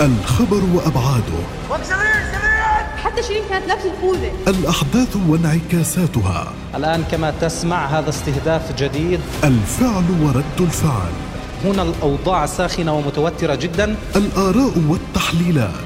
الخبر 0.00 0.62
وأبعاده. 0.74 1.40
حتى 3.04 3.22
شيرين 3.22 3.42
كانت 3.50 3.66
لابسه 3.68 3.92
الخوذه 3.94 4.32
الأحداث 4.48 5.16
وانعكاساتها. 5.28 6.52
الآن 6.74 7.04
كما 7.10 7.30
تسمع 7.40 7.86
هذا 7.86 8.08
استهداف 8.08 8.76
جديد. 8.78 9.20
الفعل 9.44 10.04
ورد 10.22 10.60
الفعل. 10.60 11.12
هنا 11.64 11.82
الأوضاع 11.82 12.46
ساخنة 12.46 12.94
ومتوترة 12.94 13.54
جدا. 13.54 13.96
الآراء 14.16 14.72
والتحليلات. 14.88 15.84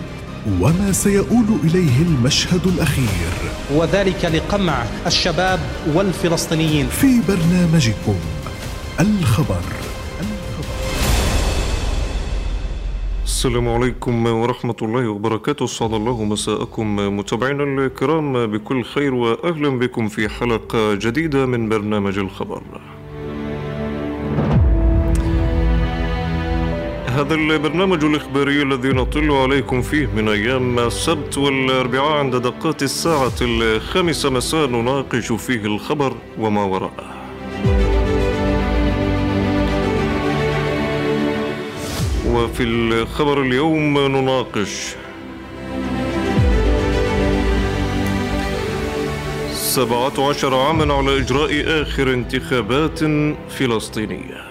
وما 0.61 0.93
سيؤول 0.93 1.47
إليه 1.65 2.03
المشهد 2.03 2.67
الأخير. 2.67 3.31
وذلك 3.75 4.25
لقمع 4.25 4.85
الشباب 5.07 5.61
والفلسطينيين. 5.95 6.89
في 6.89 7.21
برنامجكم 7.29 8.17
الخبر. 9.01 9.63
السلام 13.39 13.69
عليكم 13.69 14.27
ورحمة 14.27 14.77
الله 14.83 15.09
وبركاته. 15.09 15.65
أسعد 15.65 15.95
الله 15.95 16.25
مساءكم 16.25 16.97
متابعينا 17.19 17.65
الكرام 17.65 18.47
بكل 18.47 18.85
خير 18.85 19.15
وأهلا 19.15 19.79
بكم 19.79 20.09
في 20.09 20.29
حلقة 20.29 20.95
جديدة 20.95 21.47
من 21.47 21.69
برنامج 21.69 22.19
الخبر. 22.19 22.63
هذا 27.07 27.35
البرنامج 27.35 28.05
الإخباري 28.05 28.63
الذي 28.63 28.89
نطل 28.89 29.31
عليكم 29.31 29.83
فيه 29.83 30.07
من 30.17 30.29
أيام 30.29 30.79
السبت 30.79 31.39
والأربعاء 31.39 32.13
عند 32.13 32.37
دقات 32.37 32.83
الساعة 32.83 33.39
الخامسة 33.41 34.31
مساء 34.31 34.67
نناقش 34.67 35.33
فيه 35.33 35.65
الخبر 35.65 36.13
وما 36.39 36.65
وراءه. 36.65 37.07
وفي 42.29 42.63
الخبر 42.63 43.43
اليوم 43.43 43.99
نناقش 43.99 44.95
سبعة 49.53 50.29
عشر 50.29 50.55
عاما 50.55 50.95
على 50.95 51.19
إجراء 51.19 51.83
آخر 51.83 52.13
انتخابات 52.13 52.99
فلسطينية. 53.51 54.48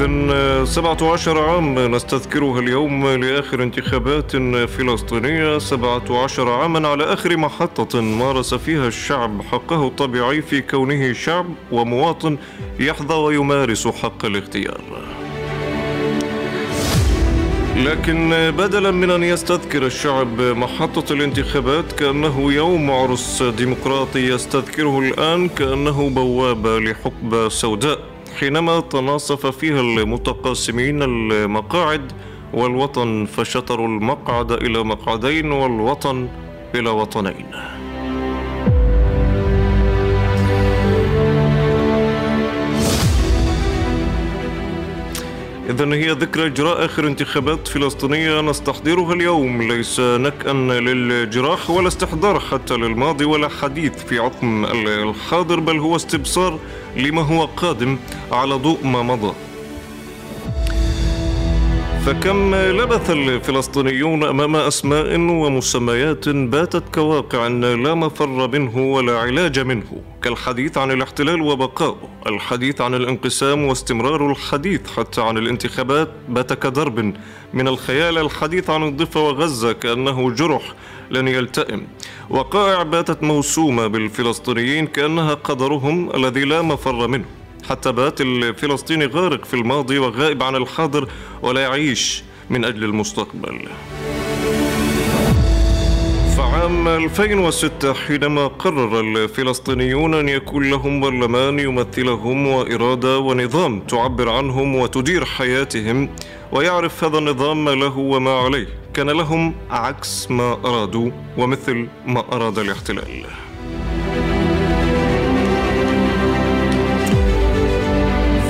إذا 0.00 0.64
سبعة 0.64 1.12
عشر 1.12 1.38
عام 1.38 1.94
نستذكرها 1.94 2.60
اليوم 2.60 3.06
لآخر 3.08 3.62
انتخابات 3.62 4.32
فلسطينية. 4.66 5.58
سبعة 5.58 6.24
عشر 6.24 6.48
عاما 6.48 6.88
على 6.88 7.04
آخر 7.04 7.36
محطة 7.36 8.00
مارس 8.00 8.54
فيها 8.54 8.88
الشعب 8.88 9.42
حقه 9.42 9.86
الطبيعي 9.86 10.42
في 10.42 10.60
كونه 10.60 11.12
شعب 11.12 11.46
ومواطن 11.72 12.38
يحظى 12.80 13.14
ويمارس 13.14 13.88
حق 13.88 14.24
الاختيار. 14.24 14.80
لكن 17.76 18.30
بدلا 18.58 18.90
من 18.90 19.10
أن 19.10 19.22
يستذكر 19.22 19.86
الشعب 19.86 20.40
محطة 20.40 21.12
الانتخابات 21.12 21.92
كأنه 21.92 22.52
يوم 22.52 22.90
عرس 22.90 23.42
ديمقراطي 23.42 24.28
يستذكره 24.28 24.98
الآن 24.98 25.48
كأنه 25.48 26.10
بوابة 26.10 26.78
لحقبة 26.78 27.48
سوداء. 27.48 28.15
حينما 28.36 28.80
تناصف 28.80 29.46
فيها 29.46 29.80
المتقاسمين 29.80 31.02
المقاعد 31.02 32.12
والوطن 32.54 33.26
فشطروا 33.26 33.88
المقعد 33.88 34.52
إلى 34.52 34.84
مقعدين 34.84 35.52
والوطن 35.52 36.28
إلى 36.74 36.90
وطنين. 36.90 37.46
إذا 45.70 45.94
هي 45.94 46.10
ذكرى 46.10 46.46
إجراء 46.46 46.84
آخر 46.84 47.06
انتخابات 47.06 47.68
فلسطينية 47.68 48.40
نستحضرها 48.40 49.14
اليوم. 49.14 49.62
ليس 49.62 50.00
نكأا 50.00 50.52
للجراح 50.52 51.70
ولا 51.70 51.88
استحضار 51.88 52.40
حتى 52.40 52.74
للماضي 52.74 53.24
ولا 53.24 53.48
حديث 53.48 54.04
في 54.04 54.18
عقم 54.18 54.64
الحاضر 54.64 55.60
بل 55.60 55.78
هو 55.78 55.96
استبصار 55.96 56.58
لما 56.96 57.22
هو 57.22 57.44
قادم 57.44 57.98
على 58.32 58.54
ضوء 58.54 58.86
ما 58.86 59.02
مضى. 59.02 59.32
فكم 62.06 62.54
لبث 62.54 63.10
الفلسطينيون 63.10 64.24
أمام 64.24 64.56
أسماء 64.56 65.20
ومسميات 65.20 66.28
باتت 66.28 66.94
كواقع 66.94 67.46
لا 67.46 67.94
مفر 67.94 68.48
منه 68.48 68.78
ولا 68.78 69.18
علاج 69.18 69.58
منه 69.58 70.02
كالحديث 70.22 70.78
عن 70.78 70.90
الاحتلال 70.90 71.40
وبقائه 71.40 72.08
الحديث 72.26 72.80
عن 72.80 72.94
الانقسام 72.94 73.64
واستمرار 73.64 74.30
الحديث 74.30 74.80
حتى 74.96 75.20
عن 75.22 75.38
الانتخابات 75.38 76.08
بات 76.28 76.52
كدرب 76.52 77.14
من 77.54 77.68
الخيال 77.68 78.18
الحديث 78.18 78.70
عن 78.70 78.88
الضفة 78.88 79.20
وغزة 79.28 79.72
كأنه 79.72 80.30
جرح 80.30 80.62
لن 81.10 81.28
يلتئم. 81.28 81.86
وقائع 82.30 82.82
باتت 82.82 83.22
موسومة 83.22 83.86
بالفلسطينيين 83.86 84.86
كأنها 84.86 85.34
قدرهم 85.34 86.16
الذي 86.16 86.44
لا 86.44 86.62
مفر 86.62 87.06
منه. 87.06 87.45
حتى 87.68 87.92
بات 87.92 88.20
الفلسطيني 88.20 89.06
غارق 89.06 89.44
في 89.44 89.54
الماضي 89.54 89.98
وغائب 89.98 90.42
عن 90.42 90.56
الحاضر 90.56 91.08
ولا 91.42 91.60
يعيش 91.60 92.24
من 92.50 92.64
أجل 92.64 92.84
المستقبل. 92.84 93.68
فعام 96.36 96.88
2006 96.88 97.92
حينما 97.92 98.46
قرر 98.46 99.00
الفلسطينيون 99.00 100.14
أن 100.14 100.28
يكون 100.28 100.70
لهم 100.70 101.00
برلمان 101.00 101.58
يمثلهم 101.58 102.46
وإرادة 102.46 103.18
ونظام 103.18 103.80
تعبر 103.80 104.28
عنهم 104.28 104.76
وتدير 104.76 105.24
حياتهم 105.24 106.08
ويعرف 106.52 107.04
هذا 107.04 107.18
النظام 107.18 107.64
ما 107.64 107.70
له 107.70 107.98
وما 107.98 108.30
عليه 108.30 108.66
كان 108.94 109.10
لهم 109.10 109.54
عكس 109.70 110.30
ما 110.30 110.52
أرادوا 110.52 111.10
ومثل 111.38 111.88
ما 112.06 112.24
أراد 112.32 112.58
الاحتلال. 112.58 113.45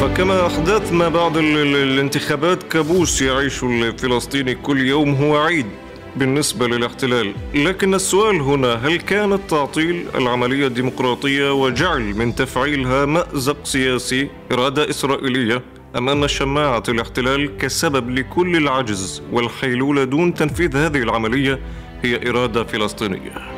فكما 0.06 0.46
أحداث 0.46 0.92
ما 0.92 1.08
بعد 1.08 1.36
الانتخابات 1.36 2.62
كابوس 2.62 3.22
يعيش 3.22 3.62
الفلسطيني 3.64 4.54
كل 4.54 4.80
يوم 4.80 5.14
هو 5.14 5.36
عيد 5.36 5.66
بالنسبة 6.16 6.68
للاحتلال. 6.68 7.32
لكن 7.54 7.94
السؤال 7.94 8.40
هنا 8.40 8.74
هل 8.74 8.96
كانت 8.96 9.40
تعطيل 9.50 10.06
العملية 10.14 10.66
الديمقراطية 10.66 11.52
وجعل 11.52 12.00
من 12.00 12.34
تفعيلها 12.34 13.04
مأزق 13.04 13.56
سياسي 13.64 14.28
إرادة 14.52 14.90
إسرائيلية 14.90 15.62
أم 15.96 16.08
أن 16.08 16.28
شماعة 16.28 16.82
الاحتلال 16.88 17.56
كسبب 17.56 18.10
لكل 18.10 18.56
العجز 18.56 19.22
والحيلولة 19.32 20.04
دون 20.04 20.34
تنفيذ 20.34 20.76
هذه 20.76 20.98
العملية 20.98 21.60
هي 22.02 22.30
إرادة 22.30 22.64
فلسطينية؟ 22.64 23.55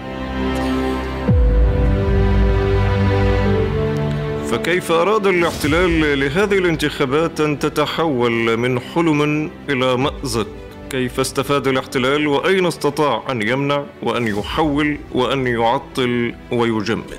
فكيف 4.50 4.92
أراد 4.92 5.26
الاحتلال 5.26 6.20
لهذه 6.20 6.58
الانتخابات 6.58 7.40
أن 7.40 7.58
تتحول 7.58 8.56
من 8.56 8.80
حلم 8.80 9.50
إلى 9.70 9.96
مأزق؟ 9.96 10.46
كيف 10.90 11.20
استفاد 11.20 11.66
الاحتلال 11.66 12.26
وأين 12.26 12.66
استطاع 12.66 13.22
أن 13.30 13.48
يمنع 13.48 13.84
وأن 14.02 14.26
يحول 14.26 14.98
وأن 15.12 15.46
يعطل 15.46 16.34
ويجمد؟ 16.52 17.18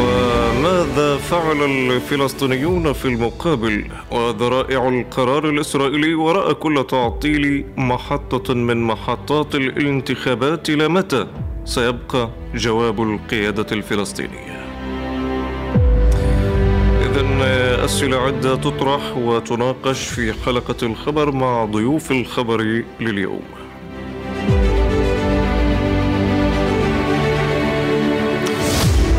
وماذا 0.00 1.16
فعل 1.16 1.62
الفلسطينيون 1.62 2.92
في 2.92 3.04
المقابل؟ 3.04 3.84
وذرائع 4.10 4.88
القرار 4.88 5.48
الإسرائيلي 5.48 6.14
وراء 6.14 6.52
كل 6.52 6.86
تعطيل 6.88 7.64
محطة 7.76 8.54
من 8.54 8.82
محطات 8.82 9.54
الانتخابات 9.54 10.70
إلى 10.70 10.88
متى؟ 10.88 11.26
سيبقى 11.64 12.30
جواب 12.54 13.02
القيادة 13.02 13.66
الفلسطينية. 13.72 14.64
إذا 17.04 17.84
أسئلة 17.84 18.16
عدة 18.16 18.56
تطرح 18.56 19.16
وتناقش 19.16 20.06
في 20.06 20.32
حلقة 20.32 20.76
الخبر 20.82 21.32
مع 21.32 21.64
ضيوف 21.64 22.10
الخبر 22.12 22.82
لليوم. 23.00 23.42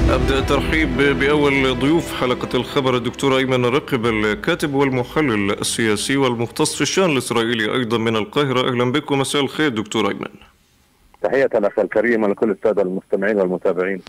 أبدأ 0.09 0.39
الترحيب 0.39 0.97
بأول 0.97 1.79
ضيوف 1.79 2.13
حلقة 2.13 2.49
الخبر 2.55 2.95
الدكتور 2.95 3.37
أيمن 3.37 3.65
رقب 3.65 4.05
الكاتب 4.05 4.73
والمحلل 4.73 5.51
السياسي 5.51 6.17
والمختص 6.17 6.75
في 6.75 6.81
الشأن 6.81 7.11
الإسرائيلي 7.11 7.73
أيضا 7.73 7.97
من 7.97 8.15
القاهرة. 8.15 8.69
أهلا 8.69 8.91
بكم. 8.91 9.19
مساء 9.19 9.41
الخير 9.41 9.69
دكتور 9.69 10.09
أيمن. 10.09 10.54
تحية 11.23 11.49
الأخ 11.55 11.79
الكريم 11.79 12.23
ولكل 12.23 12.51
السادة 12.51 12.81
المستمعين 12.81 13.37
والمتابعين. 13.37 14.01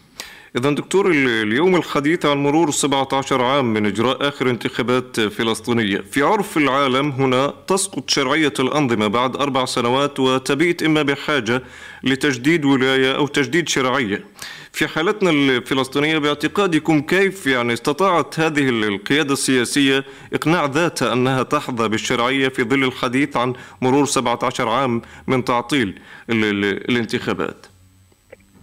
إذا 0.56 0.70
دكتور 0.70 1.10
اليوم 1.10 1.76
الحديث 1.76 2.26
عن 2.26 2.36
مرور 2.36 2.70
17 2.70 3.42
عام 3.42 3.72
من 3.72 3.86
إجراء 3.86 4.28
آخر 4.28 4.50
انتخابات 4.50 5.20
فلسطينية. 5.20 5.98
في 6.00 6.22
عرف 6.22 6.56
العالم 6.56 7.10
هنا 7.10 7.54
تسقط 7.66 8.10
شرعية 8.10 8.52
الأنظمة 8.60 9.06
بعد 9.06 9.36
أربع 9.36 9.64
سنوات 9.64 10.20
وتبيت 10.20 10.82
إما 10.82 11.02
بحاجة 11.02 11.62
لتجديد 12.04 12.64
ولاية 12.64 13.16
أو 13.16 13.26
تجديد 13.26 13.68
شرعية. 13.68 14.24
في 14.76 14.88
حالتنا 14.88 15.30
الفلسطينية 15.30 16.18
باعتقادكم 16.18 17.00
كيف 17.00 17.46
يعني 17.46 17.72
استطاعت 17.72 18.40
هذه 18.40 18.68
القيادة 18.68 19.32
السياسية 19.32 20.04
إقناع 20.32 20.64
ذاتها 20.64 21.12
أنها 21.12 21.42
تحظى 21.42 21.88
بالشرعية 21.88 22.48
في 22.48 22.62
ظل 22.62 22.84
الحديث 22.84 23.36
عن 23.36 23.54
مرور 23.82 24.06
17 24.06 24.68
عام 24.68 25.02
من 25.26 25.44
تعطيل 25.44 26.00
الانتخابات؟ 26.30 27.66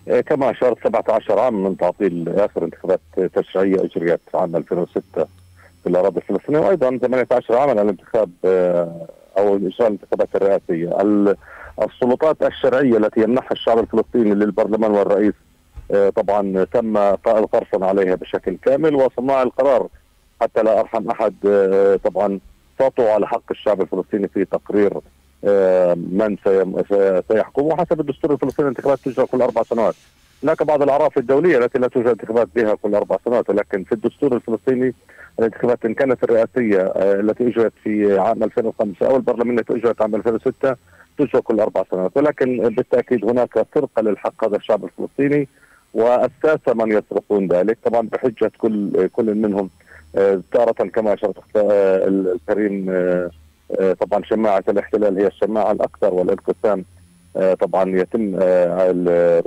إيه، 0.08 0.22
كما 0.22 0.52
أشرت 0.52 0.78
17 0.84 1.40
عام 1.40 1.64
من 1.64 1.78
تعطيل 1.78 2.30
آخر 2.30 2.64
انتخابات 2.64 3.02
تشريعية 3.34 3.84
أجريت 3.84 4.22
عام 4.34 4.56
2006 4.56 5.02
في 5.84 5.90
الأراضي 5.90 6.18
الفلسطينية 6.18 6.60
وأيضا 6.60 6.98
18 6.98 7.58
عاما 7.58 7.82
الانتخاب 7.82 8.30
آه، 8.46 9.08
أو 9.38 9.56
إجراء 9.56 9.88
الانتخابات 9.88 10.30
الرئاسية. 10.36 10.90
السلطات 11.82 12.44
الشرعية 12.44 12.98
التي 12.98 13.22
يمنحها 13.22 13.52
الشعب 13.52 13.80
الفلسطيني 13.80 14.36
للبرلمان 14.36 14.92
والرئيس 14.92 15.34
آه، 15.34 15.53
طبعا 16.16 16.64
تم 16.64 16.98
القرصنة 17.28 17.86
عليها 17.86 18.16
بشكل 18.16 18.58
كامل 18.66 18.96
وصناع 18.96 19.44
القرار 19.44 19.88
حتى 20.44 20.64
لا 20.64 20.80
أرحم 20.80 21.10
أحد 21.10 21.34
آه، 21.46 21.96
طبعا 21.96 22.40
سطوا 22.80 23.12
على 23.12 23.28
حق 23.28 23.52
الشعب 23.52 23.82
الفلسطيني 23.82 24.28
في 24.28 24.46
تقرير 24.46 24.94
آه، 25.46 25.94
من 25.94 26.38
سيحكم. 27.32 27.62
وحسب 27.62 28.00
الدستور 28.00 28.34
الفلسطيني 28.34 28.70
الانتخابات 28.70 29.00
تجرى 29.00 29.26
كل 29.26 29.42
أربع 29.42 29.64
سنوات. 29.64 29.96
هناك 30.44 30.64
بعض 30.64 30.82
الأعراف 30.82 31.18
الدولية 31.18 31.58
التي 31.58 31.80
لا 31.80 31.88
توجد 31.88 32.08
انتخابات 32.08 32.48
بها 32.56 32.76
كل 32.76 32.96
أربع 32.96 33.18
سنوات 33.26 33.50
ولكن 33.50 33.84
في 33.84 33.92
الدستور 33.92 34.36
الفلسطيني 34.36 34.94
الانتخابات 35.40 35.86
إن 35.86 35.94
كانت 35.94 36.24
الرئاسية 36.24 36.82
آه، 36.82 37.20
التي 37.20 37.48
اجرت 37.48 37.74
في 37.84 38.20
عام 38.20 38.44
2005 38.44 39.08
أو 39.08 39.16
البرلمانيه 39.16 39.60
التي 39.60 39.74
اجرت 39.74 40.02
عام 40.02 40.16
2006 40.16 40.76
تجرى 41.18 41.42
كل 41.42 41.60
أربع 41.60 41.84
سنوات. 41.92 42.12
ولكن 42.18 42.70
بالتأكيد 42.70 43.26
هناك 43.26 43.66
سرقه 43.76 44.02
للحق 44.02 44.46
هذا 44.46 44.56
الشعب 44.56 44.86
الفلسطيني. 44.86 45.48
والساسه 45.94 46.74
من 46.74 46.92
يسرقون 46.92 47.48
ذلك. 47.48 47.78
طبعا 47.84 48.08
بحجة 48.12 48.52
كل 48.58 49.08
كل 49.08 49.36
منهم 49.36 49.70
آه، 50.16 50.42
تارة 50.52 50.72
كما 50.72 51.14
أشرت 51.14 51.36
الكريم 51.56 52.90
آه، 53.80 53.94
طبعا 53.94 54.24
شماعة 54.24 54.64
الاحتلال 54.70 55.18
هي 55.20 55.28
الشماعة 55.28 55.72
الأكثر 55.72 56.14
والانقسام 56.14 56.86
آه، 57.38 57.54
طبعا 57.54 57.90
يتم 58.00 58.36
آه، 58.42 58.92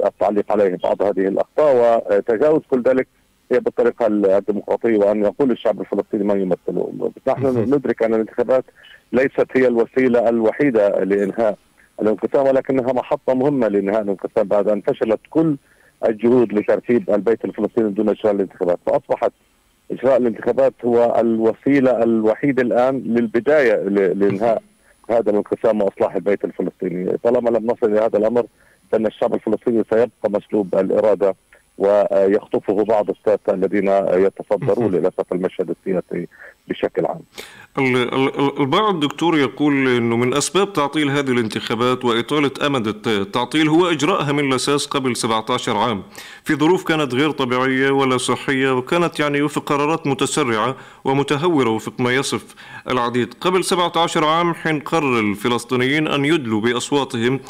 التعليق 0.07 0.53
عليه 0.53 0.79
بعض 0.85 1.03
هذه 1.03 1.29
الأخطاء 1.29 1.75
وتجاوز 2.11 2.61
كل 2.71 2.83
ذلك 2.83 3.09
هي 3.53 3.61
بالطريقة 3.61 4.07
الديمقراطية 4.07 4.99
وأن 4.99 5.23
يقول 5.23 5.51
الشعب 5.51 5.81
الفلسطيني 5.81 6.25
ما 6.25 6.35
يمثله. 6.35 7.11
نحن 7.29 7.47
ندرك 7.75 8.03
أن 8.03 8.15
الانتخابات 8.15 8.65
ليست 9.13 9.47
هي 9.57 9.67
الوسيلة 9.67 10.29
الوحيدة 10.29 11.05
لإنهاء 11.05 11.57
الانقسام 12.03 12.47
ولكنها 12.47 12.93
محطة 12.93 13.35
مهمة 13.35 13.69
لإنهاء 13.69 14.03
الانقسام 14.03 14.49
بعد 14.49 14.69
أن 14.69 14.81
فشلت 14.81 15.21
كل 15.31 15.57
الجهود 16.09 16.53
لترتيب 16.53 17.11
البيت 17.11 17.45
الفلسطيني 17.45 17.91
دون 17.91 18.09
إجراء 18.09 18.35
الانتخابات. 18.35 18.79
فأصبحت 18.87 19.33
إجراء 19.91 20.17
الانتخابات 20.17 20.75
هو 20.85 21.21
الوسيلة 21.21 22.03
الوحيدة 22.03 22.63
الآن 22.63 22.99
للبداية 22.99 23.75
لإنهاء 23.89 24.63
هذا 25.11 25.31
الانقسام 25.31 25.83
وإصلاح 25.83 26.15
البيت 26.15 26.45
الفلسطيني، 26.45 27.17
طالما 27.17 27.51
لم 27.51 27.67
نصل 27.67 27.93
إلى 27.93 28.01
هذا 28.01 28.19
الأمر 28.19 28.47
فإن 28.93 29.07
الشعب 29.07 29.35
الفلسطيني 29.35 29.85
سيبقى 29.91 30.31
مسلوب 30.31 30.75
الاراده 30.75 31.35
ويخطفه 31.79 32.85
بعض 32.85 33.11
الساسه 33.11 33.55
الذين 33.55 33.89
يتصدرون 34.13 34.93
للأسف 34.95 35.33
المشهد 35.33 35.71
السياسي. 35.71 36.29
بشكل 36.69 37.07
عام. 37.07 37.21
البعض 38.61 39.01
دكتور 39.01 39.39
يقول 39.39 39.89
إنه 39.89 40.17
من 40.17 40.35
أسباب 40.35 40.73
تعطيل 40.73 41.11
هذه 41.11 41.31
الانتخابات 41.31 42.05
وإطالة 42.05 42.51
أمد 42.67 43.07
التعطيل 43.07 43.69
هو 43.69 43.87
إجراءها 43.87 44.33
من 44.33 44.49
الأساس 44.49 44.87
قبل 44.87 45.17
17 45.17 45.77
عام. 45.77 46.03
في 46.45 46.55
ظروف 46.55 46.85
كانت 46.85 47.15
غير 47.15 47.31
طبيعية 47.31 47.91
ولا 47.91 48.17
صحية 48.17 48.77
وكانت 48.77 49.21
يعني 49.21 49.43
وفق 49.43 49.65
قرارات 49.65 50.07
متسرعة 50.07 50.77
ومتهورة 51.05 51.71
وفق 51.71 52.01
ما 52.01 52.15
يصف 52.15 52.45
العديد. 52.91 53.35
قبل 53.41 53.65
17 53.65 54.25
عام 54.25 54.55
حين 54.55 54.81
قرر 54.81 55.21
الفلسطينيين 55.21 56.09
أن 56.09 56.25
يدلوا 56.25 56.61
بأصواتهم 56.61 57.41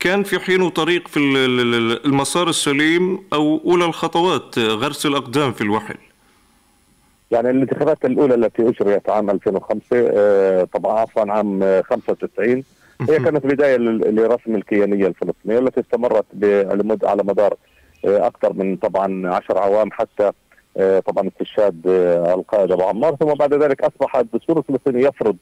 كان 0.00 0.22
في 0.22 0.40
حين 0.40 0.68
طريق 0.68 1.08
في 1.08 1.18
المسار 2.04 2.48
السليم 2.48 3.18
أو 3.32 3.62
أولى 3.64 3.84
الخطوات 3.84 4.58
غرس 4.58 5.06
الأقدام 5.06 5.52
في 5.52 5.60
الوحل. 5.60 5.96
يعني 7.30 7.50
الانتخابات 7.50 8.04
الأولى 8.04 8.34
التي 8.34 8.68
أجريت 8.68 9.10
عام 9.10 9.30
2005 9.30 9.82
آه، 9.92 10.64
طبعا 10.64 10.98
عفوا 10.98 11.32
عام 11.32 11.82
95 11.82 12.64
هي 13.00 13.18
كانت 13.18 13.46
بداية 13.46 13.76
لرسم 13.76 14.54
الكيانية 14.54 15.06
الفلسطينية 15.06 15.58
التي 15.58 15.80
استمرت 15.80 16.24
على 17.04 17.22
مدار 17.22 17.54
آه، 18.04 18.26
أكثر 18.26 18.52
من 18.52 18.76
طبعا 18.76 19.34
10 19.34 19.58
عوام 19.58 19.90
حتى 19.92 20.32
آه، 20.76 21.00
طبعا 21.00 21.28
استشهاد 21.28 21.86
القائد 22.34 22.72
أبو 22.72 22.82
عمار. 22.82 23.16
ثم 23.16 23.34
بعد 23.34 23.54
ذلك 23.54 23.82
اصبح 23.82 24.16
الدستور 24.16 24.58
الفلسطيني 24.58 25.02
يفرض 25.02 25.36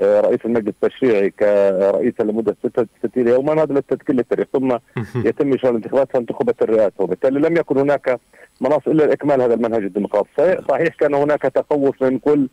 رئيس 0.00 0.38
المجلس 0.44 0.74
التشريعي 0.82 1.30
كرئيس 1.30 2.20
لمدة 2.20 2.56
66 2.66 3.28
يوما 3.28 3.62
هذا 3.62 3.74
للتذكير 3.74 4.16
للتاريخ. 4.16 4.46
ثم 4.52 4.76
يتم 5.14 5.52
اجراء 5.52 5.70
الانتخابات 5.70 6.12
فانتخبت 6.12 6.62
الرئاسه 6.62 6.94
وبالتالي 6.98 7.40
لم 7.40 7.56
يكن 7.56 7.78
هناك 7.78 8.20
مناص 8.60 8.80
إلا 8.86 9.04
لإكمال 9.04 9.42
هذا 9.42 9.54
المنهج 9.54 9.82
الديمقراطي. 9.82 10.62
صحيح 10.68 10.94
كان 11.00 11.14
هناك 11.14 11.42
تخوف 11.42 12.02
من 12.02 12.18
كل 12.18 12.48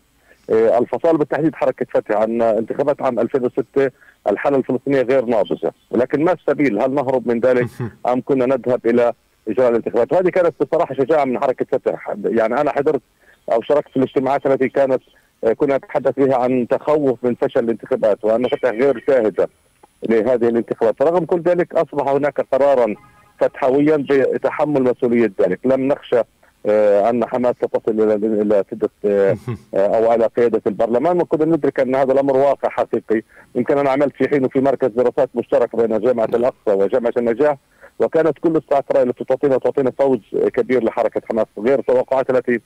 آه، 0.50 0.78
الفصائل 0.78 1.18
بالتحديد 1.18 1.56
حركة 1.56 1.86
فتح 1.94 2.16
عن 2.16 2.42
انتخابات 2.42 3.02
عام 3.02 3.20
2006 3.20 3.92
الحالة 4.30 4.58
الفلسطينية 4.58 5.02
غير 5.02 5.26
ناضجة. 5.26 5.74
ولكن 5.92 6.24
ما 6.24 6.32
السبيل؟ 6.32 6.82
هل 6.82 6.94
نهرب 6.94 7.28
من 7.28 7.40
ذلك 7.40 7.68
أم 8.08 8.22
كنا 8.22 8.46
نذهب 8.46 8.86
إلى 8.86 9.14
إجراء 9.48 9.70
الانتخابات؟ 9.70 10.14
وهذه 10.14 10.30
كانت 10.30 10.54
بصراحة 10.64 10.96
شجاعة 10.96 11.26
من 11.26 11.40
حركة 11.40 11.66
فتح. 11.72 12.16
يعني 12.26 12.62
أنا 12.62 12.72
حضرت 12.72 13.02
أو 13.52 13.62
شاركت 13.62 13.90
في 13.90 13.98
الاجتماعات 13.98 14.46
التي 14.46 14.70
كانت 14.70 15.02
كنا 15.58 15.78
نتحدث 15.78 16.14
فيها 16.14 16.36
عن 16.36 16.68
تخوف 16.68 17.24
من 17.24 17.36
فشل 17.36 17.60
الانتخابات 17.60 18.26
وان 18.26 18.48
فتح 18.48 18.70
غير 18.70 19.04
جاهزه 19.10 19.48
لهذه 20.10 20.48
الانتخابات. 20.48 21.02
رغم 21.02 21.26
كل 21.26 21.42
ذلك 21.42 21.76
أصبح 21.76 22.08
هناك 22.08 22.42
قرارا 22.52 22.96
فتحويا 23.40 24.06
بتحمل 24.10 24.84
مسؤولية 24.84 25.32
ذلك. 25.42 25.60
لم 25.66 25.88
نخشى 25.88 26.22
آه، 26.66 27.10
أن 27.10 27.26
حماس 27.26 27.56
ستصل 27.56 28.02
إلى 28.02 28.14
إلى 28.14 28.64
آه، 29.06 29.38
أو 29.74 30.12
على 30.12 30.26
قيادة 30.26 30.62
البرلمان. 30.68 31.22
وكنا 31.22 31.46
ندرك 31.46 31.80
أن 31.80 31.96
هذا 31.96 32.14
الأمر 32.14 32.38
واقع 32.38 32.70
حقيقي. 32.70 33.22
يمكن 33.56 33.78
أنا 33.78 33.90
عملت 33.90 34.16
في 34.16 34.30
حين 34.30 34.48
في 34.48 34.62
مركز 34.62 34.88
دراسات 34.88 35.30
مشترك 35.36 35.76
بين 35.76 36.00
جامعة 36.00 36.26
الأقصى 36.26 36.72
وجامعة 36.72 37.14
النجاح. 37.18 37.58
وكانت 38.00 38.40
كل 38.40 38.56
الصعقات 38.56 39.08
التي 39.08 39.24
تعطينا 39.24 39.58
تعطينا 39.58 39.92
فوز 39.92 40.20
كبير 40.34 40.84
لحركة 40.84 41.22
حماس 41.30 41.46
غير 41.58 41.80
التوقعات 41.80 42.30
التي 42.30 42.62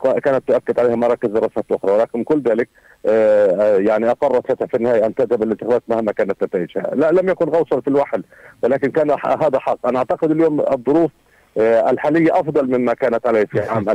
كانت 0.00 0.48
تؤكد 0.48 0.80
عليها 0.80 0.96
مراكز 0.96 1.28
دراسات 1.28 1.64
أخرى 1.70 1.92
ولكن 1.92 2.24
كل 2.24 2.40
ذلك 2.40 2.68
آه، 3.06 3.46
آه، 3.46 3.78
يعني 3.78 4.10
أقرت 4.10 4.46
فتح 4.46 4.66
في 4.66 4.76
النهاية 4.76 5.06
أن 5.06 5.14
تذهب 5.14 5.42
الانتخابات 5.42 5.82
مهما 5.88 6.12
كانت 6.12 6.44
نتائجها، 6.44 6.94
لا 6.94 7.10
لم 7.10 7.28
يكن 7.28 7.48
غوصا 7.48 7.80
في 7.80 7.88
الوحل 7.88 8.24
ولكن 8.62 8.90
كان 8.90 9.10
هذا 9.40 9.58
حق، 9.58 9.86
أنا 9.86 9.98
أعتقد 9.98 10.30
اليوم 10.30 10.60
الظروف 10.60 11.10
آه، 11.58 11.90
الحالية 11.90 12.40
أفضل 12.40 12.78
مما 12.78 12.94
كانت 12.94 13.26
عليه 13.26 13.44
في 13.44 13.60
عام 13.60 13.90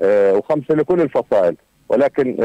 2005 0.00 0.74
لكل 0.74 1.00
الفصائل، 1.00 1.56
ولكن 1.88 2.36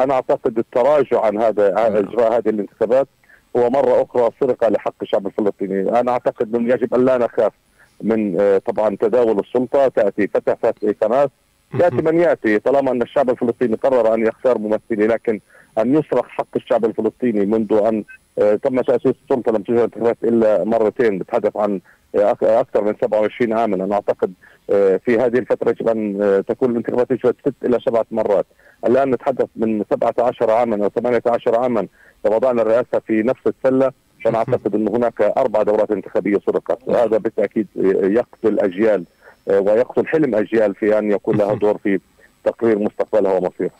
أنا 0.00 0.14
أعتقد 0.14 0.58
التراجع 0.58 1.20
عن 1.20 1.38
هذا 1.42 1.98
إجراء 1.98 2.38
هذه 2.38 2.48
الانتخابات 2.48 3.08
هو 3.56 3.70
مره 3.70 4.02
أخرى 4.02 4.30
سرقه 4.40 4.68
لحق 4.68 4.94
الشعب 5.02 5.26
الفلسطيني، 5.26 6.00
أنا 6.00 6.12
أعتقد 6.12 6.54
أنه 6.54 6.74
يجب 6.74 6.94
أن 6.94 7.04
لا 7.04 7.18
نخاف 7.18 7.52
من 8.00 8.38
طبعا 8.66 8.96
تداول 9.00 9.38
السلطة 9.38 9.88
تأتي 9.88 10.26
فتح 10.26 10.54
فتح 10.54 10.90
تماس 11.00 11.28
يأتي 11.74 11.96
من 11.96 12.20
يأتي 12.20 12.58
طالما 12.58 12.90
أن 12.90 13.02
الشعب 13.02 13.30
الفلسطيني 13.30 13.76
قرر 13.76 14.14
أن 14.14 14.26
يختار 14.26 14.58
ممثلي 14.58 15.06
لكن 15.06 15.40
أن 15.78 15.94
يسرق 15.94 16.26
حق 16.26 16.56
الشعب 16.56 16.84
الفلسطيني 16.84 17.46
منذ 17.46 17.72
أن 17.72 18.04
آه، 18.38 18.54
تم 18.54 18.80
تأسيس 18.80 19.14
السلطه 19.22 19.52
لم 19.52 19.62
تجرى 19.62 19.84
انتخابات 19.84 20.16
إلا 20.24 20.64
مرتين 20.64 21.14
نتحدث 21.14 21.56
عن 21.56 21.80
آه، 22.14 22.36
أكثر 22.42 22.84
من 22.84 22.94
27 23.00 23.52
عاما. 23.52 23.76
أنا 23.76 23.94
أعتقد 23.94 24.32
آه، 24.70 24.96
في 24.96 25.18
هذه 25.18 25.38
الفترة 25.38 25.70
يجب 25.70 25.88
أن 25.88 26.44
تكون 26.48 26.70
الانتخابات 26.70 27.12
تجرت 27.12 27.36
ست 27.40 27.54
إلى 27.64 27.78
سبعة 27.86 28.06
مرات. 28.10 28.46
الآن 28.86 29.10
نتحدث 29.10 29.48
من 29.56 29.84
17 29.90 30.50
عاما 30.50 30.84
أو 30.84 30.88
18 30.88 31.58
عاما 31.58 31.86
وضعنا 32.24 32.62
الرئاسة 32.62 32.98
في 33.06 33.22
نفس 33.22 33.40
السلة. 33.46 33.92
فأنا 34.24 34.38
أعتقد 34.38 34.74
أن 34.74 34.88
هناك 34.88 35.20
أربع 35.20 35.62
دورات 35.62 35.90
انتخابية 35.90 36.38
سرقت 36.46 36.78
وهذا 36.86 37.18
بالتأكيد 37.18 37.66
يقتل 38.02 38.60
اجيال 38.60 39.04
ويقتل 39.46 40.06
حلم 40.06 40.34
أجيال 40.34 40.74
في 40.74 40.98
أن 40.98 41.10
يكون 41.12 41.36
لها 41.36 41.54
دور 41.64 41.78
في 41.78 42.00
تقرير 42.46 42.78
مستقبلها 42.78 43.32
ومصيرها. 43.32 43.70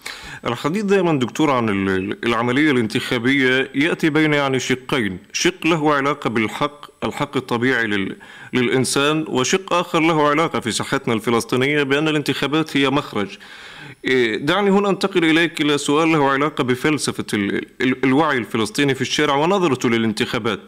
الحديث 0.47 0.83
دائما 0.83 1.19
دكتور 1.19 1.51
عن 1.51 1.69
العملية 2.25 2.71
الانتخابية 2.71 3.71
يأتي 3.75 4.11
بين 4.11 4.35
يعني 4.35 4.59
شقين، 4.59 5.19
شق 5.33 5.67
له 5.67 5.95
علاقة 5.95 6.31
بالحق 6.31 7.05
الحق 7.05 7.37
الطبيعي 7.37 7.87
لل... 7.87 8.17
للإنسان 8.53 9.25
وشق 9.29 9.73
آخر 9.73 10.01
له 10.01 10.29
علاقة 10.29 10.61
في 10.61 10.71
ساحتنا 10.71 11.15
الفلسطينية 11.15 11.83
بأن 11.83 12.09
الانتخابات 12.09 12.77
هي 12.77 12.91
مخرج. 12.91 13.39
إيه، 14.05 14.37
دعني 14.37 14.71
هنا 14.71 14.91
أنتقل 14.91 15.25
إليك 15.25 15.61
إلى 15.61 15.79
سؤال 15.79 16.13
له 16.13 16.31
علاقة 16.31 16.65
بفلسفة 16.65 17.27
الوعي 17.81 18.39
الفلسطيني 18.39 18.95
في 18.95 19.01
الشارع 19.01 19.35
ونظرته 19.35 19.89
للانتخابات. 19.89 20.61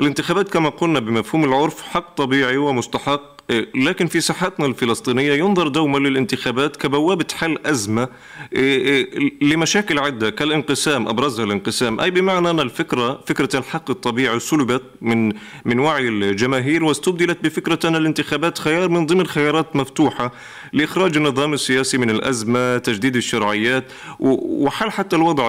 الانتخابات 0.00 0.48
كما 0.48 0.68
قلنا 0.68 1.00
بمفهوم 1.00 1.44
العرف 1.44 1.82
حق 1.82 2.16
طبيعي 2.16 2.56
ومستحق 2.56 3.35
لكن 3.74 4.06
في 4.06 4.20
ساحتنا 4.20 4.66
الفلسطينية 4.66 5.32
ينظر 5.32 5.68
دوما 5.68 5.98
للانتخابات 5.98 6.76
كبوابة 6.76 7.26
حل 7.34 7.58
أزمة 7.66 8.08
إيه، 8.52 8.78
إيه، 8.80 9.32
لمشاكل 9.42 9.98
عدة 9.98 10.30
كالانقسام 10.30 11.08
أبرزها 11.08 11.44
الانقسام. 11.44 12.00
أي 12.00 12.10
بمعنى 12.10 12.50
أن 12.50 12.60
الفكرة 12.60 13.20
فكرة 13.26 13.58
الحق 13.58 13.90
الطبيعي 13.90 14.40
سلبت 14.40 14.82
من 15.00 15.32
من 15.64 15.78
وعي 15.78 16.08
الجماهير 16.08 16.84
واستبدلت 16.84 17.44
بفكرة 17.44 17.88
أن 17.88 17.96
الانتخابات 17.96 18.58
خيار 18.58 18.88
من 18.88 19.06
ضمن 19.06 19.26
خيارات 19.26 19.76
مفتوحة 19.76 20.32
لإخراج 20.72 21.16
النظام 21.16 21.54
السياسي 21.54 21.98
من 21.98 22.10
الأزمة 22.10 22.78
تجديد 22.78 23.16
الشرعيات 23.16 23.84
وحل 24.20 24.90
حتى 24.90 25.16
الوضع 25.16 25.48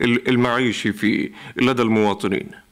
المعيشي 0.00 0.92
في 0.92 1.30
لدى 1.56 1.82
المواطنين. 1.82 2.69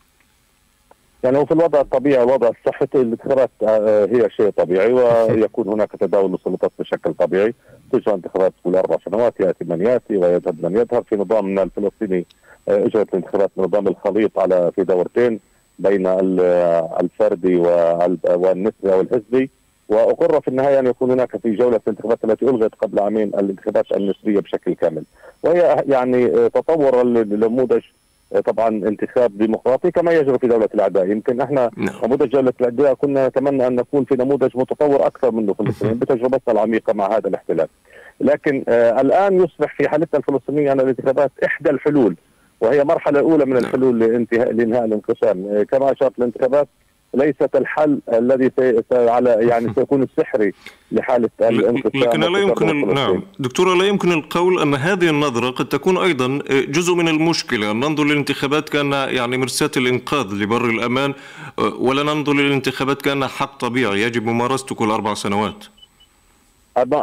يعني 1.25 1.39
هو 1.39 1.45
في 1.45 1.53
الوضع 1.53 1.81
الطبيعي 1.81 2.23
الوضع 2.23 2.49
الصحي 2.49 2.87
الانتخابات 2.95 3.51
آه، 3.63 4.05
هي 4.07 4.31
شيء 4.31 4.51
طبيعي 4.51 4.93
ويكون 4.93 5.69
هناك 5.69 5.93
تداول 6.01 6.31
للسلطات 6.31 6.71
بشكل 6.79 7.15
طبيعي. 7.15 7.55
تجرى 7.93 8.15
انتخابات 8.15 8.53
كل 8.65 8.77
أربع 8.77 8.97
سنوات 9.05 9.41
يأتي 9.41 9.65
من 9.65 9.87
يأتي 9.87 10.17
ويذهب 10.17 10.67
من 10.67 10.77
يذهب. 10.77 11.05
في 11.09 11.17
نظامنا 11.17 11.63
الفلسطيني 11.63 12.27
آه، 12.69 12.87
إجرت 12.87 13.09
الانتخابات 13.09 13.51
بنظام 13.57 13.89
الخليط 13.89 14.39
على 14.39 14.73
في 14.77 14.85
دورتين 14.85 15.41
بين 15.79 16.07
الفردي 17.01 17.57
والنسبي 18.27 18.93
أو 18.93 19.01
الحزبي. 19.01 19.51
وأقر 19.89 20.41
في 20.41 20.49
النهاية 20.49 20.79
أن 20.79 20.87
يكون 20.87 21.11
هناك 21.11 21.37
في 21.37 21.51
جولة 21.55 21.81
الانتخابات 21.87 22.25
التي 22.25 22.45
ألغت 22.45 22.75
قبل 22.75 22.99
عامين 22.99 23.29
الانتخابات 23.29 23.93
النسبية 23.93 24.41
بشكل 24.41 24.75
كامل. 24.75 25.03
وهي 25.43 25.85
يعني 25.89 26.27
آه، 26.27 26.49
تطور 26.49 27.01
النموذج 27.03 27.83
آه، 27.83 27.99
طبعا 28.45 28.69
انتخاب 28.69 29.39
ديمقراطي 29.39 29.91
كما 29.91 30.13
يجري 30.13 30.39
في 30.39 30.47
دولة 30.47 30.69
الأعداء 30.75 31.07
يمكن 31.11 31.41
إحنا. 31.41 31.71
نموذج 32.05 32.27
دولة 32.33 32.53
الأعداء 32.61 32.95
كنا 32.95 33.29
نتمنى 33.29 33.67
أن 33.67 33.77
نكون 33.77 34.05
في 34.05 34.15
نموذج 34.15 34.51
متطور 34.55 35.07
أكثر 35.07 35.31
منه 35.31 35.55
فلسطين 35.55 35.95
بتجربتنا 35.95 36.55
العميقة 36.55 36.93
مع 36.93 37.07
هذا 37.17 37.29
الاحتلال 37.29 37.69
لكن 38.21 38.65
آه 38.69 39.01
الآن 39.01 39.37
يصبح 39.37 39.75
في 39.77 39.89
حالتنا 39.89 40.19
الفلسطينية 40.21 40.73
ان 40.73 40.81
الانتخابات 40.81 41.31
إحدى 41.45 41.71
الحلول 41.71 42.17
وهي 42.61 42.85
مرحله 42.85 43.21
اولى 43.21 43.45
من 43.45 43.53
نعم. 43.53 43.63
الحلول 43.65 43.99
لانتهاء 44.01 44.53
لإنهاء 44.53 44.85
الانقسام 44.85 45.47
آه 45.47 45.63
كما 45.63 45.93
أشرت 45.93 46.19
الانتخابات 46.19 46.69
ليست 47.15 47.57
الحل 47.57 48.01
الذي 48.13 48.51
على 48.93 49.31
يعني 49.31 49.73
سيكون 49.79 50.03
السحري 50.03 50.53
لحاله 50.93 51.31
الانقسام 51.41 52.03
لكن 52.03 52.21
لا 52.21 52.39
يمكن 52.39 52.95
نعم. 52.95 53.23
دكتورة 53.39 53.75
لا 53.75 53.85
يمكن 53.85 54.13
القول 54.13 54.61
أن 54.63 54.75
هذه 54.75 55.11
النظرة 55.11 55.51
قد 55.51 55.69
تكون 55.69 55.99
أيضا 55.99 56.39
جزء 56.51 56.95
من 56.95 57.09
المشكلة. 57.09 57.71
ان 57.71 57.81
ننظر 57.81 58.05
للانتخابات 58.05 58.69
كانها 58.69 59.07
يعني 59.07 59.37
مرساه 59.37 59.71
الإنقاذ 59.77 60.35
لبر 60.35 60.65
الأمان 60.65 61.15
ولا 61.79 62.03
ننظر 62.03 62.33
للانتخابات 62.33 63.03
كانها 63.03 63.29
حق 63.29 63.59
طبيعي 63.59 64.03
يجب 64.03 64.27
ممارسته 64.27 64.75
كل 64.75 64.91
أربع 64.91 65.15
سنوات. 65.15 65.65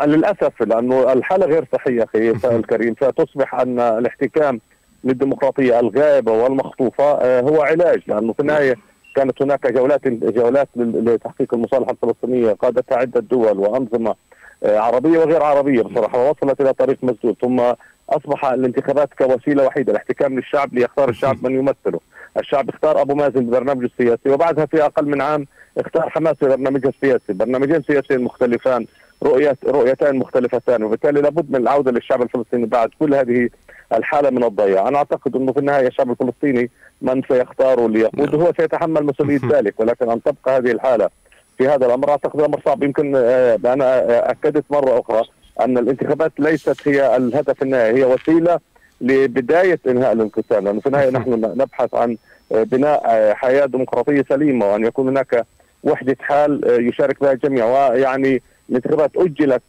للأسف 0.06 0.62
لأنه 0.62 1.14
الحالة 1.14 1.46
غير 1.46 1.66
صحية 1.74 2.04
أخي 2.04 2.32
الكريم. 2.56 2.94
فتصبح 2.94 3.56
أن 3.56 3.80
الاحتكام 3.80 4.60
للديمقراطية 5.04 5.80
الغائبة 5.80 6.32
والمخطوفة 6.32 7.04
آه، 7.04 7.42
هو 7.42 7.62
علاج 7.62 8.02
لأنه 8.08 8.34
في 8.34 8.40
النهاية 8.40 8.76
كانت 9.16 9.42
هناك 9.42 9.68
جولات 9.68 10.08
جولات 10.08 10.68
لتحقيق 10.76 11.54
المصالحة 11.54 11.92
الفلسطينية 11.92 12.52
قادتها 12.52 12.98
عدة 12.98 13.20
دول 13.20 13.60
وأنظمة 13.60 14.16
آه، 14.64 14.78
عربية 14.80 15.20
وغير 15.20 15.44
عربية 15.44 15.82
بصراحة 15.82 16.20
ووصلت 16.20 16.62
إلى 16.62 16.74
طريق 16.74 16.98
مسدود 17.04 17.36
ثم 17.42 17.62
أصبح 18.10 18.46
الانتخابات 18.46 19.10
كوسيلة 19.18 19.64
وحيدة 19.66 19.92
الاحتكام 19.92 20.36
للشعب 20.36 20.74
ليختار 20.74 21.10
الشعب 21.10 21.44
من 21.44 21.56
يمثله. 21.56 22.00
الشعب 22.38 22.70
اختار 22.70 23.02
أبو 23.02 23.16
مازن 23.16 23.46
ببرنامجه 23.46 23.86
السياسي 23.86 24.30
وبعدها 24.30 24.66
في 24.66 24.86
أقل 24.86 25.06
من 25.06 25.22
عام 25.22 25.48
اختار 25.78 26.10
حماس 26.10 26.36
ببرنامجه 26.42 26.88
السياسي. 26.88 27.34
برنامجين 27.34 27.82
سياسيين 27.84 28.22
مختلفان 28.22 28.86
رؤية 29.24 29.58
رؤيتان 29.68 30.16
مختلفتان 30.16 30.84
وبالتالي 30.84 31.22
لابد 31.22 31.52
من 31.52 31.56
العودة 31.56 31.92
للشعب 31.92 32.22
الفلسطيني 32.22 32.66
بعد 32.66 32.90
كل 33.00 33.14
هذه 33.14 33.50
الحالة 33.94 34.30
من 34.30 34.44
الضياع، 34.44 34.88
أنا 34.88 34.98
أعتقد 34.98 35.36
أنه 35.36 35.52
في 35.52 35.60
النهاية 35.60 35.88
الشعب 35.88 36.12
الفلسطيني 36.12 36.70
من 37.02 37.22
سيختار 37.28 37.88
ليقود 37.88 38.36
هو 38.36 38.54
سيتحمل 38.58 39.06
مسؤولية 39.06 39.40
ذلك 39.52 39.80
ولكن 39.80 40.10
أن 40.10 40.24
تبقى 40.24 40.58
هذه 40.58 40.72
الحالة 40.72 41.10
في 41.58 41.68
هذا 41.68 41.86
الأمر 41.86 42.10
أعتقد 42.10 42.42
أمر 42.42 42.62
صعب. 42.66 42.84
يمكن 42.84 43.14
آه، 43.16 43.60
أنا 43.66 44.32
أكدت 44.32 44.66
مرة 44.70 45.00
أخرى 45.00 45.24
أن 45.62 45.78
الانتخابات 45.78 46.32
ليست 46.40 46.88
هي 46.88 47.16
الهدف 47.16 47.62
النهائي 47.62 47.98
هي 47.98 48.04
وسيلة 48.04 48.60
لبداية 49.02 49.80
إنهاء 49.88 50.14
الانقسام. 50.14 50.66
لأنه 50.66 50.80
في 50.80 50.88
النهاية 50.88 51.10
نحن 51.10 51.32
نبحث 51.56 51.96
عن 51.96 52.18
آه، 52.52 52.64
بناء 52.64 53.04
آه، 53.06 53.34
حياة 53.34 53.66
ديمقراطية 53.66 54.26
سليمة 54.30 54.74
وأن 54.74 54.86
يكون 54.86 55.08
هناك 55.08 55.46
وحدة 55.84 56.18
حال 56.20 56.62
يشارك 56.88 57.22
بها 57.22 57.32
الجميع. 57.32 57.66
ويعني 57.66 58.42
الانتخابات 58.70 59.12
اجلت 59.18 59.64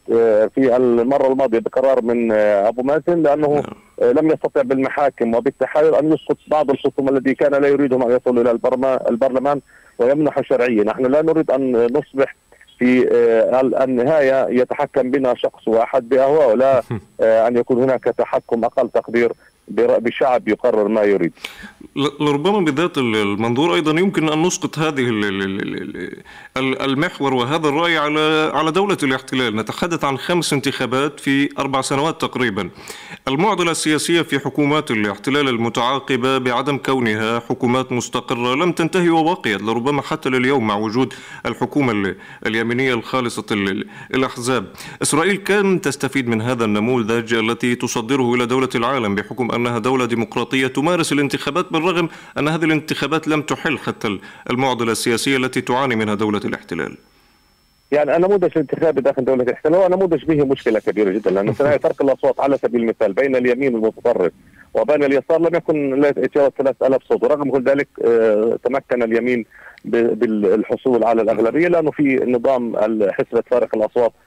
في 0.55 0.77
المرة 0.77 1.27
الماضية 1.27 1.59
بقرار 1.59 2.03
من 2.03 2.33
أبو 2.33 2.83
مازن 2.83 3.23
لأنه 3.23 3.49
نعم. 3.49 4.11
لم 4.11 4.31
يستطع 4.31 4.63
بالمحاكم 4.63 5.35
وبالتحايل 5.35 5.95
أن 5.95 6.13
يسقط 6.13 6.37
بعض 6.49 6.71
الخصوم 6.71 7.09
الذي 7.09 7.35
كان 7.35 7.63
لا 7.63 7.69
يريدهم 7.69 8.03
أن 8.03 8.17
يصلوا 8.17 8.43
إلى 8.43 8.51
البرلمان 9.09 9.61
ويمنح 9.99 10.41
شرعية، 10.41 10.83
نحن 10.83 11.07
لا 11.07 11.23
نريد 11.23 11.51
أن 11.51 11.87
نصبح 11.93 12.37
في 12.79 13.09
آه، 13.13 13.85
النهاية 13.85 14.47
يتحكم 14.61 15.11
بنا 15.11 15.35
شخص 15.35 15.69
واحد 15.69 16.09
باهوائه 16.09 16.55
لا 16.55 16.83
آه، 17.21 17.49
أن 17.49 17.57
يكون 17.57 17.83
هناك 17.83 18.05
تحكم 18.05 18.65
أقل 18.65 18.91
تقدير 18.91 19.33
بشعب 19.69 20.49
يقرر 20.49 20.89
ما 20.89 21.03
يريد 21.03 21.33
لربما 21.97 22.61
بذات 22.61 22.99
المنظور 22.99 23.75
أيضا 23.75 24.01
يمكن 24.01 24.29
أن 24.29 24.43
نسقط 24.43 24.79
هذه 24.79 25.11
المحور 26.57 27.35
وهذا 27.35 27.69
الرأي 27.69 27.99
على 27.99 28.51
على 28.55 28.71
دولة 28.71 28.97
الاحتلال، 29.03 29.57
نتحدث 29.57 30.05
عن 30.05 30.19
خمس 30.19 30.53
انتخابات 30.53 31.21
في 31.21 31.49
أربع 31.59 31.81
سنوات 31.81 32.21
تقريبا. 32.21 32.71
المعضلة 33.29 33.71
السياسية 33.71 34.23
في 34.23 34.39
حكومات 34.39 34.91
الاحتلال 34.91 35.49
المتعاقبة 35.49 36.39
بعدم 36.39 36.77
كونها 36.77 37.41
حكومات 37.41 37.93
مستقرة 37.93 38.55
لم 38.55 38.73
تنتهي 38.73 39.09
وبقيت 39.09 39.63
لربما 39.63 40.03
حتى 40.03 40.29
لليوم 40.29 40.67
مع 40.67 40.77
وجود 40.77 41.15
الحكومة 41.47 42.15
اليمينية 42.47 42.95
الخالصة 42.95 43.47
الأحزاب. 44.15 44.73
إسرائيل 45.03 45.37
كم 45.37 45.79
تستفيد 45.79 46.29
من 46.29 46.43
هذا 46.43 46.65
النموذج 46.65 47.35
التي 47.35 47.75
تصدره 47.75 48.35
إلى 48.35 48.47
دولة 48.47 48.69
العالم 48.75 49.15
بحكم 49.15 49.51
أنها 49.53 49.79
دولة 49.79 50.05
ديمقراطية 50.05 50.67
تمارس 50.67 51.13
الانتخابات 51.13 51.73
بالرغم 51.73 51.86
أن 52.39 52.49
هذه 52.49 52.65
الانتخابات 52.65 53.29
لم 53.29 53.43
تحل 53.43 53.79
حتى 53.79 54.19
المعضلة 54.51 54.93
السياسية 54.93 55.37
التي 55.37 55.61
تعاني 55.61 55.97
منها 55.97 56.15
دولة 56.15 56.41
الاحتلال. 56.45 56.97
يعني 57.93 58.17
النموذج 58.17 58.51
الانتخابي 58.57 59.01
داخل 59.01 59.25
دولة 59.25 59.43
الاحتلال 59.43 59.75
هو 59.75 59.89
نموذج 59.89 60.25
به 60.25 60.45
مشكلة 60.45 60.79
كبيرة 60.81 61.11
جدا 61.11 61.31
لأن 61.31 61.53
في 61.53 61.79
فرق 61.79 62.03
الأصوات 62.03 62.41
على 62.41 62.59
سبيل 62.59 62.81
المثال 62.81 63.13
بين 63.13 63.37
اليمين 63.37 63.75
المتطرف 63.75 64.33
وبين 64.75 65.05
اليسار 65.05 65.41
لم 65.41 65.55
يكن 65.55 66.01
لا 66.01 66.09
يتجاوز 66.09 66.51
3000 66.59 67.03
صوت. 67.09 67.23
ورغم 67.23 67.51
كل 67.51 67.65
ذلك 67.65 67.89
آه، 68.05 68.59
تمكن 68.65 69.03
اليمين 69.03 69.45
بالحصول 69.85 71.05
على 71.05 71.23
الأغلبية 71.23 71.69
لأنه 71.69 71.91
في 71.91 72.17
نظام 72.27 72.77
حسبة 73.11 73.43
فارق 73.51 73.77
الأصوات 73.77 74.13
يتم 74.13 74.26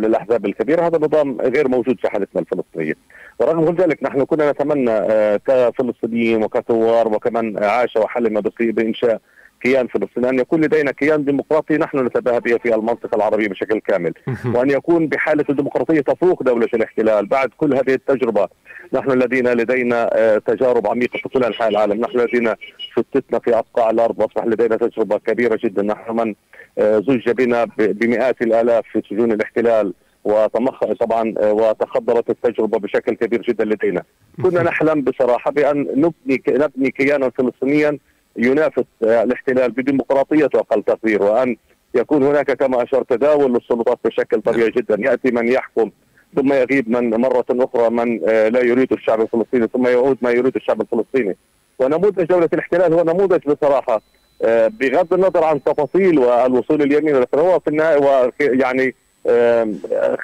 للأحزاب 0.00 0.46
الكبيرة. 0.46 0.86
هذا 0.86 0.96
النظام 0.96 1.40
غير 1.40 1.68
موجود 1.68 2.00
في 2.00 2.08
حالتنا 2.08 2.40
الفلسطينية. 2.40 2.94
ورغم 3.38 3.64
ذلك 3.74 4.02
نحن 4.02 4.24
كنا 4.24 4.50
نتمنى 4.50 4.90
آه، 4.90 5.36
كفلسطينيين 5.36 6.44
وكثوار 6.44 7.08
وكمن 7.08 7.64
عاش 7.64 7.96
وحلم 7.96 8.38
بإنشاء 8.72 9.20
كيان 9.60 9.86
فلسطيني 9.86 10.28
أن 10.28 10.38
يكون 10.38 10.60
لدينا 10.60 10.92
كيان 10.92 11.24
ديمقراطي 11.24 11.76
نحن 11.76 11.98
نتباهى 12.06 12.40
به 12.40 12.56
في 12.56 12.74
المنطقة 12.74 13.16
العربية 13.16 13.48
بشكل 13.48 13.80
كامل. 13.80 14.12
وأن 14.54 14.70
يكون 14.70 15.06
بحالة 15.06 15.44
الديمقراطية 15.50 16.00
تفوق 16.00 16.42
دولة 16.42 16.68
الاحتلال. 16.74 17.26
بعد 17.26 17.50
كل 17.56 17.74
هذه 17.74 17.94
التجربة 17.94 18.48
نحن 18.92 19.10
الذين 19.10 19.48
لدينا 19.48 20.10
آه، 20.12 20.38
تجارب 20.38 20.86
عميقة 20.86 21.18
في 21.18 21.28
كل 21.28 21.44
انحاء 21.44 21.68
العالم. 21.68 22.00
نحن 22.00 22.20
الذين 22.20 22.54
شتتنا 22.78 23.38
في 23.38 23.54
اقطاع 23.54 23.90
الأرض. 23.90 24.18
واصبح 24.18 24.44
لدينا 24.44 24.76
تجربة 24.76 25.18
كبيرة 25.18 25.58
جدا. 25.64 25.82
نحن 25.82 26.16
من 26.16 26.34
آه، 26.78 26.98
زج 26.98 27.30
بنا 27.30 27.64
بمئات 27.78 28.42
الآلاف 28.42 28.84
في 28.92 29.02
سجون 29.10 29.32
الاحتلال. 29.32 29.94
وتمخ 30.24 30.84
طبعا 30.84 31.34
آه، 31.38 31.52
وتخدرت 31.52 32.30
التجربة 32.30 32.78
بشكل 32.78 33.14
كبير 33.14 33.42
جدا 33.42 33.64
لدينا. 33.64 34.02
كنا 34.42 34.62
نحلم 34.62 35.02
بصراحة 35.02 35.50
بأن 35.50 35.78
نبني 35.78 36.42
نبني 36.48 36.90
كيانا 36.90 37.30
فلسطينيا 37.30 37.98
ينافس 38.36 38.84
آه، 39.02 39.22
الاحتلال 39.22 39.70
بديمقراطية 39.70 40.48
واقل 40.54 40.82
تقدير 40.82 41.22
وأن 41.22 41.56
يكون 41.94 42.22
هناك 42.22 42.52
كما 42.52 42.82
اشرت 42.82 43.10
تداول 43.10 43.52
للسلطات 43.52 43.98
بشكل 44.04 44.40
طبيعي 44.40 44.70
جدا. 44.70 44.96
يأتي 44.98 45.30
من 45.30 45.48
يحكم 45.48 45.90
ثم 46.36 46.52
يغيب 46.52 46.90
من 46.90 47.10
مرة 47.10 47.44
أخرى 47.50 47.90
من 47.90 48.18
لا 48.26 48.60
يريد 48.64 48.92
الشعب 48.92 49.20
الفلسطيني 49.20 49.66
ثم 49.72 49.86
يعود 49.86 50.18
ما 50.22 50.30
يريد 50.30 50.56
الشعب 50.56 50.80
الفلسطيني. 50.80 51.36
ونموذج 51.78 52.24
دولة 52.24 52.48
الاحتلال 52.52 52.92
هو 52.92 53.02
نموذج 53.04 53.40
بصراحة 53.46 54.00
آه، 54.42 54.68
بغض 54.68 55.14
النظر 55.14 55.44
عن 55.44 55.64
تفاصيل 55.64 56.18
والوصول 56.18 56.82
اليمين 56.82 57.24
هو 57.34 57.60
في 57.60 57.68
النهاية 57.68 58.32
يعني 58.40 58.94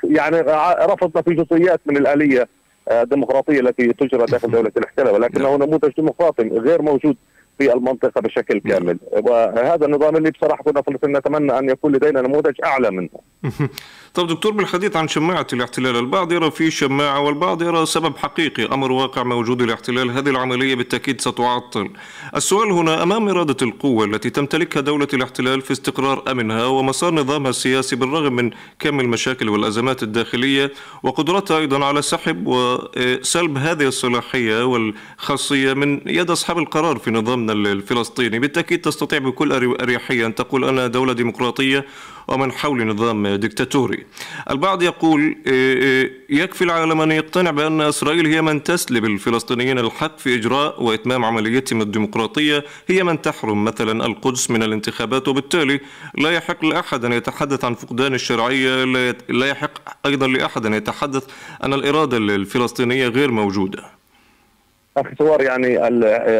يعني 0.04 0.40
رفضنا 0.86 1.22
في 1.22 1.34
جزئيات 1.34 1.80
من 1.86 1.96
الآلية 1.96 2.48
آه، 2.88 3.02
الديمقراطية 3.02 3.60
التي 3.60 3.92
تجرى 3.92 4.26
داخل 4.26 4.50
دولة 4.50 4.72
الاحتلال 4.76 5.14
ولكنه 5.14 5.56
نموذج 5.56 5.90
ديمقراطي 5.96 6.48
غير 6.48 6.82
موجود 6.82 7.16
في 7.58 7.72
المنطقة 7.72 8.20
بشكل 8.20 8.58
كامل. 8.58 8.98
وهذا 9.12 9.86
النظام 9.86 10.16
اللي 10.16 10.30
بصراحة 10.30 10.62
كنا 10.62 10.82
فلسطين 10.82 11.16
نتمنى 11.16 11.58
أن 11.58 11.70
يكون 11.70 11.92
لدينا 11.92 12.22
نموذج 12.22 12.54
أعلى 12.64 12.90
منه. 12.90 13.08
طب 14.14 14.26
دكتور 14.26 14.52
بالحديث 14.52 14.96
عن 14.96 15.08
شماعة 15.08 15.46
الاحتلال 15.52 15.96
البعض 15.96 16.32
يرى 16.32 16.50
فيه 16.50 16.70
شماعة 16.70 17.20
والبعض 17.20 17.62
يرى 17.62 17.86
سبب 17.86 18.16
حقيقي 18.16 18.64
أمر 18.64 18.92
واقع 18.92 19.22
موجود 19.22 19.62
الاحتلال 19.62 20.10
هذه 20.10 20.28
العملية 20.30 20.74
بالتأكيد 20.74 21.20
ستعطل. 21.20 21.90
السؤال 22.36 22.72
هنا 22.72 23.02
أمام 23.02 23.28
إرادة 23.28 23.56
القوة 23.62 24.04
التي 24.04 24.30
تمتلكها 24.30 24.80
دولة 24.80 25.08
الاحتلال 25.14 25.60
في 25.60 25.70
استقرار 25.70 26.30
أمنها 26.30 26.66
ومسار 26.66 27.14
نظامها 27.14 27.50
السياسي 27.50 27.96
بالرغم 27.96 28.32
من 28.32 28.50
كم 28.78 29.00
المشاكل 29.00 29.48
والأزمات 29.48 30.02
الداخلية 30.02 30.72
وقدرتها 31.02 31.58
أيضا 31.58 31.84
على 31.84 32.02
سحب 32.02 32.46
وسلب 32.46 33.58
هذه 33.58 33.86
الصلاحية 33.86 34.64
والخاصية 34.64 35.72
من 35.72 36.00
يد 36.06 36.30
أصحاب 36.30 36.58
القرار 36.58 36.98
في 36.98 37.10
نظامنا 37.46 37.72
الفلسطيني. 37.72 38.38
بالتأكيد 38.38 38.80
تستطيع 38.80 39.18
بكل 39.18 39.52
أريحية 39.52 40.26
أن 40.26 40.34
تقول 40.34 40.64
أنا 40.64 40.86
دولة 40.86 41.12
ديمقراطية 41.12 41.86
ومن 42.28 42.52
حول 42.52 42.86
نظام 42.86 43.26
ديكتاتوري. 43.26 44.04
البعض 44.50 44.82
يقول 44.82 45.36
إيه، 45.46 45.82
إيه، 45.82 46.12
يكفي 46.30 46.64
العالم 46.64 47.00
أن 47.00 47.12
يقتنع 47.12 47.50
بأن 47.50 47.80
إسرائيل 47.80 48.26
هي 48.26 48.42
من 48.42 48.62
تسلب 48.62 49.04
الفلسطينيين 49.04 49.78
الحق 49.78 50.18
في 50.18 50.34
إجراء 50.34 50.82
وإتمام 50.82 51.24
عمليتهم 51.24 51.80
الديمقراطية. 51.80 52.64
هي 52.88 53.04
من 53.04 53.22
تحرم 53.22 53.64
مثلا 53.64 54.06
القدس 54.06 54.50
من 54.50 54.62
الانتخابات 54.62 55.28
وبالتالي 55.28 55.80
لا 56.18 56.30
يحق 56.30 56.64
لأحد 56.64 57.04
أن 57.04 57.12
يتحدث 57.12 57.64
عن 57.64 57.74
فقدان 57.74 58.14
الشرعية 58.14 58.84
لا 59.28 59.46
يحق 59.46 60.06
أيضا 60.06 60.26
لأحد 60.26 60.66
أن 60.66 60.74
يتحدث 60.74 61.24
أن 61.64 61.74
الإرادة 61.74 62.16
الفلسطينية 62.16 63.08
غير 63.08 63.30
موجودة. 63.30 63.95
أخي 64.96 65.14
سوار 65.18 65.42
يعني 65.42 65.76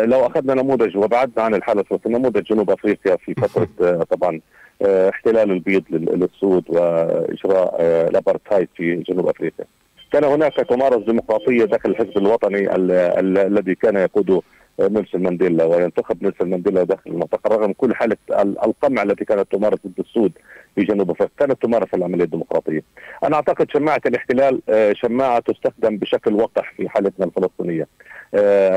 لو 0.07 0.27
أخذنا 0.27 0.55
نموذج 0.55 0.97
وبعدنا 0.97 1.45
عن 1.45 1.55
الحاله 1.55 1.81
الفلسطينيه 1.81 2.19
نموذج 2.19 2.43
جنوب 2.43 2.71
أفريقيا 2.71 3.17
في 3.17 3.35
فترة 3.43 4.05
طبعا 4.05 4.41
آه، 4.83 5.09
احتلال 5.09 5.51
البيض 5.51 5.83
للسود 5.91 6.65
وإجراء 6.69 7.77
آه، 7.81 8.09
الأبارتهايد 8.09 8.69
في 8.77 8.95
جنوب 8.97 9.29
أفريقيا. 9.29 9.65
كان 10.13 10.25
هناك 10.25 10.53
تمارس 10.53 11.05
ديمقراطية 11.05 11.65
داخل 11.65 11.91
الحزب 11.91 12.19
الوطني 12.19 12.75
الذي 12.77 13.75
كان 13.75 13.97
يقوده 13.97 14.35
آه، 14.35 14.41
نيلسون 14.81 15.23
مانديلا 15.23 15.65
وينتخب 15.65 16.23
نيلسون 16.23 16.51
مانديلا 16.51 16.83
داخل 16.83 17.11
المنطقة 17.11 17.57
رغم 17.57 17.73
كل 17.73 17.95
حالة 17.95 18.17
القمع 18.41 19.03
التي 19.03 19.25
كانت 19.25 19.53
تمارس 19.53 19.79
ضد 19.87 20.01
السود 20.01 20.33
في 20.75 20.85
جنوب 20.85 21.11
افريقيا 21.11 21.37
كانت 21.39 21.63
تمارس 21.63 21.95
العملية 21.95 22.25
الديمقراطية. 22.25 22.83
أنا 23.25 23.37
أعتقد 23.37 23.71
شماعة 23.71 24.01
الاحتلال 24.07 24.63
شماعة 24.93 25.39
تستخدم 25.39 25.97
بشكل 25.97 26.35
وقح 26.35 26.73
في 26.77 26.89
حالتنا 26.89 27.27
الفلسطينية. 27.27 27.87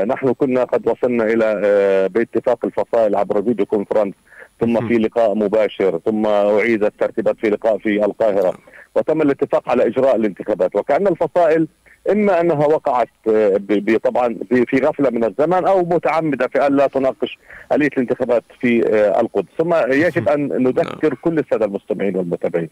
نحن 0.04 0.32
كنا 0.32 0.64
قد 0.64 0.88
وصلنا 0.88 1.24
إلى 1.24 2.08
باتفاق 2.14 2.64
الفصائل 2.64 3.16
عبر 3.16 3.42
video 3.42 3.66
conference 3.66 4.14
ثم 4.60 4.88
في 4.88 4.98
لقاء 4.98 5.34
مباشر 5.34 6.00
ثم 6.06 6.26
أعيد 6.26 6.84
الترتيبات 6.84 7.36
في 7.36 7.50
لقاء 7.50 7.78
في 7.78 8.04
القاهرة 8.04 8.54
وتم 8.94 9.22
الاتفاق 9.22 9.68
على 9.68 9.86
إجراء 9.86 10.16
الانتخابات 10.16 10.76
وكأن 10.76 11.06
الفصائل 11.06 11.68
إما 12.10 12.40
أنها 12.40 12.66
وقعت 12.66 13.08
آه، 13.28 13.60
طبعا 14.04 14.36
في 14.48 14.78
غفلة 14.78 15.10
من 15.10 15.24
الزمن 15.24 15.66
أو 15.66 15.84
متعمدة 15.84 16.48
في 16.48 16.66
أن 16.66 16.76
لا 16.76 16.86
تناقش 16.86 17.38
اليه 17.72 17.86
الانتخابات 17.86 18.44
في 18.60 18.86
آه، 18.86 19.20
القدس، 19.20 19.48
ثم 19.58 19.74
يجب 19.74 20.28
أن 20.28 20.62
نذكر 20.62 21.14
كل 21.14 21.38
السادة 21.38 21.64
المستمعين 21.64 22.16
والمتابعين. 22.16 22.68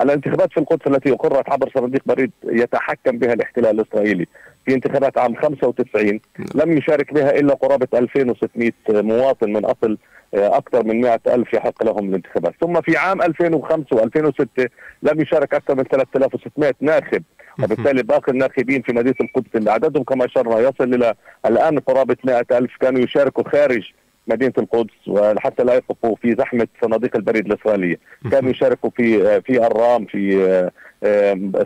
الانتخابات 0.00 0.52
في 0.52 0.60
القدس 0.60 0.86
التي 0.86 1.12
اقرت 1.12 1.50
عبر 1.50 1.70
صناديق 1.74 2.02
بريد 2.06 2.30
يتحكم 2.44 3.18
بها 3.18 3.32
الاحتلال 3.32 3.80
الاسرائيلي 3.80 4.26
في 4.66 4.74
انتخابات 4.74 5.18
عام 5.18 5.36
95 5.36 6.20
لم 6.54 6.78
يشارك 6.78 7.14
بها 7.14 7.38
إلا 7.38 7.54
قرابة 7.54 7.88
2600 7.94 8.72
مواطن 8.88 9.52
من 9.52 9.64
أصل 9.64 9.98
أكثر 10.34 10.84
من 10.84 11.00
100 11.00 11.20
ألف 11.26 11.54
يحق 11.54 11.84
لهم 11.84 12.08
الانتخابات. 12.08 12.54
ثم 12.60 12.80
في 12.80 12.96
عام 12.96 13.22
2005 13.22 13.84
و2006 13.96 14.66
لم 15.02 15.20
يشارك 15.20 15.54
أكثر 15.54 15.74
من 15.74 15.82
3600 15.84 16.72
ناخب 16.80 17.22
وبالتالي 17.62 18.02
باقي 18.02 18.32
الناخبين 18.32 18.82
في 18.82 18.92
مدينة 18.92 19.14
القدس 19.20 19.50
اللي 19.54 19.70
عددهم 19.70 20.02
كما 20.04 20.24
أشرنا 20.24 20.58
يصل 20.58 20.94
إلى 20.94 21.14
الآن 21.46 21.78
قرابة 21.78 22.16
100 22.24 22.44
ألف 22.52 22.76
كانوا 22.80 23.00
يشاركوا 23.00 23.50
خارج 23.50 23.92
مدينة 24.28 24.52
القدس 24.58 25.08
وحتى 25.08 25.64
لا 25.64 25.74
يقفوا 25.74 26.16
في 26.22 26.34
زحمة 26.38 26.68
صناديق 26.82 27.16
البريد 27.16 27.46
الإسرائيلية، 27.46 27.98
كانوا 28.32 28.50
يشاركوا 28.50 28.90
في 28.96 29.40
في 29.40 29.66
الرام 29.66 30.04
في 30.04 30.70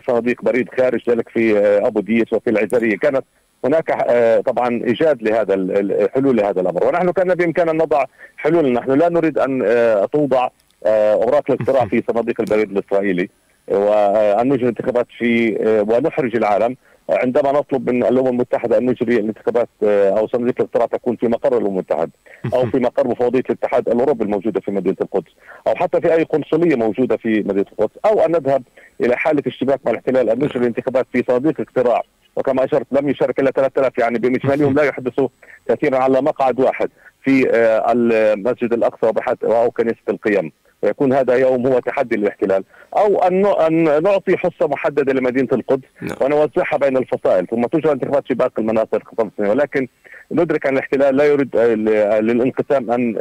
صناديق 0.07 0.41
بريد 0.41 0.69
خارج 0.77 1.09
ذلك 1.09 1.29
في 1.29 1.57
أبو 1.59 1.99
ديس 1.99 2.33
وفي 2.33 2.49
العزرية، 2.49 2.97
كانت 2.97 3.23
هناك 3.65 3.91
آه، 3.91 4.39
طبعا 4.39 4.83
إيجاد 4.83 5.23
لهذا 5.23 5.53
الحلول 5.53 6.37
لهذا 6.37 6.61
الأمر. 6.61 6.87
ونحن 6.87 7.11
كان 7.11 7.35
بإمكاننا 7.35 7.71
أن 7.71 7.77
نضع 7.77 8.05
حلول. 8.37 8.73
نحن 8.73 8.91
لا 8.91 9.09
نريد 9.09 9.37
أن 9.37 9.63
آه، 9.65 10.05
توضع 10.05 10.49
آه، 10.85 11.13
أوراق 11.13 11.51
الاقتراع 11.51 11.85
في 11.91 12.03
صناديق 12.11 12.41
البريد 12.41 12.71
الإسرائيلي. 12.71 13.29
وان 13.67 14.53
نجري 14.53 14.69
انتخابات 14.69 15.07
في 15.17 15.57
ونحرج 15.87 16.35
العالم. 16.35 16.75
عندما 17.09 17.51
نطلب 17.51 17.89
من 17.89 18.03
الأمم 18.03 18.27
المتحدة 18.27 18.77
أن 18.77 18.85
نجري 18.85 19.15
الانتخابات 19.15 19.69
أو 19.83 20.27
صناديق 20.27 20.55
الاقتراع 20.59 20.85
تكون 20.85 21.15
في 21.15 21.27
مقر 21.27 21.57
الأمم 21.57 21.67
المتحدة 21.67 22.11
أو 22.53 22.65
في 22.65 22.79
مقر 22.79 23.07
مفوضية 23.07 23.39
الاتحاد 23.39 23.89
الأوروبي 23.89 24.23
الموجودة 24.23 24.61
في 24.61 24.71
مدينة 24.71 24.95
القدس 25.01 25.31
أو 25.67 25.75
حتى 25.75 26.01
في 26.01 26.13
أي 26.13 26.23
قنصلية 26.23 26.75
موجودة 26.75 27.17
في 27.17 27.29
مدينة 27.29 27.65
القدس 27.71 27.97
أو 28.05 28.19
أن 28.25 28.31
نذهب 28.31 28.63
إلى 29.01 29.17
حالة 29.17 29.43
اشتباك 29.47 29.79
مع 29.85 29.91
الاحتلال 29.91 30.29
أن 30.29 30.37
نجري 30.39 30.59
الانتخابات 30.59 31.07
في 31.13 31.23
صناديق 31.27 31.61
اقتراع. 31.61 32.03
وكما 32.35 32.65
أشرت 32.65 32.87
لم 32.91 33.09
يشارك 33.09 33.39
إلا 33.39 33.51
3000 33.51 33.97
يعني 33.97 34.19
بمجملهم 34.19 34.73
لا 34.73 34.83
يحدثوا 34.83 35.27
كثيرا 35.69 35.97
على 35.97 36.21
مقعد 36.21 36.59
واحد 36.59 36.89
في 37.23 37.49
آه، 37.49 37.91
المسجد 37.91 38.73
الأقصى 38.73 39.11
أو 39.43 39.71
كنيسه 39.71 39.97
القيم. 40.09 40.51
ويكون 40.83 41.13
هذا 41.13 41.35
يوم 41.35 41.67
هو 41.67 41.79
تحدي 41.79 42.15
للاحتلال. 42.15 42.63
أو 42.97 43.19
أن 43.19 43.45
أن 43.45 44.03
نعطي 44.03 44.37
حصة 44.37 44.67
محددة 44.67 45.13
لمدينة 45.13 45.47
القدس 45.53 45.87
نعم. 46.01 46.17
ونوزعها 46.21 46.77
بين 46.77 46.97
الفصائل. 46.97 47.47
ثم 47.47 47.63
تجرى 47.63 47.91
انتخابات 47.91 48.27
في 48.27 48.33
باقي 48.33 48.53
المناطق 48.59 49.01
الفلسطينيه 49.11 49.49
ولكن 49.49 49.87
ندرك 50.31 50.67
أن 50.67 50.73
الاحتلال 50.73 51.15
لا 51.15 51.23
يريد 51.23 51.55
آه، 51.55 52.19
للانقسام 52.19 52.91
أن 52.91 53.15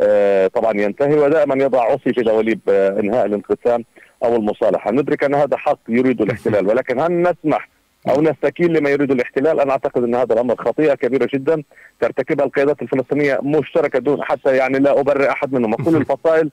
آه، 0.00 0.46
طبعا 0.46 0.80
ينتهي. 0.80 1.18
ودائما 1.18 1.64
يضع 1.64 1.82
عصي 1.84 2.12
في 2.14 2.22
دواليب 2.22 2.60
إنهاء 2.70 3.26
الانقسام 3.26 3.84
أو 4.24 4.36
المصالحة، 4.36 4.90
ندرك 4.90 5.24
أن 5.24 5.34
هذا 5.34 5.56
حق 5.56 5.78
يريد 5.88 6.22
الاحتلال. 6.22 6.66
ولكن 6.70 7.00
هل 7.00 7.22
نسمح 7.22 7.68
أو 8.10 8.22
نستكين 8.22 8.72
لما 8.72 8.90
يريد 8.90 9.10
الاحتلال. 9.10 9.60
أنا 9.60 9.70
أعتقد 9.70 10.02
أن 10.02 10.14
هذا 10.14 10.34
الأمر 10.34 10.56
خطيئه 10.56 10.94
كبيره 10.94 11.28
جدا. 11.34 11.62
ترتكبها 12.00 12.46
القيادات 12.46 12.82
الفلسطينية 12.82 13.38
مشتركة 13.42 13.98
دون 13.98 14.22
حتى 14.22 14.56
يعني 14.56 14.78
لا 14.78 15.00
أبرئ 15.00 15.30
أحد 15.30 15.52
منهم. 15.52 15.72
وكل 15.72 15.96
الفصائل 16.02 16.50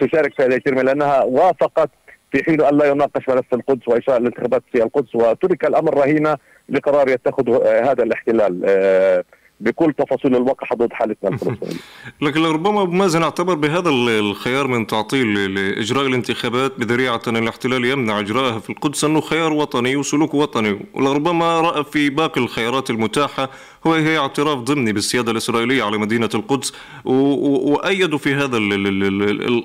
تشارك 0.00 0.34
في 0.34 0.42
هذه 0.42 0.54
الجريمه 0.54 0.82
لأنها 0.82 1.22
وافقت 1.22 1.90
في 2.32 2.44
حين 2.44 2.60
أن 2.60 2.78
لا 2.78 2.86
يناقش 2.86 3.28
ملف 3.28 3.54
القدس 3.54 3.88
واجراء 3.88 4.16
الانتخابات 4.16 4.62
في 4.72 4.82
القدس. 4.82 5.14
وترك 5.14 5.64
الأمر 5.64 5.98
رهينة 5.98 6.36
لقرار 6.68 7.08
يتخذه 7.08 7.90
هذا 7.90 8.02
الاحتلال. 8.02 8.62
آه، 8.66 9.24
بكل 9.60 9.92
تفاصيل 9.92 10.36
الواقع 10.36 10.76
ضد 10.76 10.92
حالتنا 10.92 11.30
الفلسطينية. 11.34 11.76
لكن 12.20 12.44
ربما 12.44 12.82
ابو 12.82 12.92
مازن 12.92 13.22
اعتبر 13.22 13.54
بهذا 13.54 13.90
الخيار 13.90 14.66
من 14.66 14.86
تعطيل 14.86 15.54
لإجراء 15.54 16.06
الانتخابات 16.06 16.78
بذريعة 16.78 17.22
أن 17.28 17.36
الاحتلال 17.36 17.84
يمنع 17.84 18.20
اجراءها 18.20 18.58
في 18.58 18.70
القدس 18.70 19.04
أنه 19.04 19.20
خيار 19.20 19.52
وطني 19.52 19.96
وسلوك 19.96 20.34
وطني، 20.34 20.80
ولربما 20.94 21.60
رأى 21.60 21.84
في 21.84 22.10
باقي 22.10 22.40
الخيارات 22.40 22.90
المتاحة 22.90 23.50
هو 23.86 23.94
هي 23.94 24.18
اعتراف 24.18 24.58
ضمني 24.58 24.92
بالسيادة 24.92 25.32
الإسرائيلية 25.32 25.82
على 25.82 25.98
مدينة 25.98 26.30
القدس 26.34 26.72
وايدوا 27.04 28.18
في 28.18 28.34
هذا 28.34 28.56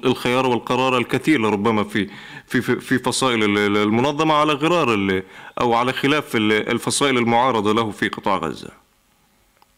الخيار 0.06 0.47
والقرار 0.47 0.97
الكثير 0.97 1.41
لربما 1.41 1.84
في 1.84 2.08
في 2.47 2.62
في 2.62 2.99
فصائل 2.99 3.58
المنظمة 3.58 4.34
على 4.34 4.54
غرار 4.54 5.21
أو 5.62 5.73
على 5.73 5.93
خلاف 5.93 6.36
الفصائل 6.36 7.17
المعارضة 7.17 7.73
له 7.73 7.91
في 7.91 8.08
قطاع 8.08 8.38
غزة. 8.38 8.81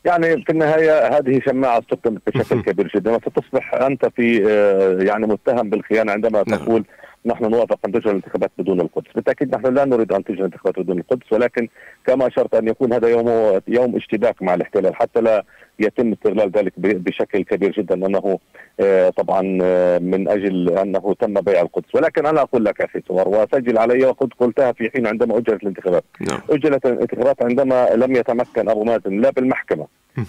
يعني 0.06 0.44
في 0.44 0.50
النهاية 0.50 1.18
هذه 1.18 1.42
شماعة 1.46 1.80
استخدمت 1.80 2.22
بشكل 2.28 2.62
كبير 2.62 2.92
جدا 2.96 3.12
وستصبح 3.12 3.74
أنت 3.74 4.06
في 4.06 4.46
آه، 4.48 5.04
يعني 5.04 5.28
متهم 5.28 5.70
بالخيانة 5.70 6.12
عندما 6.12 6.44
نعم. 6.48 6.60
تقول 6.60 6.86
نحن 7.26 7.44
نوافق 7.44 7.80
أن 7.86 7.92
تجرى 7.92 8.10
الانتخابات 8.12 8.52
بدون 8.58 8.82
القدس، 8.82 9.12
بالتأكيد 9.16 9.56
نحن 9.56 9.74
لا 9.74 9.86
نريد 9.86 10.12
أن 10.12 10.24
تجرى 10.24 10.40
الانتخابات 10.40 10.80
بدون 10.80 11.00
القدس 11.00 11.34
ولكن 11.34 11.68
كما 12.06 12.28
أشرت 12.28 12.56
أن 12.56 12.68
يكون 12.68 12.94
هذا 12.94 13.08
يوم 13.08 13.60
يوم 13.68 13.96
اشتباك 13.96 14.42
مع 14.42 14.54
الاحتلال 14.54 14.96
حتى 14.96 15.22
لا 15.22 15.44
يتم 15.80 16.12
استغلال 16.12 16.52
ذلك 16.52 16.74
بشكل 16.78 17.44
كبير 17.44 17.72
جدا 17.72 17.96
انه 17.96 18.40
آه، 18.80 19.10
طبعا 19.10 19.58
آه، 19.62 20.00
من 20.00 20.30
أجل 20.30 20.70
أنه 20.70 21.16
تم 21.20 21.34
بيع 21.34 21.62
القدس. 21.62 21.96
ولكن 21.96 22.26
أنا 22.26 22.42
أقول 22.42 22.66
لك 22.66 22.82
أخي 22.82 23.02
سوار 23.08 23.28
واسجل 23.28 23.78
علي 23.78 24.06
وقد 24.06 24.30
قلتها 24.40 24.72
في 24.72 24.90
حين 24.90 25.08
عندما 25.08 25.38
أجرت 25.38 25.64
الانتخابات. 25.64 26.04
نعم. 26.22 26.40
أجرت 26.50 26.86
الانتخابات 26.86 27.44
عندما 27.44 27.90
لم 27.96 28.16
يتمكن 28.16 28.70
أبو 28.70 28.84
مازن 28.84 29.22
لا 29.22 29.30
بالمحكمة 29.30 29.88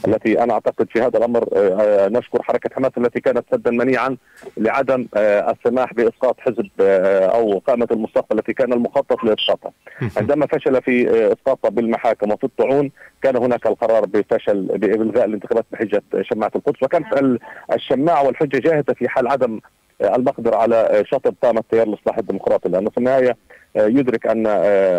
التي 0.09 0.43
أنا 0.43 0.53
أعتقد 0.53 0.89
في 0.91 1.01
هذا 1.01 1.19
الأمر 1.19 1.49
آه، 1.57 2.09
نشكر 2.09 2.43
حركة 2.43 2.71
حماس 2.75 2.91
التي 2.99 3.21
كانت 3.21 3.45
سدا 3.53 3.71
منيعا 3.71 4.17
لعدم 4.57 5.07
السماح 5.17 5.95
بإسقاط 5.95 6.41
حزب 6.41 6.69
أو 6.81 7.59
قائمه 7.59 7.89
المستقبل 7.91 8.39
التي 8.39 8.53
كان 8.53 8.73
المخطط 8.73 9.25
لاسقاطها 9.25 9.73
عندما 10.17 10.47
فشل 10.47 10.83
في 10.83 11.09
اسقاطها 11.33 11.69
بالمحاكم 11.69 12.33
وفي 12.33 12.45
الطعون 12.45 12.91
كان 13.23 13.37
هناك 13.37 13.67
القرار 13.67 14.07
بفشل 14.07 14.63
بالغاء 14.79 15.25
الانتخابات 15.35 15.65
بحجه 15.73 16.03
شماعة 16.23 16.53
القدس. 16.57 16.83
وكانت 16.83 17.39
الشماعة 17.73 18.27
والحجة 18.27 18.59
جاهزة 18.59 18.95
في 18.95 19.09
حال 19.09 19.29
عدم 19.29 19.61
المقدرة 20.01 20.57
على 20.57 21.05
شطب 21.07 21.35
طامة 21.43 21.61
التيار 21.61 21.87
الاصلاحي 21.87 22.21
الديمقراطي. 22.21 22.69
لأنه 22.69 22.91
في 22.91 22.99
النهاية 22.99 23.37
يدرك 23.77 24.27
أن 24.27 24.47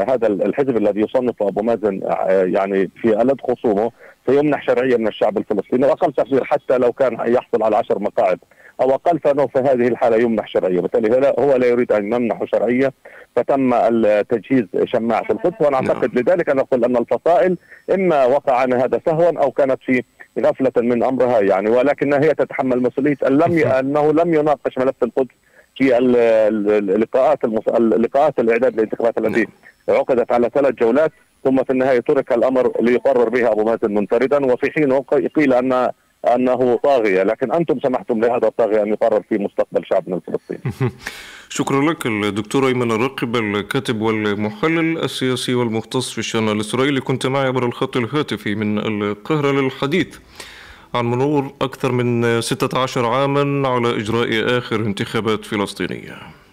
هذا 0.10 0.28
الحزب 0.28 0.78
الذي 0.78 1.02
يصنفه 1.02 1.48
أبو 1.48 1.62
مازن 1.62 2.02
يعني 2.54 2.90
في 3.02 3.22
ألد 3.22 3.42
خصومه 3.42 3.92
سيمنح 4.28 4.64
شرعية 4.68 4.98
من 4.98 5.08
الشعب 5.08 5.38
الفلسطيني 5.38 5.86
وأقل 5.86 6.14
تقدير 6.14 6.44
حتى 6.44 6.78
لو 6.78 6.92
كان 6.92 7.14
يحصل 7.14 7.64
على 7.64 7.76
عشر 7.76 8.00
مقاعد. 8.00 8.40
أو 8.82 8.96
أقل 8.96 9.20
فإنه 9.20 9.48
في 9.48 9.60
هذه 9.60 9.88
الحالة 9.88 10.18
يمنح 10.18 10.48
شرعية، 10.48 10.80
بالتالي 10.80 11.34
هو 11.40 11.56
لا 11.56 11.68
يريد 11.68 11.92
أن 11.92 12.14
يمنح 12.14 12.44
شرعية. 12.44 12.94
فتم 13.36 13.72
تجهيز 14.22 14.66
شماعة 14.84 15.26
القدس. 15.30 15.62
وأنا 15.62 15.76
أعتقد 15.76 16.16
نعم. 16.16 16.24
لذلك 16.24 16.50
أنا 16.50 16.62
أقول 16.62 16.86
أن 16.86 16.98
الفصائل 16.98 17.58
إما 17.94 18.26
وقع 18.26 18.58
عنها 18.58 18.86
هذا 18.86 19.02
سهوا 19.06 19.40
أو 19.40 19.52
كانت 19.52 19.78
في 19.86 20.04
غفلة 20.40 20.72
من 20.78 21.04
أمرها 21.04 21.40
يعني 21.40 21.70
ولكنها 21.70 22.20
هي 22.20 22.34
تتحمل 22.34 22.82
مسؤولية 22.82 23.18
ان 23.28 23.38
لم 23.38 23.68
أنه 23.68 24.14
لم 24.14 24.34
يناقش 24.34 24.78
ملف 24.78 25.04
القدس 25.04 25.36
في 25.76 25.98
اللقاءات 25.98 27.46
اللقاءات 27.70 28.40
الإعداد 28.40 28.74
للانتخابات 28.74 29.18
التي 29.18 29.48
نعم. 29.88 29.98
عقدت 29.98 30.32
على 30.32 30.50
ثلاث 30.54 30.74
جولات 30.74 31.12
ثم 31.44 31.64
في 31.64 31.70
النهاية 31.70 32.00
ترك 32.00 32.34
الأمر 32.34 32.72
ليقرر 32.82 33.30
بها 33.30 33.52
أبو 33.52 33.64
مازن 33.64 33.94
منفردا 33.94 34.46
وفي 34.46 34.72
حين 34.72 35.02
قيل 35.36 35.54
أن 35.54 35.92
أنه 36.26 36.80
طاغية 36.84 37.24
لكن 37.24 37.52
أنتم 37.52 37.80
سمحتم 37.80 38.20
لهذا 38.20 38.48
الطاغية 38.48 38.84
أن 38.84 38.88
يقرر 38.88 39.24
في 39.30 39.38
مستقبل 39.38 39.86
شعبنا 39.86 40.16
الفلسطيني. 40.16 40.92
شكرا 41.50 41.92
لك 41.92 42.06
الدكتور 42.06 42.68
أيمن 42.68 42.92
الرقب 42.92 43.36
الكاتب 43.36 44.02
والمحلل 44.02 44.98
السياسي 44.98 45.56
والمختص 45.56 46.12
في 46.12 46.18
الشأن 46.18 46.50
الإسرائيلي. 46.50 47.02
كنت 47.02 47.28
معي 47.28 47.48
عبر 47.48 47.66
الخط 47.66 47.98
الهاتفي 47.98 48.56
من 48.56 48.80
القاهرة 48.80 49.52
للحديث. 49.52 50.18
عن 50.94 51.06
مرور 51.06 51.54
أكثر 51.62 51.92
من 51.92 52.42
16 52.42 53.06
عاما 53.06 53.68
على 53.68 54.00
إجراء 54.00 54.58
آخر 54.58 54.76
انتخابات 54.76 55.46
فلسطينية. 55.46 56.45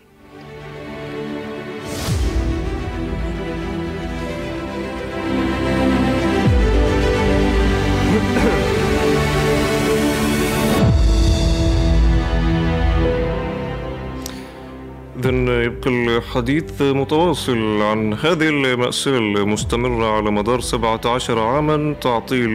يبقى 15.62 15.90
الحديث 15.90 16.82
متواصل 16.82 17.82
عن 17.82 18.14
هذه 18.14 18.48
المأساة 18.48 19.18
المستمرة 19.18 20.06
على 20.16 20.30
مدار 20.30 20.60
17 20.60 21.38
عاما 21.38 21.94
تعطيل 22.00 22.50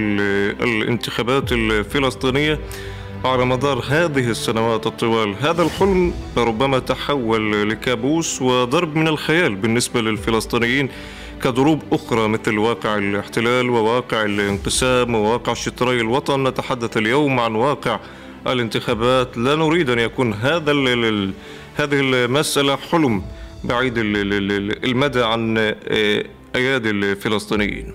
الانتخابات 0.62 1.52
الفلسطينية 1.52 2.60
على 3.26 3.46
مدار 3.46 3.84
هذه 3.90 4.30
السنوات 4.30 4.88
الطوال. 4.88 5.36
هذا 5.42 5.64
الحلم 5.64 6.14
ربما 6.38 6.80
تحول 6.80 7.70
لكابوس 7.70 8.42
وضرب 8.42 8.96
من 8.96 9.08
الخيال 9.08 9.56
بالنسبة 9.56 10.02
للفلسطينيين 10.02 10.90
كضروب 11.44 11.82
أخرى 11.92 12.28
مثل 12.28 12.58
واقع 12.58 12.98
الاحتلال 12.98 13.70
وواقع 13.70 14.26
الانقسام 14.26 15.16
وواقع 15.16 15.54
شطري 15.54 16.02
الوطن. 16.02 16.48
نتحدث 16.48 16.98
اليوم 16.98 17.40
عن 17.40 17.56
واقع 17.56 18.00
الانتخابات. 18.48 19.38
لا 19.38 19.56
نريد 19.56 19.90
أن 19.90 20.00
يكون 20.00 20.34
هذا 20.34 20.72
هذه 21.78 22.00
المسألة 22.00 22.76
حلم 22.76 23.22
بعيد 23.64 23.94
المدى 23.98 25.24
عن 25.24 25.58
آه، 25.58 26.24
أيادي 26.56 26.90
الفلسطينيين. 26.90 27.94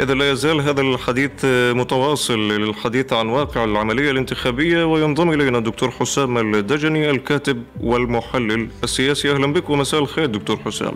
إذا 0.00 0.14
لا 0.14 0.30
يزال 0.30 0.60
هذا 0.60 0.80
الحديث 0.80 1.30
متواصل 1.74 2.48
للحديث 2.48 3.12
عن 3.12 3.28
واقع 3.28 3.64
العملية 3.64 4.10
الانتخابية 4.10 4.84
وينضم 4.84 5.32
إلينا 5.32 5.58
الدكتور 5.58 5.90
حسام 5.90 6.54
الدجني 6.54 7.10
الكاتب 7.10 7.62
والمحلل 7.80 8.68
السياسي. 8.84 9.30
أهلا 9.32 9.52
بك 9.52 9.70
ومساء 9.70 10.00
الخير 10.00 10.26
دكتور 10.26 10.56
حسام. 10.64 10.94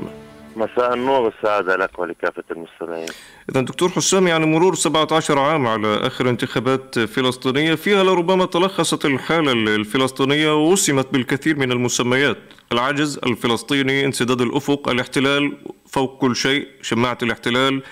مساء 0.57 0.95
النور 0.95 1.21
والسعادة 1.21 1.77
لك 1.77 1.99
ولكافة 1.99 2.45
المستمعين. 2.51 3.09
إذا 3.51 3.61
دكتور 3.61 3.89
حسام 3.89 4.27
يعني 4.27 4.47
مرور 4.47 4.75
17 4.75 5.39
عام 5.39 5.67
على 5.67 5.97
آخر 6.07 6.29
انتخابات 6.29 6.99
فلسطينية 6.99 7.75
فيها 7.75 8.05
لربما 8.05 8.47
تلخصت 8.47 9.05
الحالة 9.05 9.53
الفلسطينية 9.53 10.55
ووسمت 10.55 11.13
بالكثير 11.13 11.59
من 11.59 11.73
المسميات. 11.73 12.39
العجز 12.73 13.19
الفلسطيني 13.27 14.05
انسداد 14.05 14.41
الأفق 14.41 14.89
الاحتلال 14.89 15.57
فوق 15.87 16.19
كل 16.19 16.37
شيء 16.37 16.69
شماعة 16.83 17.19
الاحتلال 17.23 17.83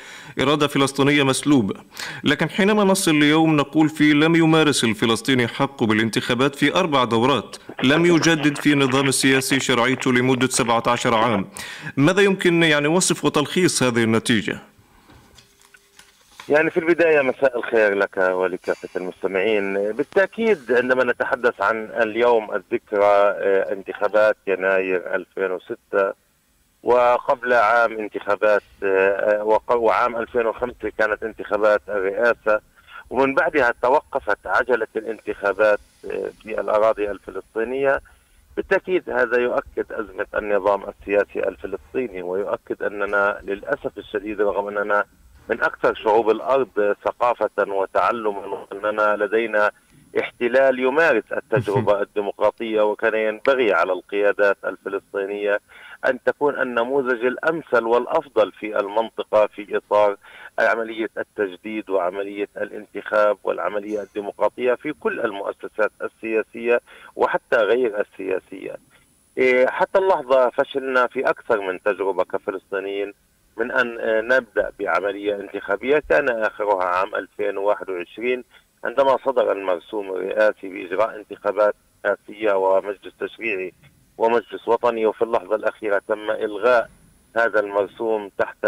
إرادة 0.40 0.66
فلسطينية 0.66 1.22
مسلوبة. 1.22 1.74
لكن 2.24 2.50
حينما 2.50 2.84
نصل 2.84 3.10
اليوم 3.10 3.56
نقول 3.56 3.88
في 3.88 4.12
لم 4.12 4.36
يمارس 4.36 4.84
الفلسطيني 4.84 5.48
حقه 5.48 5.86
بالانتخابات 5.86 6.54
في 6.54 6.74
أربع 6.74 7.04
دورات 7.04 7.56
لم 7.84 8.06
يجدد 8.06 8.58
في 8.58 8.72
النظام 8.72 9.08
السياسي 9.08 9.60
شرعيته 9.60 10.12
لمدة 10.12 10.48
17 10.48 11.14
عام. 11.14 11.48
ماذا 11.96 12.20
يمكن 12.20 12.62
يعني 12.62 12.88
وصف 12.88 13.24
وتلخيص 13.24 13.82
هذه 13.82 14.02
النتيجة؟ 14.04 14.58
يعني 16.48 16.70
في 16.70 16.76
البداية 16.76 17.22
مساء 17.22 17.58
الخير 17.58 17.94
لك 17.94 18.16
ولكافة 18.16 18.88
المستمعين. 18.96 19.92
بالتأكيد 19.92 20.72
عندما 20.72 21.04
نتحدث 21.04 21.60
عن 21.60 21.90
اليوم 22.02 22.54
الذكرى 22.54 23.04
آه، 23.04 23.72
انتخابات 23.72 24.36
يناير 24.46 25.14
2006 25.14 26.21
وقبل 26.82 27.52
عام 27.52 27.98
انتخابات 27.98 28.62
آه، 28.82 29.60
وعام 29.70 30.16
2005 30.16 30.92
كانت 30.98 31.22
انتخابات 31.22 31.82
الرئاسة 31.88 32.60
ومن 33.10 33.34
بعدها 33.34 33.74
توقفت 33.82 34.46
عجلة 34.46 34.86
الانتخابات 34.96 35.78
آه، 36.04 36.30
في 36.42 36.60
الأراضي 36.60 37.10
الفلسطينية. 37.10 38.00
بالتأكيد 38.56 39.10
هذا 39.10 39.38
يؤكد 39.38 39.92
أزمة 39.92 40.26
النظام 40.34 40.82
السياسي 40.88 41.48
الفلسطيني 41.48 42.22
ويؤكد 42.22 42.82
أننا 42.82 43.38
للأسف 43.42 43.98
الشديد 43.98 44.40
رغم 44.40 44.68
أننا 44.68 45.04
من 45.48 45.62
أكثر 45.62 45.94
شعوب 45.94 46.30
الأرض 46.30 46.96
ثقافة 47.04 47.50
وتعلما 47.68 48.66
وأننا 48.72 49.16
لدينا 49.16 49.70
احتلال 50.20 50.78
يمارس 50.78 51.32
التجربة 51.32 52.00
الديمقراطية 52.02 52.80
وكان 52.80 53.14
ينبغي 53.14 53.72
على 53.72 53.92
القيادات 53.92 54.56
الفلسطينية 54.64 55.60
أن 56.06 56.18
تكون 56.22 56.62
النموذج 56.62 57.24
الأمثل 57.24 57.84
والأفضل 57.84 58.52
في 58.52 58.80
المنطقة 58.80 59.46
في 59.46 59.76
إطار 59.76 60.16
عملية 60.58 61.10
التجديد 61.18 61.90
وعملية 61.90 62.48
الانتخاب 62.56 63.38
والعملية 63.44 64.02
الديمقراطية 64.02 64.74
في 64.74 64.92
كل 64.92 65.20
المؤسسات 65.20 65.92
السياسية 66.02 66.80
وحتى 67.16 67.56
غير 67.56 68.00
السياسية. 68.00 68.76
إيه، 69.38 69.66
حتى 69.66 69.98
اللحظة 69.98 70.50
فشلنا 70.50 71.06
في 71.06 71.20
أكثر 71.30 71.60
من 71.60 71.82
تجربة 71.82 72.24
كفلسطينيين 72.24 73.12
من 73.56 73.70
أن 73.70 73.96
نبدأ 74.28 74.72
بعملية 74.78 75.34
انتخابية 75.34 76.02
كان 76.08 76.28
آخرها 76.28 76.84
عام 76.84 77.14
2021 77.14 78.44
عندما 78.84 79.16
صدر 79.24 79.52
المرسوم 79.52 80.10
الرئاسي 80.10 80.68
بإجراء 80.68 81.16
انتخابات 81.16 81.74
رئاسية 82.06 82.52
ومجلس 82.52 83.12
تشريعي 83.20 83.72
ومجلس 84.18 84.68
وطني 84.68 85.06
وفي 85.06 85.22
اللحظة 85.22 85.54
الأخيرة 85.54 86.02
تم 86.08 86.30
إلغاء 86.30 86.90
هذا 87.36 87.60
المرسوم 87.60 88.30
تحت 88.38 88.66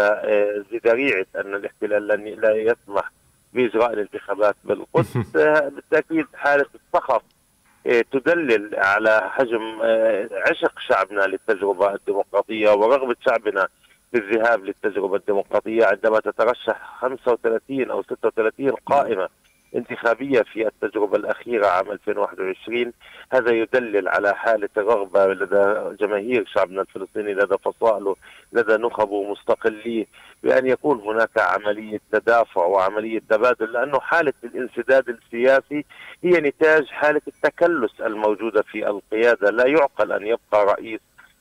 ذريعة 0.85 1.25
آه، 1.35 1.41
أن 1.41 1.55
الاحتلال 1.55 2.07
لا 2.41 2.55
يسمح 2.55 3.11
بإجراء 3.53 3.93
الانتخابات. 3.93 4.55
بالقدس 4.63 5.15
آه، 5.35 5.69
بالتأكيد 5.69 6.25
حالة 6.33 6.65
الصخب 6.75 7.21
آه، 7.87 8.05
تدلل 8.11 8.75
على 8.75 9.29
حجم 9.31 9.81
عشق 10.49 10.79
شعبنا 10.79 11.21
للتجربة 11.21 11.93
الديمقراطية 11.93 12.69
ورغبة 12.69 13.15
شعبنا 13.25 13.67
بالذهاب 14.13 14.65
للتجربة 14.65 15.15
الديمقراطية. 15.15 15.85
عندما 15.85 16.19
تترشح 16.19 16.97
35 16.99 17.91
أو 17.91 18.03
36 18.03 18.71
قائمة 18.71 19.29
انتخابية 19.75 20.41
في 20.41 20.67
التجربة 20.67 21.17
الأخيرة 21.17 21.67
عام 21.67 21.91
2021 21.91 22.93
هذا 23.31 23.51
يدلل 23.51 24.07
على 24.07 24.35
حالة 24.35 24.69
رغبة 24.77 25.27
لدى 25.27 25.95
جماهير 26.05 26.45
شعبنا 26.55 26.81
الفلسطيني 26.81 27.33
لدى 27.33 27.55
فصائله 27.65 28.15
لدى 28.53 28.73
نخبه 28.73 29.31
مستقليه 29.31 30.05
بأن 30.43 30.67
يكون 30.67 30.99
هناك 30.99 31.37
عملية 31.37 31.99
تدافع 32.11 32.65
وعملية 32.65 33.19
تبادل 33.29 33.73
لأنه 33.73 33.99
حالة 33.99 34.33
الانسداد 34.43 35.09
السياسي 35.09 35.85
هي 36.23 36.31
نتاج 36.31 36.87
حالة 36.87 37.21
التكلس 37.27 38.01
الموجودة 38.01 38.61
في 38.61 38.87
القيادة. 38.87 39.49
لا 39.49 39.67
يعقل 39.67 40.11
أن 40.11 40.27
يبقى 40.27 40.65
رئيس 40.65 40.99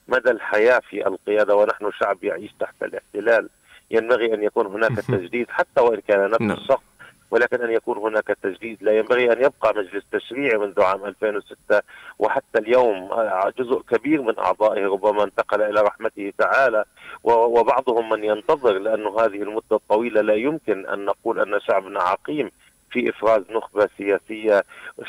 مدى 0.08 0.30
الحياة 0.30 0.80
في 0.90 1.06
القيادة 1.06 1.56
ونحن 1.56 1.90
شعب 2.00 2.24
يعيش 2.24 2.50
تحت 2.60 2.82
الاحتلال. 2.82 3.48
ينبغي 3.90 4.34
أن 4.34 4.42
يكون 4.42 4.66
هناك 4.66 4.92
تجديد 5.08 5.50
حتى 5.50 5.80
وإن 5.80 6.00
كان 6.08 6.30
نفس 6.30 6.40
نعم. 6.40 6.50
الشخص. 6.50 6.93
ولكن 7.30 7.62
أن 7.62 7.70
يكون 7.70 7.98
هناك 7.98 8.36
تجديد. 8.42 8.82
لا 8.82 8.92
ينبغي 8.98 9.32
أن 9.32 9.38
يبقى 9.38 9.74
مجلس 9.76 10.04
تشريعي 10.12 10.58
منذ 10.58 10.82
عام 10.82 11.04
2006 11.04 11.80
وحتى 12.18 12.58
اليوم 12.58 13.10
جزء 13.58 13.82
كبير 13.90 14.22
من 14.22 14.38
أعضائه 14.38 14.86
ربما 14.86 15.24
انتقل 15.24 15.62
إلى 15.62 15.80
رحمته 15.80 16.32
تعالى. 16.38 16.84
وبعضهم 17.24 18.08
من 18.08 18.24
ينتظر 18.24 18.78
لأن 18.78 19.06
هذه 19.06 19.42
المدة 19.42 19.72
الطويلة 19.72 20.20
لا 20.20 20.34
يمكن 20.34 20.86
أن 20.86 21.04
نقول 21.04 21.40
أن 21.40 21.60
شعبنا 21.60 22.02
عقيم. 22.02 22.50
في 22.94 23.10
إفراز 23.10 23.42
نخبة 23.50 23.88
سياسية 23.98 24.64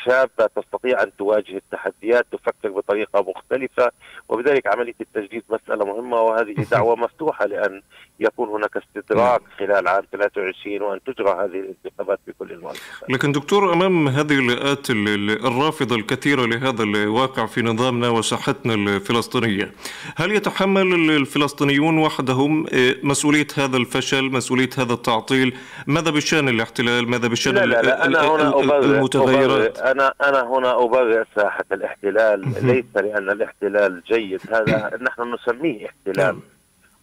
شابة 0.05 0.49
تستطيع 0.55 1.03
أن 1.03 1.11
تواجه 1.17 1.57
التحديات 1.57 2.25
تفكر 2.31 2.69
بطريقة 2.69 3.25
مختلفة 3.35 3.91
وبذلك 4.29 4.67
عملية 4.67 4.95
التجديد 5.01 5.43
مسألة 5.49 5.85
مهمة 5.85 6.21
وهذه 6.21 6.55
دعوة 6.71 6.95
مفتوحة 6.95 7.45
لأن 7.45 7.81
يكون 8.19 8.49
هناك 8.49 8.77
استدراك 8.77 9.41
خلال 9.59 9.87
عام 9.87 10.03
23 10.11 10.81
وأن 10.81 10.99
تجرى 11.03 11.29
هذه 11.29 11.59
الانتخابات 11.59 12.19
في 12.25 12.33
كل 12.39 12.51
المؤسسات. 12.51 13.09
لكن 13.09 13.31
دكتور 13.31 13.73
أمام 13.73 14.07
هذه 14.07 14.33
اللقاءات 14.33 14.89
الرافضة 15.45 15.95
الكثيرة 15.95 16.45
لهذا 16.45 16.83
الواقع 16.83 17.45
في 17.45 17.61
نظامنا 17.61 18.09
وساحتنا 18.09 18.73
الفلسطينية، 18.73 19.71
هل 20.15 20.31
يتحمل 20.31 21.09
الفلسطينيون 21.09 21.97
وحدهم 21.97 22.65
آه، 22.73 22.95
مسؤولية 23.03 23.47
هذا 23.57 23.77
الفشل، 23.77 24.23
مسؤولية 24.23 24.69
هذا 24.77 24.93
التعطيل؟ 24.93 25.57
ماذا 25.87 26.11
بشأن 26.11 26.49
الاحتلال؟ 26.49 27.09
ماذا 27.09 27.27
بشأن 27.27 27.55
لا 27.55 27.65
لا 27.65 27.74
لا 27.81 28.05
أنا 28.05 28.21
هنا 28.21 28.49
أبرر 28.49 28.79
المتغيرات؟ 28.79 29.77
أبرر 29.79 29.91
أنا 29.91 30.13
أنا 30.23 30.41
هنا 30.41 30.83
أبرر 30.83 31.25
ساحة 31.35 31.65
الاحتلال 31.71 32.39
ليس 32.61 32.85
لأن 32.95 33.29
الاحتلال 33.29 34.01
جيد 34.07 34.41
هذا 34.49 34.97
نحن 35.01 35.33
نسميه 35.33 35.85
احتلال 35.85 36.17
نعم. 36.17 36.39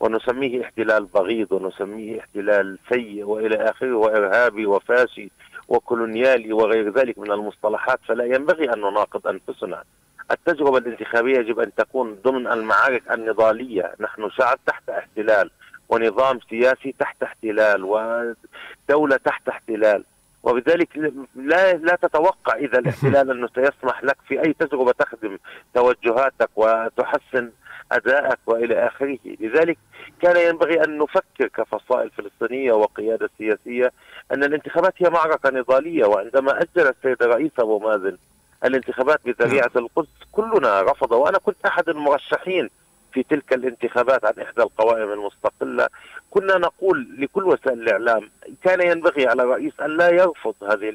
ونسميه 0.00 0.62
احتلال 0.64 1.04
بغيض 1.04 1.52
ونسميه 1.52 2.20
احتلال 2.20 2.78
سيء 2.92 3.24
وإلى 3.24 3.56
آخره 3.56 3.94
وإرهابي 3.94 4.66
وفاشي 4.66 5.30
وكولونيالي 5.68 6.52
وغير 6.52 6.92
ذلك 6.92 7.18
من 7.18 7.32
المصطلحات 7.32 8.00
فلا 8.08 8.24
ينبغي 8.24 8.72
أن 8.72 8.78
نناقض 8.78 9.26
أنفسنا. 9.26 9.82
التجربة 10.30 10.78
الانتخابية 10.78 11.38
يجب 11.38 11.60
أن 11.60 11.74
تكون 11.74 12.18
ضمن 12.24 12.46
المعارك 12.46 13.02
النضالية، 13.10 13.94
نحن 14.00 14.30
شعب 14.30 14.58
تحت 14.66 14.88
احتلال 14.88 15.50
ونظام 15.88 16.38
سياسي 16.50 16.94
تحت 16.98 17.22
احتلال 17.22 17.84
ودولة 17.84 19.16
تحت 19.16 19.48
احتلال. 19.48 20.04
وبذلك 20.42 21.12
لا 21.34 21.72
لا 21.72 21.98
تتوقع 22.02 22.54
إذا 22.56 22.78
الاحتلال 22.82 23.30
أنه 23.30 23.48
سيسمح 23.54 24.04
لك 24.04 24.16
في 24.28 24.44
أي 24.44 24.52
تجربة 24.52 24.92
تخدم 24.92 25.38
توجهاتك 25.74 26.50
وتحسن 26.56 27.50
أدائك 27.92 28.38
وإلى 28.46 28.86
آخره، 28.86 29.18
لذلك 29.40 29.78
كان 30.22 30.48
ينبغي 30.48 30.84
أن 30.84 30.98
نفكر 30.98 31.46
كفصائل 31.46 32.10
فلسطينية 32.10 32.72
وقيادة 32.72 33.30
سياسية 33.38 33.92
أن 34.32 34.44
الانتخابات 34.44 34.94
هي 34.98 35.10
معركة 35.10 35.50
نضالية 35.50 36.04
وعندما 36.04 36.62
أجل 36.62 36.86
السيد 36.88 37.22
الرئيس 37.22 37.50
أبو 37.58 37.78
مازن 37.78 38.16
الانتخابات 38.64 39.20
بذريعة 39.24 39.70
نعم. 39.74 39.84
القدس 39.84 40.08
كلنا 40.32 40.82
رفض 40.82 41.12
وأنا 41.12 41.38
كنت 41.38 41.66
أحد 41.66 41.88
المرشحين 41.88 42.70
في 43.12 43.22
تلك 43.22 43.52
الانتخابات 43.52 44.24
عن 44.24 44.32
إحدى 44.42 44.62
القوائم 44.62 45.12
المستقلة 45.12 45.88
كنا 46.32 46.58
نقول 46.58 47.08
لكل 47.18 47.44
وسائل 47.44 47.82
الإعلام 47.82 48.30
كان 48.64 48.80
ينبغي 48.90 49.26
على 49.26 49.42
الرئيس 49.42 49.72
أن 49.80 49.96
لا 49.96 50.08
يرفض 50.08 50.54
هذه 50.62 50.88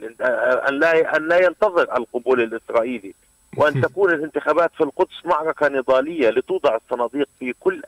أن 0.70 0.80
لا 0.80 1.18
أن 1.18 1.28
لا 1.28 1.46
ينتظر 1.46 1.98
القبول 1.98 2.42
الإسرائيلي. 2.42 3.14
وأن 3.58 3.82
تكون 3.86 4.14
الانتخابات 4.14 4.72
في 4.78 4.84
القدس 4.84 5.26
معركة 5.26 5.68
نضالية 5.68 6.30
لتوضع 6.30 6.76
الصناديق 6.76 7.28
في 7.40 7.54
كل 7.60 7.82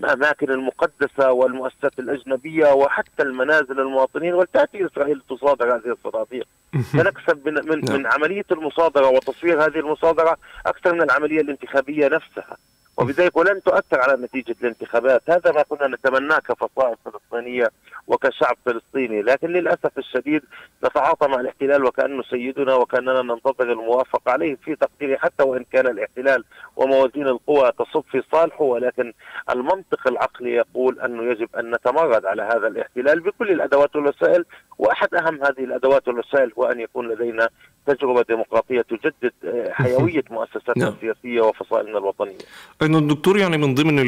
الأماكن 0.00 0.50
المقدسة 0.50 1.32
والمؤسسات 1.32 1.98
الأجنبية 1.98 2.72
وحتى 2.72 3.22
المنازل 3.22 3.80
المواطنين 3.80 4.34
ولتأتي 4.34 4.86
إسرائيل 4.86 5.20
تصادر 5.30 5.76
هذه 5.76 5.96
الصناديق. 6.04 6.46
فنكسب 6.92 7.48
من 7.48 7.54
من, 7.54 7.84
نعم. 7.84 7.96
من 7.98 8.06
عملية 8.06 8.46
المصادرة 8.52 9.08
وتصوير 9.08 9.66
هذه 9.66 9.78
المصادرة 9.78 10.36
أكثر 10.66 10.94
من 10.94 11.02
العملية 11.02 11.40
الانتخابية 11.40 12.08
نفسها. 12.08 12.56
وبذلك 12.96 13.36
ولن 13.36 13.62
تؤثر 13.62 14.00
على 14.00 14.22
نتيجة 14.22 14.56
الانتخابات. 14.62 15.22
هذا 15.30 15.52
ما 15.52 15.62
كنا 15.62 15.88
نتمناه 15.88 16.38
كفصائل 16.38 16.96
فلسطينية 17.04 17.70
وكشعب 18.06 18.56
فلسطيني. 18.66 19.22
لكن 19.22 19.48
للأسف 19.48 19.98
الشديد 19.98 20.42
نتعاطى 20.84 21.28
مع 21.28 21.40
الاحتلال 21.40 21.84
وكأنه 21.84 22.22
سيدنا 22.22 22.74
وكأننا 22.74 23.22
ننتظر 23.22 23.72
الموافقة 23.72 24.32
عليه 24.32 24.56
في 24.64 24.76
تقديري 24.76 25.18
حتى 25.18 25.42
وإن 25.42 25.64
كان 25.72 25.86
الاحتلال 25.86 26.44
وموازين 26.76 27.28
القوى 27.28 27.72
تصب 27.78 28.04
في 28.10 28.22
صالحه. 28.32 28.64
ولكن 28.64 29.12
المنطق 29.50 30.08
العقلي 30.08 30.52
يقول 30.52 31.00
أنه 31.00 31.22
يجب 31.22 31.48
أن 31.56 31.70
نتمرد 31.74 32.26
على 32.26 32.42
هذا 32.42 32.66
الاحتلال 32.66 33.20
بكل 33.20 33.50
الأدوات 33.50 33.96
والوسائل. 33.96 34.44
وأحد 34.78 35.14
أهم 35.14 35.44
هذه 35.44 35.64
الأدوات 35.64 36.08
والوسائل 36.08 36.52
هو 36.58 36.64
أن 36.64 36.80
يكون 36.80 37.08
لدينا 37.08 37.48
تجربة 37.86 38.22
ديمقراطية 38.22 38.82
تجدد 38.82 39.32
آه، 39.44 39.70
حيوية 39.70 40.24
مؤسساتنا 40.30 40.84
نعم. 40.84 40.92
السياسية 40.92 41.40
وفصائلنا 41.40 41.98
الوطنية. 41.98 42.38
أنه 42.82 42.98
الدكتور 42.98 43.38
يعني 43.38 43.58
من 43.58 43.74
ضمن 43.74 43.98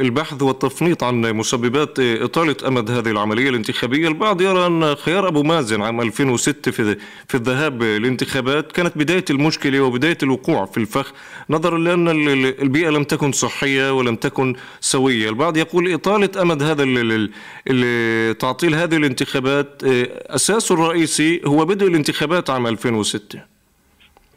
البحث 0.00 0.42
والتفنيط 0.42 1.04
عن 1.04 1.20
مسببات 1.20 2.00
إطالة 2.00 2.56
أمد 2.66 2.90
هذه 2.90 3.10
العملية 3.10 3.48
الانتخابية 3.48 4.08
البعض 4.08 4.40
يرى 4.40 4.66
أن 4.66 4.94
خيار 4.94 5.28
أبو 5.28 5.42
مازن 5.42 5.82
عام 5.82 6.00
2006 6.00 6.70
في, 6.70 6.96
في 7.28 7.34
الذهاب 7.34 7.82
للانتخابات 7.82 8.72
كانت 8.72 8.98
بداية 8.98 9.24
المشكلة 9.30 9.80
وبداية 9.80 10.18
الوقوع 10.22 10.66
في 10.66 10.78
الفخ 10.78 11.12
نظرا 11.50 11.78
لأن 11.78 12.08
البيئة 12.62 12.90
لم 12.90 13.04
تكن 13.04 13.32
صحية 13.32 13.92
ولم 13.92 14.16
تكن 14.16 14.54
سوية. 14.80 15.28
البعض 15.28 15.56
يقول 15.56 15.92
إطالة 15.94 16.42
أمد 16.42 16.62
هذا 16.62 16.84
تعطيل 18.32 18.74
هذه 18.74 18.96
الانتخابات 18.96 19.82
أساسه 20.26 20.74
الرئيسي 20.74 21.40
هو 21.46 21.64
بدء 21.64 21.86
الانتخابات 21.86 22.50
عام 22.50 22.66
2006 22.66 23.53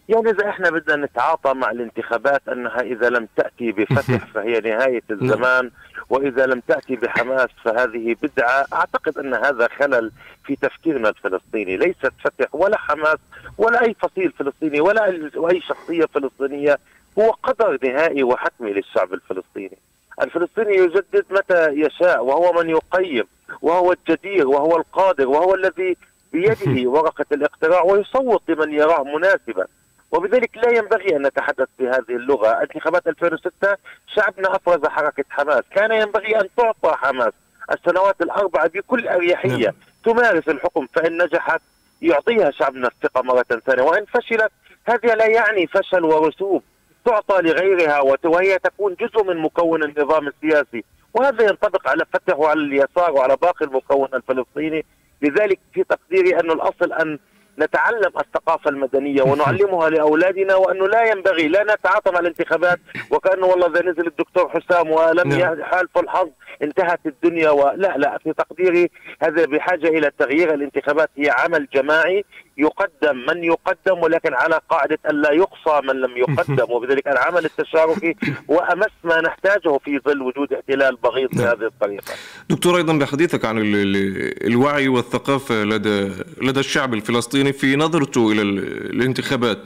يعني 0.10 0.30
إذا 0.30 0.50
إحنا 0.50 0.70
بدنا 0.70 1.06
نتعاطى 1.06 1.54
مع 1.54 1.72
الانتخابات 1.72 2.42
أنها 2.50 2.82
إذا 2.82 3.10
لم 3.10 3.28
تأتي 3.36 3.72
بفتح 3.72 4.26
فهي 4.34 4.60
نهاية 4.60 5.04
نعم. 5.10 5.20
الزمان 5.22 5.72
وإذا 6.10 6.46
لم 6.46 6.60
تأتي 6.68 6.96
بحماس 6.96 7.50
فهذه 7.64 8.16
بدعة. 8.22 8.66
أعتقد 8.74 9.18
أن 9.18 9.34
هذا 9.34 9.68
خلل 9.80 10.12
في 10.46 10.56
تفكيرنا 10.56 11.10
الفلسطيني. 11.10 11.78
ليست 11.78 12.12
فتح 12.24 12.56
ولا 12.56 12.78
حماس 12.78 13.18
ولا 13.58 13.82
أي 13.82 13.96
فصيل 14.00 14.32
فلسطيني 14.32 14.82
ولا 14.82 15.06
أي 15.52 15.62
شخصية 15.62 16.06
فلسطينية. 16.06 16.80
هو 17.20 17.32
قدر 17.32 17.78
نهائي 17.84 18.24
وحتمي 18.24 18.74
للشعب 18.74 19.14
الفلسطيني. 19.14 19.78
الفلسطيني 20.22 20.76
يجدد 20.76 21.26
متى 21.30 21.70
يشاء 21.70 22.26
وهو 22.26 22.54
من 22.54 22.70
يقيم 22.70 23.24
وهو 23.62 23.92
الجدير 23.92 24.48
وهو 24.48 24.78
القادر 24.78 25.28
وهو 25.28 25.56
الذي 25.56 25.98
بيده 26.34 26.90
ورقة 26.94 27.26
الاقتراع 27.32 27.82
ويصوت 27.82 28.42
لمن 28.50 28.74
يراه 28.74 29.04
مناسبا. 29.04 29.68
وبذلك 30.12 30.58
لا 30.58 30.70
ينبغي 30.70 31.16
أن 31.16 31.22
نتحدث 31.22 31.68
بهذه 31.80 32.10
اللغة، 32.10 32.62
انتخابات 32.62 33.08
2006 33.08 33.76
شعبنا 34.16 34.56
أفرز 34.56 34.86
حركة 34.86 35.24
حماس، 35.30 35.64
كان 35.76 35.92
ينبغي 35.92 36.40
أن 36.40 36.48
تعطى 36.58 36.96
حماس 36.96 37.34
السنوات 37.72 38.22
الأربعة 38.22 38.68
بكل 38.68 39.08
أريحية 39.08 39.66
نعم. 39.66 39.74
تمارس 40.06 40.50
الحكم 40.50 40.88
فإن 40.94 41.24
نجحت 41.24 41.62
يعطيها 42.02 42.52
شعبنا 42.52 42.88
الثقة 42.88 43.22
مرة 43.22 43.46
ثانية، 43.66 43.84
وإن 43.84 44.06
فشلت 44.06 44.52
هذا 44.86 45.16
لا 45.16 45.26
يعني 45.26 45.68
فشل 45.68 46.06
ورسوب. 46.06 46.64
تعطى 47.06 47.42
لغيرها 47.42 48.00
وهي 48.26 48.60
تكون 48.60 48.96
جزء 49.00 49.24
من 49.24 49.38
مكون 49.38 49.84
النظام 49.84 50.28
السياسي، 50.28 50.84
وهذا 51.14 51.44
ينطبق 51.44 51.90
على 51.90 52.06
فتح 52.14 52.40
وعلى 52.40 52.60
اليسار 52.60 53.12
وعلى 53.12 53.38
باقي 53.42 53.66
المكون 53.66 54.10
الفلسطيني، 54.14 54.86
لذلك 55.22 55.60
في 55.74 55.84
تقديري 55.84 56.40
أن 56.40 56.52
الأصل 56.52 56.94
أن 56.94 57.20
نتعلم 57.60 58.12
الثقافة 58.20 58.70
المدنية 58.70 59.22
ونعلمها 59.22 59.90
لأولادنا 59.90 60.56
وأنه 60.56 60.88
لا 60.88 61.04
ينبغي 61.04 61.48
لا 61.48 61.64
نتعاطى 61.64 62.12
مع 62.12 62.20
الانتخابات 62.20 62.80
وكأنه 63.12 63.46
والله 63.46 63.68
إذا 63.68 63.82
نزل 63.82 64.08
الدكتور 64.08 64.50
حسام 64.50 64.92
ولم 64.92 65.30
نعم. 65.30 65.60
يحالف 65.60 65.98
الحظ 65.98 66.30
انتهت 66.62 67.00
الدنيا 67.06 67.50
ولا 67.50 67.98
لا 67.98 68.18
في 68.18 68.34
تقديري 68.34 68.90
هذا 69.22 69.46
بحاجة 69.46 69.88
إلى 69.88 70.12
تغيير 70.20 70.54
الانتخابات 70.54 71.10
هي 71.18 71.30
عمل 71.30 71.68
جماعي 71.74 72.26
يقدم 72.58 73.18
من 73.30 73.44
يقدم 73.44 74.04
ولكن 74.04 74.34
على 74.34 74.60
قاعدة 74.70 75.00
أن 75.10 75.22
لا 75.22 75.32
يقصى 75.32 75.82
من 75.88 75.96
لم 75.96 76.18
يقدم. 76.18 76.66
وبذلك 76.74 77.08
العمل 77.08 77.46
التشاركي 77.46 78.16
هو 78.52 78.60
أمس 78.60 78.92
ما 79.04 79.22
نحتاجه 79.22 79.78
في 79.86 80.00
ظل 80.06 80.22
وجود 80.22 80.54
احتلال 80.54 80.96
بغيض 80.96 81.30
بهذه 81.30 81.58
نعم. 81.58 81.64
الطريقة. 81.64 82.14
دكتور 82.50 82.78
أيضا 82.78 82.94
بحديثك 82.94 83.46
عن 83.46 83.58
الوعي 83.58 84.88
والثقافة 84.88 85.64
لدى 85.64 86.12
لدى 86.42 86.60
الشعب 86.60 86.94
الفلسطيني 86.94 87.54
في 87.54 87.76
نظرته 87.76 88.32
إلى 88.32 88.42
الانتخابات. 88.42 89.58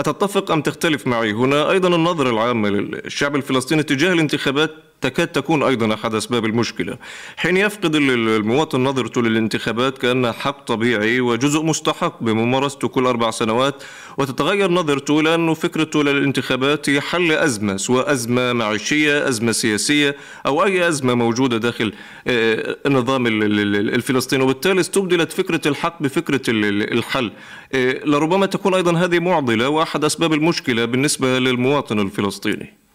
أتتفق 0.00 0.50
أم 0.50 0.62
تختلف 0.62 1.06
معي 1.06 1.32
هنا؟ 1.32 1.70
أيضا 1.70 1.88
النظرة 1.88 2.30
العامة 2.30 2.68
للشعب 2.68 3.36
الفلسطيني 3.36 3.82
تجاه 3.82 4.12
الانتخابات 4.12 4.70
تكاد 5.00 5.28
تكون 5.28 5.62
أيضا 5.62 5.94
أحد 5.94 6.14
أسباب 6.14 6.44
المشكلة. 6.44 6.98
حين 7.36 7.56
يفقد 7.56 7.94
المواطن 7.94 8.84
نظرته 8.84 9.22
للانتخابات 9.22 9.98
كأنها 9.98 10.32
حق 10.32 10.64
طبيعي 10.64 11.20
وجزء 11.20 11.62
مستحق 11.62 12.22
بممارسته 12.22 12.88
كل 12.88 13.06
أربع 13.06 13.30
سنوات 13.30 13.82
وتتغير 14.18 14.70
نظرته 14.70 15.22
لأنه 15.22 15.54
فكرته 15.54 16.04
للانتخابات 16.04 16.90
هي 16.90 17.00
حل 17.00 17.32
أزمة 17.32 17.76
سواء 17.76 18.12
أزمة 18.12 18.52
معيشية 18.52 19.28
أزمة 19.28 19.52
سياسية 19.52 20.16
أو 20.46 20.64
أي 20.64 20.88
أزمة 20.88 21.14
موجودة 21.14 21.58
داخل 21.58 21.92
آه، 22.26 22.76
النظام 22.86 23.26
الفلسطيني. 23.26 24.42
وبالتالي 24.44 24.80
استبدلت 24.80 25.32
فكرة 25.32 25.68
الحق 25.68 26.02
بفكرة 26.02 26.42
الحل. 26.48 27.32
آه، 27.74 28.04
لربما 28.04 28.46
تكون 28.46 28.74
أيضا 28.74 28.96
هذه 28.96 29.18
معضلة 29.18 29.68
وأحد 29.68 30.04
أسباب 30.04 30.32
المشكلة 30.32 30.84
بالنسبة 30.84 31.38
للمواطن 31.38 32.00
الفلسطيني. 32.00 32.87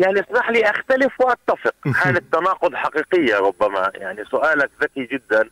يعني 0.00 0.20
اسمح 0.20 0.50
لي 0.50 0.70
أختلف 0.70 1.20
وأتفق. 1.20 1.74
حالة 1.94 2.20
تناقض 2.32 2.74
حقيقية 2.74 3.36
ربما. 3.36 3.90
يعني 3.94 4.24
سؤالك 4.24 4.70
ذكي 4.82 5.04
جدا. 5.04 5.50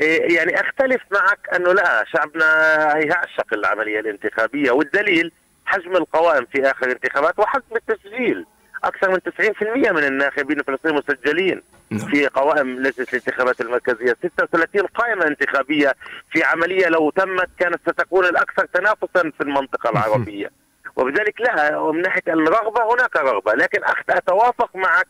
إيه، 0.00 0.36
يعني 0.36 0.60
أختلف 0.60 1.02
معك 1.12 1.38
أنه 1.54 1.72
لا 1.72 2.04
شعبنا 2.12 2.46
يعشق 2.96 3.46
العملية 3.52 4.00
الانتخابية 4.00 4.70
والدليل 4.70 5.32
حجم 5.66 5.96
القوائم 5.96 6.46
في 6.52 6.70
آخر 6.70 6.86
الانتخابات 6.86 7.38
وحجم 7.38 7.76
التسجيل. 7.76 8.46
أكثر 8.84 9.10
من 9.10 9.18
90% 9.22 9.92
من 9.92 10.04
الناخبين 10.04 10.60
الفلسطينيين 10.60 11.02
مسجلين 11.08 11.62
نعم. 11.90 12.10
في 12.10 12.26
قوائم 12.26 12.68
لجنة 12.68 13.06
الانتخابات 13.12 13.60
المركزية. 13.60 14.16
36 14.22 14.86
قائمة 14.86 15.26
انتخابية 15.26 15.94
في 16.30 16.42
عملية 16.42 16.86
لو 16.86 17.10
تمت 17.10 17.48
كانت 17.58 17.80
ستكون 17.90 18.24
الأكثر 18.24 18.66
تنافسا 18.66 19.32
في 19.38 19.40
المنطقة 19.40 19.90
العربية. 19.90 20.63
وبذلك 20.96 21.40
لا 21.40 21.76
ومن 21.76 22.02
ناحية 22.02 22.22
الرغبة 22.28 22.94
هناك 22.94 23.16
رغبة. 23.16 23.52
لكن 23.52 23.80
أتوافق 24.10 24.76
معك 24.76 25.06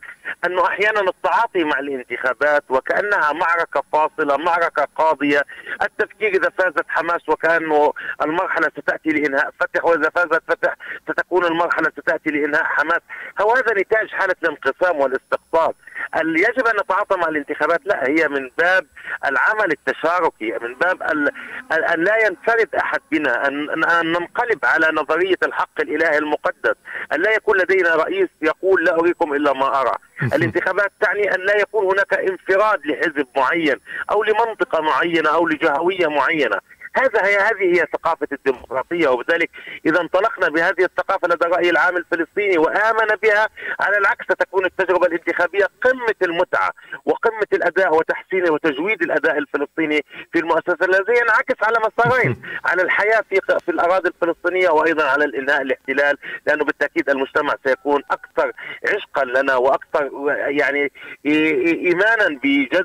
أنه 0.46 0.66
أحيانا 0.66 1.00
التعاطي 1.00 1.64
مع 1.64 1.78
الانتخابات 1.78 2.64
وكأنها 2.68 3.32
معركة 3.32 3.82
فاصلة 3.92 4.36
معركة 4.36 4.88
قاضية. 4.96 5.42
التفكير 5.82 6.28
إذا 6.28 6.50
فازت 6.58 6.84
حماس 6.88 7.28
وكانه 7.28 7.92
المرحلة 8.22 8.70
ستأتي 8.78 9.10
لإنهاء 9.10 9.50
فتح 9.60 9.84
وإذا 9.84 10.10
فازت 10.10 10.42
فتح 10.48 10.74
ستكون 11.10 11.44
المرحلة 11.44 11.90
ستأتي 12.00 12.30
لإنهاء 12.30 12.64
حماس. 12.64 13.00
هو 13.40 13.54
هذا 13.54 13.80
نتاج 13.80 14.08
حالة 14.08 14.36
الانقسام 14.42 15.00
والاستقطاب. 15.00 15.74
يجب 16.16 16.66
أن 16.66 16.76
نتعاطى 16.76 17.16
مع 17.16 17.28
الانتخابات؟ 17.28 17.80
لا 17.84 18.08
هي 18.08 18.28
من 18.28 18.50
باب 18.58 18.86
العمل 19.26 19.72
التشاركي 19.72 20.58
من 20.62 20.74
باب 20.74 21.02
أن 21.02 22.04
لا 22.04 22.26
ينفرد 22.26 22.74
أحد 22.74 23.00
بنا 23.12 23.48
أن 23.48 23.66
ننقلب 24.12 24.64
على 24.64 24.90
نظرية 24.92 25.36
الحق 25.42 25.73
الإلهي 25.80 26.18
المقدس. 26.18 26.74
أن 27.12 27.20
لا 27.22 27.30
يكون 27.30 27.58
لدينا 27.58 27.94
رئيس 27.94 28.28
يقول 28.42 28.84
لا 28.84 29.00
أريكم 29.00 29.34
إلا 29.34 29.52
ما 29.52 29.80
أرى. 29.80 29.94
الانتخابات 30.22 30.92
تعني 31.00 31.34
أن 31.34 31.40
لا 31.40 31.56
يكون 31.56 31.84
هناك 31.84 32.14
انفراد 32.14 32.86
لحزب 32.86 33.26
معين 33.36 33.76
أو 34.10 34.24
لمنطقة 34.24 34.80
معينة 34.80 35.30
أو 35.30 35.48
لجهوية 35.48 36.06
معينة. 36.06 36.58
هذا 36.96 37.26
هي 37.26 37.36
هذه 37.36 37.80
هي 37.80 37.86
ثقافه 37.92 38.28
الديمقراطية 38.32 39.08
وبذلك 39.08 39.50
إذا 39.86 40.00
انطلقنا 40.00 40.48
بهذه 40.48 40.84
الثقافة 40.84 41.28
لدى 41.28 41.46
الراي 41.46 41.70
العام 41.70 41.96
الفلسطيني 41.96 42.58
وآمن 42.58 43.06
بها 43.22 43.48
على 43.80 43.98
العكس 43.98 44.24
ستكون 44.24 44.64
التجربة 44.64 45.06
الانتخابية 45.06 45.66
قمة 45.82 46.14
المتعة 46.22 46.70
وقمة 47.04 47.46
الأداء 47.52 47.96
وتحسين 47.96 48.50
وتجويد 48.50 49.02
الأداء 49.02 49.38
الفلسطيني 49.38 50.04
في 50.32 50.38
المؤسسة 50.38 50.78
الذي 50.82 51.20
ينعكس 51.22 51.62
على 51.62 51.78
مسارين 51.78 52.42
على 52.64 52.82
الحياة 52.82 53.24
في 53.30 53.40
في 53.64 53.70
الأراضي 53.70 54.08
الفلسطينية 54.08 54.68
وأيضا 54.68 55.04
على 55.04 55.24
الإنهاء 55.24 55.62
الاحتلال 55.62 56.18
لأنه 56.46 56.64
بالتأكيد 56.64 57.10
المجتمع 57.10 57.54
سيكون 57.66 58.02
أكثر 58.10 58.52
عشقا 58.88 59.24
لنا 59.24 59.56
وأكثر 59.56 60.10
يعني 60.48 60.92
ايمانا 61.26 62.40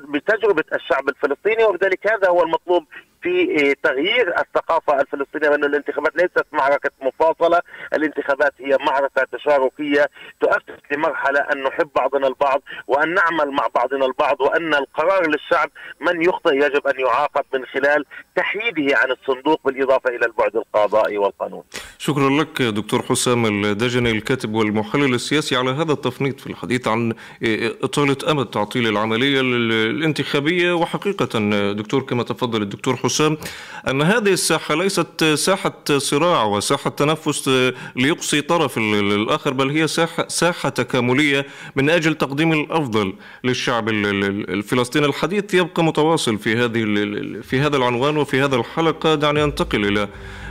بتجربة 0.08 0.64
الشعب 0.72 1.08
الفلسطيني 1.08 1.64
وبذلك 1.64 2.06
هذا 2.12 2.28
هو 2.28 2.42
المطلوب 2.42 2.86
في 3.22 3.74
تغيير 3.82 4.40
الثقافة 4.40 5.00
الفلسطينية 5.00 5.48
وأن 5.48 5.64
الانتخابات 5.64 6.16
ليست 6.16 6.46
معركة 6.52 6.90
مفاصلة. 7.02 7.59
الانتخابات 8.00 8.52
هي 8.58 8.76
معركة 8.80 9.26
تشاركية 9.32 10.10
تؤسس 10.40 10.80
لمرحلة 10.92 11.40
أن 11.40 11.62
نحب 11.62 11.88
بعضنا 11.96 12.26
البعض 12.26 12.62
وأن 12.86 13.14
نعمل 13.14 13.50
مع 13.50 13.66
بعضنا 13.74 14.06
البعض 14.06 14.40
وأن 14.40 14.74
القرار 14.74 15.30
للشعب 15.30 15.70
من 16.00 16.22
يخطئ 16.22 16.54
يجب 16.54 16.86
أن 16.86 17.00
يعاقب 17.00 17.44
من 17.54 17.66
خلال 17.66 18.04
تحييده 18.36 18.96
عن 18.96 19.10
الصندوق 19.10 19.60
بالإضافة 19.64 20.10
إلى 20.10 20.26
البعد 20.26 20.56
القضائي 20.56 21.18
والقانون. 21.18 21.62
شكرا 21.98 22.30
لك 22.30 22.62
دكتور 22.62 23.02
حسام 23.02 23.64
الدجني 23.64 24.10
الكاتب 24.10 24.54
والمحلل 24.54 25.14
السياسي 25.14 25.56
على 25.56 25.70
هذا 25.70 25.92
التفنيط 25.92 26.40
في 26.40 26.46
الحديث 26.46 26.88
عن 26.88 27.14
إطالة 27.82 28.16
أمد 28.30 28.46
تعطيل 28.46 28.86
العملية 28.86 29.40
الانتخابية. 29.40 30.72
وحقيقة 30.72 31.38
دكتور 31.72 32.02
كما 32.02 32.22
تفضل 32.22 32.62
الدكتور 32.62 32.96
حسام 32.96 33.38
أن 33.88 34.02
هذه 34.02 34.32
الساحة 34.32 34.74
ليست 34.74 35.24
ساحة 35.24 35.72
صراع 35.98 36.44
وساحة 36.44 36.90
تنفس 36.90 37.50
ليقصي 37.96 38.40
طرف 38.40 38.78
الآخر 38.78 39.52
بل 39.52 39.70
هي 39.70 39.88
ساحة, 39.88 40.28
ساحة 40.28 40.68
تكاملية 40.68 41.46
من 41.76 41.90
أجل 41.90 42.14
تقديم 42.14 42.52
الأفضل 42.52 43.14
للشعب 43.44 43.88
الفلسطيني. 43.88 45.06
الحديث 45.06 45.54
يبقى 45.54 45.84
متواصل 45.84 46.38
في 46.38 46.56
هذه 46.56 46.84
في 47.42 47.60
هذا 47.60 47.76
العنوان 47.76 48.16
وفي 48.16 48.40
هذا 48.40 48.56
الحلقة. 48.56 49.14
دعني 49.14 49.44
أنتقل 49.44 49.86
إلى 49.86 50.08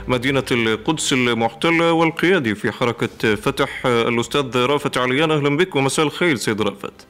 مدينة 0.08 0.44
القدس 0.50 1.12
المحتلة 1.12 1.92
والقيادي 1.92 2.54
في 2.54 2.72
حركة 2.72 3.34
فتح 3.34 3.86
الأستاذ 3.86 4.56
رافت 4.56 4.98
عليان. 4.98 5.30
أهلا 5.30 5.56
بك 5.56 5.76
ومساء 5.76 6.06
الخير 6.06 6.36
سيد 6.36 6.62
رافت. 6.62 7.06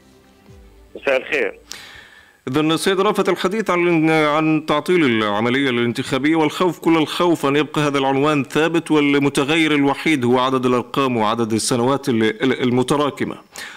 مساء 0.96 1.16
الخير. 1.20 1.58
إذا 2.48 2.76
سيد 2.76 3.00
رافت 3.00 3.28
الحديث 3.28 3.70
عن 3.70 4.10
عن 4.10 4.66
تعطيل 4.66 5.04
العملية 5.04 5.70
الانتخابية 5.70 6.36
والخوف 6.36 6.78
كل 6.78 6.96
الخوف 6.96 7.46
أن 7.46 7.56
يبقى 7.56 7.80
هذا 7.80 7.98
العنوان 7.98 8.44
ثابت 8.44 8.90
والمتغير 8.90 9.74
الوحيد 9.74 10.24
هو 10.24 10.38
عدد 10.38 10.66
الأرقام 10.66 11.16
وعدد 11.16 11.52
السنوات 11.52 12.08
المتراكمة. 12.08 13.36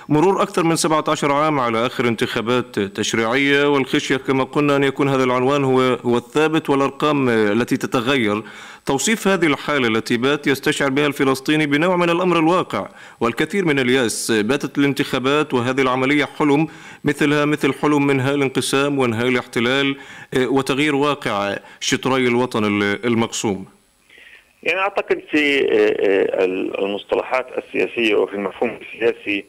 مرور 0.09 0.41
أكثر 0.41 0.63
من 0.63 0.75
17 0.75 1.31
عام 1.31 1.59
على 1.59 1.85
آخر 1.85 2.07
انتخابات 2.07 2.79
تشريعية 2.79 3.69
والخشية 3.69 4.17
كما 4.17 4.43
قلنا 4.43 4.75
أن 4.75 4.83
يكون 4.83 5.09
هذا 5.09 5.23
العنوان 5.23 5.63
هو 5.63 5.81
هو 5.81 6.17
الثابت 6.17 6.69
والأرقام 6.69 7.29
التي 7.29 7.77
تتغير 7.77 8.43
توصيف 8.85 9.27
هذه 9.27 9.45
الحالة 9.45 9.87
التي 9.87 10.17
بات 10.17 10.47
يستشعر 10.47 10.89
بها 10.89 11.07
الفلسطيني 11.07 11.65
بنوع 11.65 11.95
من 11.95 12.09
الأمر 12.09 12.39
الواقع 12.39 12.87
والكثير 13.19 13.65
من 13.65 13.79
اليأس 13.79 14.31
باتت 14.31 14.77
الانتخابات 14.77 15.53
وهذه 15.53 15.81
العملية 15.81 16.25
حلم 16.25 16.67
مثلها 17.03 17.45
مثل 17.45 17.73
حلم 17.73 18.07
منها 18.07 18.33
الانقسام 18.33 18.99
وانهاء 18.99 19.27
الاحتلال 19.27 19.97
آه، 20.33 20.47
وتغيير 20.47 20.95
واقع 20.95 21.55
شطري 21.79 22.27
الوطن 22.27 22.81
المقسوم. 23.05 23.65
يعني 24.63 24.79
أعتقد 24.79 25.21
في 25.31 25.59
آه، 25.59 26.41
آه، 26.41 26.45
المصطلحات 26.85 27.47
السياسية 27.57 28.15
وفي 28.15 28.33
المفهوم 28.33 28.79
السياسي 28.81 29.45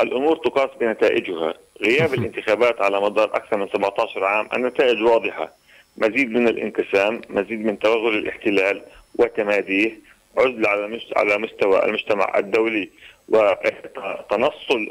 الأمور 0.00 0.36
تقاس 0.36 0.70
بنتائجها. 0.80 1.54
غياب 1.82 2.14
الانتخابات 2.14 2.82
على 2.82 3.00
مدار 3.00 3.36
أكثر 3.36 3.56
من 3.56 3.68
17 3.68 4.24
عام 4.24 4.48
النتائج 4.54 5.02
واضحة. 5.02 5.65
مزيد 5.98 6.30
من 6.30 6.48
الانقسام 6.48 7.20
مزيد 7.30 7.60
من 7.64 7.78
توغل 7.78 8.18
الاحتلال 8.18 8.82
وتماديه 9.14 9.92
عزل 10.38 10.66
على 10.66 11.00
على 11.16 11.38
مستوى 11.38 11.84
المجتمع 11.84 12.38
الدولي 12.38 12.90
وتنصل 13.28 14.88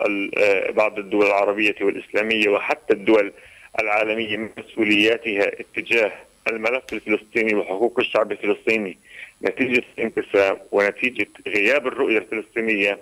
بعض 0.70 1.00
الدول 1.00 1.26
العربية 1.26 1.76
والإسلامية 1.82 2.50
وحتى 2.50 2.94
الدول 2.94 3.34
العالمية 3.82 4.38
من 4.38 4.50
مسؤولياتها 4.58 5.52
اتجاه 5.60 6.12
الملف 6.48 6.94
الفلسطيني 6.94 7.56
وحقوق 7.56 8.00
الشعب 8.00 8.32
الفلسطيني. 8.32 8.98
نتيجة 9.44 9.84
الانقسام 9.98 10.58
ونتيجة 10.72 11.28
غياب 11.48 11.88
الرؤية 11.88 12.18
الفلسطينية 12.18 13.00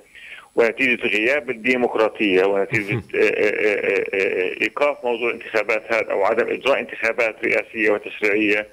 ونتيجة 0.56 1.08
غياب 1.08 1.50
الديمقراطية 1.50 2.46
ونتيجة 2.46 2.96
آه، 3.16 3.20
آه، 3.20 4.06
آه، 4.14 4.62
إيقاف 4.62 5.06
موضوع 5.06 5.30
الانتخابات 5.30 5.94
هذا 5.94 6.12
أو 6.12 6.24
عدم 6.24 6.48
إجراء 6.48 6.80
انتخابات 6.80 7.46
رئاسية 7.46 7.92
وتشريعية 7.92 8.68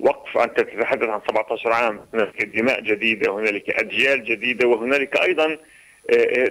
وقف 0.00 0.38
أنت 0.38 0.60
تتحدث 0.60 1.08
عن 1.08 1.20
17 1.28 1.72
عام 1.72 2.00
هنالك 2.14 2.44
دماء 2.44 2.80
جديدة 2.80 3.32
وهنالك 3.32 3.70
أجيال 3.70 4.24
جديدة 4.24 4.68
وهنالك 4.68 5.20
أيضا 5.20 5.58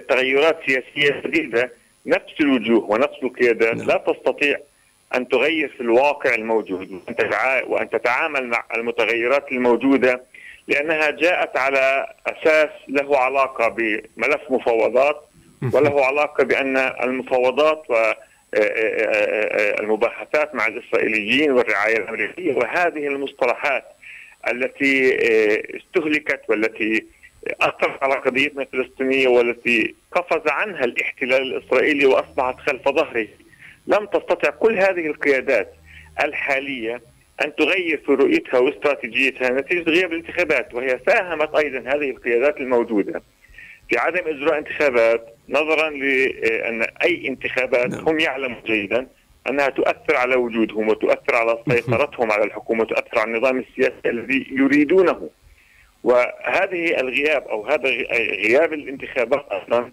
تغيرات 0.08 0.58
سياسية 0.66 1.22
جديدة 1.26 1.72
نفس 2.06 2.40
الوجوه 2.40 2.90
ونفس 2.90 3.22
القيادات 3.22 3.76
نعم. 3.76 3.86
لا 3.86 3.96
تستطيع 3.96 4.58
أن 5.14 5.28
تغير 5.28 5.68
في 5.68 5.80
الواقع 5.80 6.34
الموجود 6.34 7.02
وأن 7.66 7.90
تتعامل 7.90 8.46
مع 8.46 8.64
المتغيرات 8.74 9.52
الموجودة 9.52 10.22
لأنها 10.68 11.10
جاءت 11.10 11.56
على 11.56 12.14
أساس 12.26 12.70
له 12.88 13.18
علاقة 13.18 13.68
بملف 13.68 14.40
مفاوضات 14.50 15.28
وله 15.72 16.04
علاقة 16.04 16.44
بأن 16.44 16.76
المفاوضات 16.76 17.82
و 17.90 17.94
آه، 18.54 18.60
آه، 18.60 18.60
آه، 18.60 19.80
المباحثات 19.80 20.54
مع 20.54 20.66
الإسرائيليين 20.66 21.50
والرعاية 21.50 21.96
الأمريكية 21.96 22.54
وهذه 22.54 23.06
المصطلحات 23.06 23.84
التي 24.50 25.16
استهلكت 25.76 26.40
والتي 26.48 27.04
أثرت 27.60 28.02
على 28.02 28.14
قضيتنا 28.14 28.62
الفلسطينية 28.62 29.28
والتي 29.28 29.94
قفز 30.12 30.50
عنها 30.50 30.84
الاحتلال 30.84 31.42
الإسرائيلي 31.42 32.06
وأصبحت 32.06 32.58
خلف 32.58 32.88
ظهره 32.88 33.28
لم 33.86 34.06
تستطع 34.06 34.50
كل 34.50 34.78
هذه 34.78 35.06
القيادات 35.06 35.74
الحالية 36.24 37.00
أن 37.44 37.54
تغير 37.54 38.02
في 38.06 38.12
رؤيتها 38.12 38.58
واستراتيجيتها 38.60 39.50
نتيجة 39.50 39.90
غياب 39.90 40.12
الانتخابات 40.12 40.74
وهي 40.74 41.00
ساهمت 41.06 41.54
أيضا 41.56 41.78
هذه 41.78 42.10
القيادات 42.10 42.56
الموجودة 42.56 43.22
في 43.88 43.98
عدم 43.98 44.22
إجراء 44.26 44.58
انتخابات 44.58 45.34
نظرا 45.48 45.90
لأن 45.90 46.82
أي 46.82 47.28
انتخابات 47.28 47.90
نعم. 47.90 48.08
هم 48.08 48.20
يعلموا 48.20 48.60
جيدا 48.66 49.06
أنها 49.50 49.68
تؤثر 49.68 50.16
على 50.16 50.36
وجودهم 50.36 50.88
وتؤثر 50.88 51.34
على 51.34 51.58
سيطرتهم 51.70 52.32
على 52.32 52.44
الحكومة 52.44 52.82
وتؤثر 52.82 53.18
على 53.18 53.30
النظام 53.30 53.58
السياسي 53.58 54.00
الذي 54.06 54.46
يريدونه 54.50 55.30
وهذه 56.04 57.00
الغياب 57.00 57.48
أو 57.48 57.66
هذا 57.66 57.88
غياب 58.44 58.72
الانتخابات 58.72 59.46
أصلا 59.48 59.92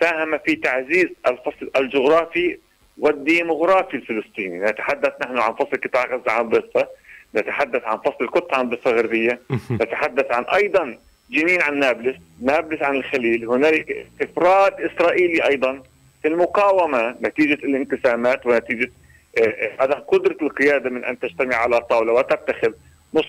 ساهم 0.00 0.38
في 0.38 0.56
تعزيز 0.56 1.06
الفصل 1.26 1.70
الجغرافي 1.76 2.58
والديمغرافي 2.98 3.94
الفلسطيني. 3.96 4.58
نتحدث 4.58 5.12
نحن 5.22 5.38
عن 5.38 5.52
فصل 5.54 5.80
قطاع 5.84 6.06
غزة 6.06 6.32
عن 6.32 6.48
ضفه 6.48 6.88
نتحدث 7.34 7.84
عن 7.84 7.98
فصل 7.98 8.16
القدس 8.20 8.54
عن 8.54 8.64
الضفه 8.64 8.90
الغربيه 8.90 9.40
نتحدث 9.70 10.30
عن 10.30 10.44
أيضا 10.44 10.98
جنين 11.30 11.62
عن 11.62 11.78
نابلس 11.78 12.16
نابلس 12.40 12.82
عن 12.82 12.96
الخليل 12.96 13.48
هنالك 13.48 14.06
استفراد 14.22 14.80
إسرائيلي 14.80 15.48
أيضا 15.48 15.82
في 16.22 16.28
المقاومة 16.28 17.16
نتيجة 17.22 17.54
الانقسامات 17.54 18.46
ونتيجة 18.46 18.90
آه، 19.38 19.70
عدم 19.80 19.94
قدرة 19.94 20.36
القيادة 20.42 20.90
من 20.90 21.04
أن 21.04 21.18
تجتمع 21.18 21.56
على 21.56 21.80
طاولة 21.80 22.12
وتتخذ 22.12 22.72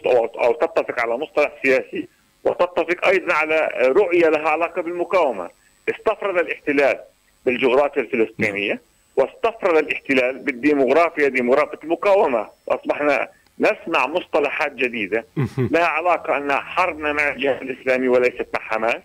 أو 0.05 0.53
تتفق 0.53 0.99
على 0.99 1.17
مصطلح 1.17 1.51
سياسي 1.63 2.07
وتتفق 2.43 3.07
أيضا 3.07 3.33
على 3.33 3.69
رؤية 3.81 4.29
لها 4.29 4.49
علاقة 4.49 4.81
بالمقاومة. 4.81 5.49
استفرد 5.89 6.37
الاحتلال 6.37 6.99
بالجغرافيا 7.45 8.01
الفلسطينية. 8.01 8.81
واستفرد 9.15 9.77
الاحتلال 9.77 10.39
بالديموغرافيا 10.39 11.27
ديموغرافيا 11.27 11.79
المقاومة. 11.83 12.47
أصبحنا 12.69 13.27
نسمع 13.59 14.07
مصطلحات 14.07 14.73
جديدة. 14.73 15.25
لها 15.57 15.85
علاقة 15.85 16.37
أن 16.37 16.51
حربنا 16.51 17.13
مع 17.13 17.29
الجهاد 17.29 17.61
الإسلامي 17.61 18.07
وليست 18.07 18.47
مع 18.53 18.59
حماس. 18.59 19.01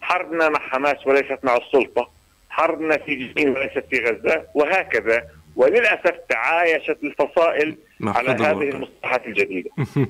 حربنا 0.00 0.48
مع 0.48 0.58
حماس 0.58 1.06
وليست 1.06 1.38
مع 1.42 1.56
السلطة. 1.56 2.10
حربنا 2.50 2.96
في 2.96 3.14
جنين 3.14 3.48
وليست 3.48 3.84
في 3.90 3.98
غزة. 4.04 4.44
وهكذا 4.54 5.28
وللأسف 5.56 6.14
تعايشت 6.28 6.98
الفصائل 7.02 7.76
على 8.02 8.30
هذه 8.30 8.68
المصطلحات 8.68 9.26
الجديدة 9.26 9.70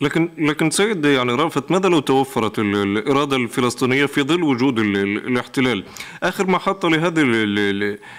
لكن 0.00 0.28
لكن 0.38 0.70
سيد 0.70 1.04
يعني 1.04 1.32
رافت 1.32 1.70
ماذا 1.70 1.88
لو 1.88 2.00
توفرت 2.00 2.58
الإرادة 2.58 3.36
الفلسطينية 3.36 4.06
في 4.06 4.22
ظل 4.22 4.42
وجود 4.42 4.78
الاحتلال؟ 4.78 5.84
آخر 6.22 6.46
محطه 6.46 6.90
لهذه 6.90 7.22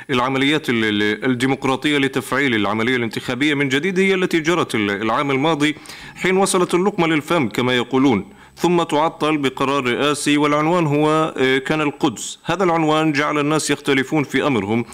العمليات 0.09 0.65
الديمقراطية 0.69 1.97
لتفعيل 1.97 2.55
العملية 2.55 2.95
الانتخابية 2.95 3.53
من 3.53 3.69
جديد 3.69 3.99
هي 3.99 4.13
التي 4.13 4.39
جرت 4.39 4.75
العام 4.75 5.31
الماضي 5.31 5.75
حين 6.15 6.37
وصلت 6.37 6.73
اللقمة 6.73 7.07
للفم 7.07 7.49
كما 7.49 7.75
يقولون. 7.75 8.38
ثم 8.59 8.83
تعطل 8.83 9.37
بقرار 9.37 9.85
رئاسي 9.85 10.37
والعنوان 10.37 10.87
هو 10.87 11.33
آه، 11.37 11.57
كان 11.57 11.81
القدس. 11.81 12.39
هذا 12.43 12.63
العنوان 12.63 13.11
جعل 13.11 13.39
الناس 13.39 13.71
يختلفون 13.71 14.23
في 14.23 14.47
أمرهم. 14.47 14.85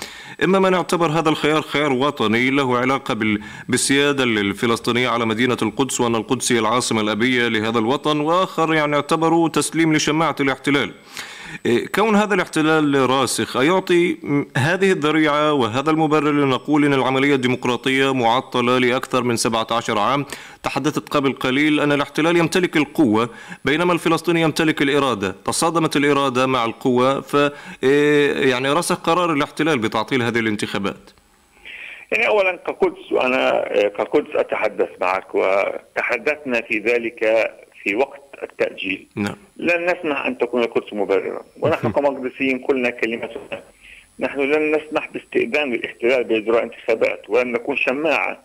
إما 0.44 0.60
من 0.60 0.74
اعتبر 0.74 1.12
هذا 1.12 1.30
الخيار 1.30 1.62
خيار 1.62 1.94
وطني 1.94 2.50
له 2.50 2.78
علاقة 2.78 3.18
بالسيادة 3.70 4.24
الفلسطينية 4.24 5.10
على 5.10 5.26
مدينة 5.26 5.58
القدس 5.62 6.02
وأن 6.02 6.16
القدس 6.16 6.52
هي 6.52 6.60
العاصمة 6.60 7.02
الأبية 7.02 7.48
لهذا 7.48 7.80
الوطن 7.80 8.20
وآخر 8.20 8.74
يعني 8.74 8.96
اعتبروا 8.96 9.50
تسليم 9.50 9.94
لشماعة 9.94 10.36
الاحتلال. 10.40 10.92
كون 11.96 12.16
هذا 12.16 12.34
الاحتلال 12.34 13.10
راسخ 13.10 13.58
أيعطي 13.58 14.18
هذه 14.58 14.92
الذريعة 14.92 15.54
وهذا 15.54 15.92
المبرر 15.92 16.32
لنقول 16.32 16.86
أن 16.86 16.94
العملية 16.94 17.36
الديمقراطية 17.36 18.14
معطلة 18.14 18.78
لأكثر 18.78 19.24
من 19.24 19.36
17 19.36 19.98
عام. 20.00 20.26
تحدثت 20.64 21.10
قبل 21.10 21.34
قليل 21.34 21.80
أن 21.80 21.92
الاحتلال 21.92 22.38
يمتلك 22.38 22.78
القوة 22.78 23.30
بينما 23.66 23.94
الفلسطيني 23.94 24.42
يمتلك 24.42 24.82
الإرادة. 24.82 25.36
تصادمت 25.46 25.96
الإرادة 25.98 26.46
مع 26.48 26.66
القوة 26.66 27.22
ف 27.22 27.52
إيه، 27.84 28.50
يعني 28.50 28.70
رسخ 28.74 28.96
قرار 28.96 29.34
الاحتلال 29.34 29.80
بتعطيل 29.80 30.22
هذه 30.22 30.40
الانتخابات. 30.40 31.10
يعني 32.12 32.28
اولا 32.28 32.56
كقدس 32.56 33.12
وأنا 33.12 33.66
كقدس 33.88 34.36
أتحدث 34.36 34.90
معك 35.02 35.36
وتحدثنا 35.36 36.62
في 36.62 36.80
ذلك 36.80 37.20
في 37.84 37.96
وقت 37.96 38.25
التأجيل. 38.44 39.08
نعم. 39.16 39.36
لن 39.58 39.86
نسمح 39.86 40.26
أن 40.26 40.38
تكون 40.38 40.64
القدس 40.64 40.94
مبررة 40.94 41.46
ونحن 41.60 41.92
كمقدسيين 41.92 42.60
قلنا 42.60 42.90
كلمتنا 42.90 43.64
نحن 44.20 44.40
لن 44.40 44.76
نسمح 44.76 45.10
باستئذان 45.12 45.74
الاحتلال 45.74 46.24
بإجراء 46.24 46.64
انتخابات 46.64 47.30
ولن 47.30 47.52
نكون 47.52 47.78
شماعة 47.78 48.44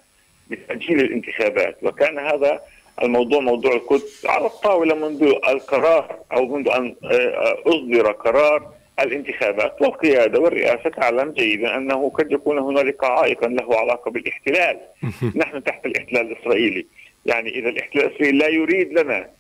بتأجيل 0.51 1.01
الانتخابات. 1.01 1.79
وكان 1.83 2.19
هذا 2.19 2.61
الموضوع 3.03 3.41
موضوع 3.41 3.73
القدس 3.73 4.27
على 4.27 4.47
الطاولة 4.47 4.95
منذ 4.95 5.23
القرار 5.49 6.19
أو 6.33 6.57
منذ 6.57 6.69
أن 6.69 6.95
آه، 7.05 7.57
أصدر 7.67 8.13
قرار 8.13 8.73
الانتخابات 9.01 9.83
والقيادة 9.83 10.41
والرئاسة 10.41 10.91
تعلم 10.91 11.31
جيدا 11.31 11.77
أنه 11.77 12.11
قد 12.11 12.33
يكون 12.33 12.59
هنالك 12.59 13.05
عائقا 13.05 13.49
له 13.49 13.79
علاقة 13.79 14.11
بالاحتلال. 14.11 14.79
نحن 15.37 15.65
تحت 15.65 15.87
الاحتلال 15.87 16.33
الإسرائيلي. 16.33 16.87
يعني 17.27 17.51
إذا 17.51 17.69
الاحتلال 17.69 18.05
الإسرائيلي 18.05 18.39
لا 18.39 18.49
يريد 18.49 18.99
لنا 18.99 19.31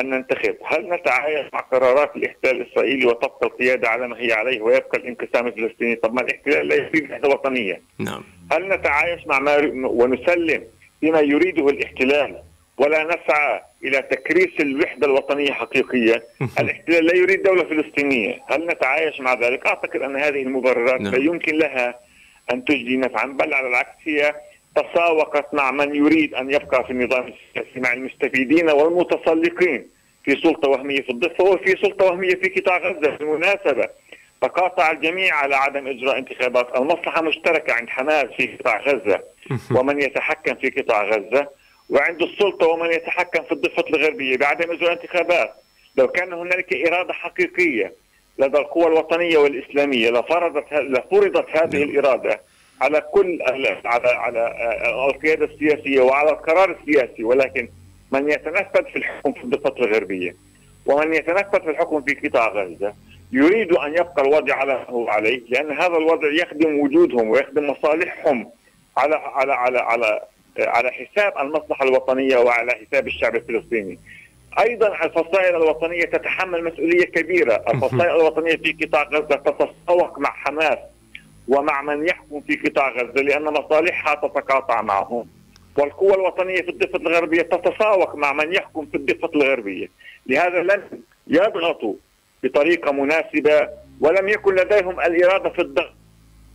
أن 0.00 0.10
ننتخب. 0.10 0.56
هل 0.64 0.88
نتعايش 0.90 1.46
مع 1.52 1.60
قرارات 1.60 2.16
الاحتلال 2.16 2.60
الإسرائيلي 2.60 3.06
وتبقى 3.06 3.46
القيادة 3.46 3.88
على 3.88 4.08
ما 4.08 4.20
هي 4.20 4.32
عليه 4.32 4.60
ويبقى 4.60 4.98
الانقسام 4.98 5.46
الفلسطيني؟ 5.46 5.94
طب 5.94 6.14
ما 6.14 6.20
الاحتلال 6.20 6.68
لا 6.68 6.74
يريد 6.74 7.10
وحدة 7.10 7.28
وطنية. 7.28 7.80
نعم. 7.98 8.24
هل 8.52 8.68
نتعايش 8.68 9.26
مع 9.26 9.38
ما 9.38 9.56
ونسلم 9.84 10.64
بما 11.02 11.20
يريده 11.20 11.68
الاحتلال 11.68 12.42
ولا 12.78 13.04
نسعى 13.04 13.60
إلى 13.84 14.02
تكريس 14.02 14.60
الوحدة 14.60 15.06
الوطنية 15.06 15.52
حقيقية؟ 15.52 16.24
الاحتلال 16.60 17.04
لا 17.06 17.16
يريد 17.16 17.42
دولة 17.42 17.64
فلسطينية. 17.64 18.38
هل 18.46 18.66
نتعايش 18.66 19.20
مع 19.20 19.34
ذلك؟ 19.34 19.66
أعتقد 19.66 20.02
أن 20.02 20.16
هذه 20.16 20.42
المبررات 20.42 21.00
نعم. 21.00 21.14
لا 21.14 21.18
يمكن 21.18 21.56
لها 21.58 21.94
أن 22.52 22.64
تجدي 22.64 22.96
نفعا 22.96 23.26
بل 23.26 23.54
على 23.54 23.68
العكس 23.68 23.96
هي 24.04 24.34
تساوقت 24.76 25.54
مع 25.54 25.70
من 25.70 25.94
يريد 25.94 26.34
أن 26.34 26.50
يبقى 26.50 26.84
في 26.84 26.90
النظام 26.90 27.32
السياسي 27.32 27.80
مع 27.80 27.92
المستفيدين 27.92 28.70
والمتسلقين 28.70 29.88
في 30.24 30.36
سلطة 30.36 30.68
وهمية 30.68 31.02
في 31.02 31.10
الضفة 31.10 31.44
وفي 31.44 31.76
سلطة 31.82 32.04
وهمية 32.04 32.34
في 32.34 32.48
قطاع 32.48 32.78
غزة 32.78 33.10
بالمناسبة. 33.16 33.88
تقاطع 34.42 34.90
الجميع 34.90 35.34
على 35.34 35.56
عدم 35.56 35.86
إجراء 35.86 36.18
انتخابات، 36.18 36.76
المصلحة 36.76 37.22
مشتركة 37.22 37.72
عند 37.72 37.88
حماس 37.88 38.26
في 38.36 38.46
قطاع 38.46 38.80
غزة 38.80 39.22
ومن 39.74 40.00
يتحكم 40.02 40.54
في 40.54 40.70
قطاع 40.70 41.04
غزة. 41.04 41.48
وعند 41.90 42.22
السلطة 42.22 42.66
ومن 42.66 42.92
يتحكم 42.92 43.42
في 43.42 43.52
الضفة 43.52 43.84
الغربية 43.90 44.36
بعدم 44.36 44.70
إجراء 44.72 44.92
انتخابات، 44.92 45.54
لو 45.96 46.08
كان 46.08 46.32
هنالك 46.32 46.74
إرادة 46.74 47.12
حقيقية 47.12 47.92
لدى 48.38 48.58
القوى 48.58 48.86
الوطنية 48.86 49.38
والإسلامية 49.38 50.10
لفرضت 50.10 50.72
لفرضت 50.72 51.46
هذه 51.50 51.82
الإرادة 51.82 52.40
على 52.80 53.00
كل 53.00 53.38
على 53.84 54.08
على 54.08 54.40
آه، 54.40 55.10
القيادة 55.10 55.44
السياسية 55.44 56.00
وعلى 56.00 56.30
القرار 56.30 56.76
السياسي 56.80 57.24
ولكن 57.24 57.68
من 58.12 58.30
يتنفذ 58.30 58.84
في 58.84 58.96
الحكم 58.96 59.32
في 59.32 59.44
الضفة 59.44 59.74
الغربية 59.78 60.34
ومن 60.86 61.14
يتنفذ 61.14 61.60
في 61.60 61.70
الحكم 61.70 62.02
في 62.02 62.28
قطاع 62.28 62.48
غزة 62.48 62.94
يريد 63.32 63.72
أن 63.72 63.92
يبقى 63.92 64.22
الوضع 64.22 64.54
على 64.54 64.84
هو 64.88 65.08
عليه 65.08 65.40
لأن 65.48 65.72
هذا 65.72 65.96
الوضع 65.96 66.32
يخدم 66.32 66.80
وجودهم 66.80 67.28
ويخدم 67.28 67.70
مصالحهم 67.70 68.50
على 68.96 69.14
على 69.14 69.52
على 69.52 69.78
على 69.78 70.20
على 70.58 70.90
حساب 70.90 71.32
المصلحة 71.38 71.84
الوطنية 71.84 72.36
وعلى 72.36 72.72
حساب 72.72 73.06
الشعب 73.06 73.36
الفلسطيني. 73.36 73.98
أيضا 74.58 75.04
الفصائل 75.04 75.56
الوطنية 75.56 76.02
تتحمل 76.04 76.64
مسؤولية 76.64 77.04
كبيرة، 77.04 77.64
الفصائل 77.74 78.10
الوطنية 78.10 78.56
في 78.56 78.72
قطاع 78.72 79.02
غزة 79.02 79.36
تتسوق 79.36 80.18
مع 80.18 80.30
حماس 80.30 80.78
ومع 81.48 81.82
من 81.82 82.08
يحكم 82.08 82.40
في 82.40 82.54
قطاع 82.54 82.90
غزة 82.90 83.22
لأن 83.22 83.44
مصالحها 83.44 84.14
تتقاطع 84.14 84.82
معهم. 84.82 85.26
والقوى 85.78 86.14
الوطنية 86.14 86.62
في 86.62 86.68
الضفه 86.68 86.98
الغربية 86.98 87.42
تتساوق 87.42 88.14
مع 88.14 88.32
من 88.32 88.54
يحكم 88.54 88.86
في 88.86 88.96
الضفه 88.96 89.30
الغربية. 89.34 89.88
لهذا 90.26 90.62
لن 90.62 90.82
يضغطوا 91.26 91.94
بطريقة 92.42 92.92
مناسبة 92.92 93.68
ولم 94.00 94.28
يكن 94.28 94.54
لديهم 94.54 95.00
الإرادة 95.00 95.50
في 95.50 95.62
الضغط 95.62 95.94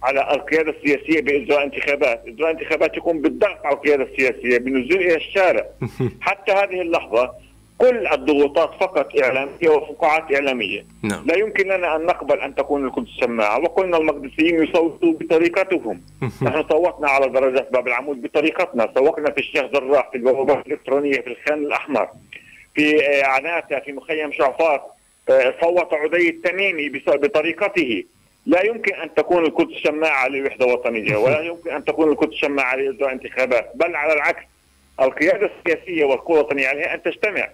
على 0.04 0.32
القيادة 0.34 0.72
السياسية 0.72 1.22
بإجراء 1.22 1.64
انتخابات، 1.64 2.24
إجراء 2.28 2.52
انتخابات 2.52 2.98
يكون 2.98 3.22
بالضغط 3.22 3.66
على 3.66 3.76
القيادة 3.76 4.04
السياسية 4.04 4.58
بالنزول 4.58 4.98
إلى 5.02 5.16
الشارع. 5.16 5.66
حتى 6.28 6.52
هذه 6.52 6.82
اللحظة 6.82 7.43
كل 7.78 8.08
الضغوطات 8.08 8.70
فقط 8.80 9.20
إعلامية 9.24 9.70
وفقاعات 9.70 10.36
إعلامية. 10.36 10.86
نعم. 11.04 11.26
لا 11.26 11.38
يمكن 11.38 11.68
لنا 11.68 11.96
أن 11.96 12.06
نقبل 12.06 12.40
أن 12.40 12.56
تكون 12.56 12.86
القدس 12.86 13.10
سماعة. 13.22 13.60
وقلنا 13.60 13.98
المقدسيين 13.98 14.64
يصوتوا 14.64 15.14
بطريقتهم. 15.14 16.02
نحن 16.42 16.64
صوتنا 16.70 17.10
على 17.10 17.28
درجات 17.30 17.74
باب 17.74 17.88
العمود 17.88 18.22
بطريقتنا. 18.22 18.90
صوتنا 18.96 19.32
في 19.32 19.38
الشيخ 19.38 19.66
جراح 19.66 20.10
في 20.12 20.18
البوابات 20.18 20.68
الإلكترونية 20.68 21.22
في 21.22 21.28
الخان 21.28 21.66
الأحمر 21.66 22.10
في 22.76 23.22
عناتة 23.24 23.80
في 23.80 23.92
مخيم 23.92 24.32
شعفاط 24.32 24.94
آه، 25.30 25.54
صوت 25.62 25.94
عدي 25.94 26.30
التميمي 26.30 26.90
بطريقته. 27.08 28.04
لا 28.46 28.66
يمكن 28.66 28.94
أن 28.96 29.14
تكون 29.14 29.46
القدس 29.46 29.74
شماعه 29.74 30.28
لوحدة 30.28 30.66
وطنية 30.66 31.16
ولا 31.16 31.42
يمكن 31.42 31.72
أن 31.72 31.86
تكون 31.86 32.10
القدس 32.10 32.34
شماعه 32.34 32.76
لإجراء 32.76 33.12
انتخابات. 33.12 33.72
بل 33.76 33.96
على 33.96 34.14
العكس 34.14 34.44
القيادة 35.02 35.52
السياسية 35.58 36.06
والقوى 36.06 36.40
الوطنية 36.40 36.68
عليها 36.68 36.94
أن 36.94 37.04
تجتمع. 37.04 37.50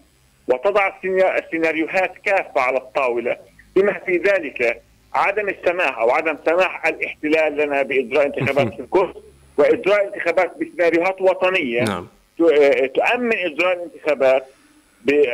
وتضع 0.49 0.93
السيناريوهات 1.37 2.17
كافة 2.25 2.61
على 2.61 2.77
الطاولة 2.77 3.37
بما 3.75 3.93
في 3.93 4.17
ذلك 4.17 4.81
عدم 5.13 5.49
السماح 5.49 5.99
أو 5.99 6.11
عدم 6.11 6.37
سماح 6.45 6.87
الاحتلال 6.87 7.57
لنا 7.57 7.81
بإجراء 7.81 8.25
انتخابات 8.25 8.73
في 8.73 8.79
القدس 8.79 9.21
وإجراء 9.57 10.07
انتخابات 10.07 10.51
بسيناريوهات 10.57 11.21
وطنية 11.21 11.83
نعم. 11.83 12.07
تؤمن 12.95 13.33
إجراء 13.33 13.73
الانتخابات 13.73 14.45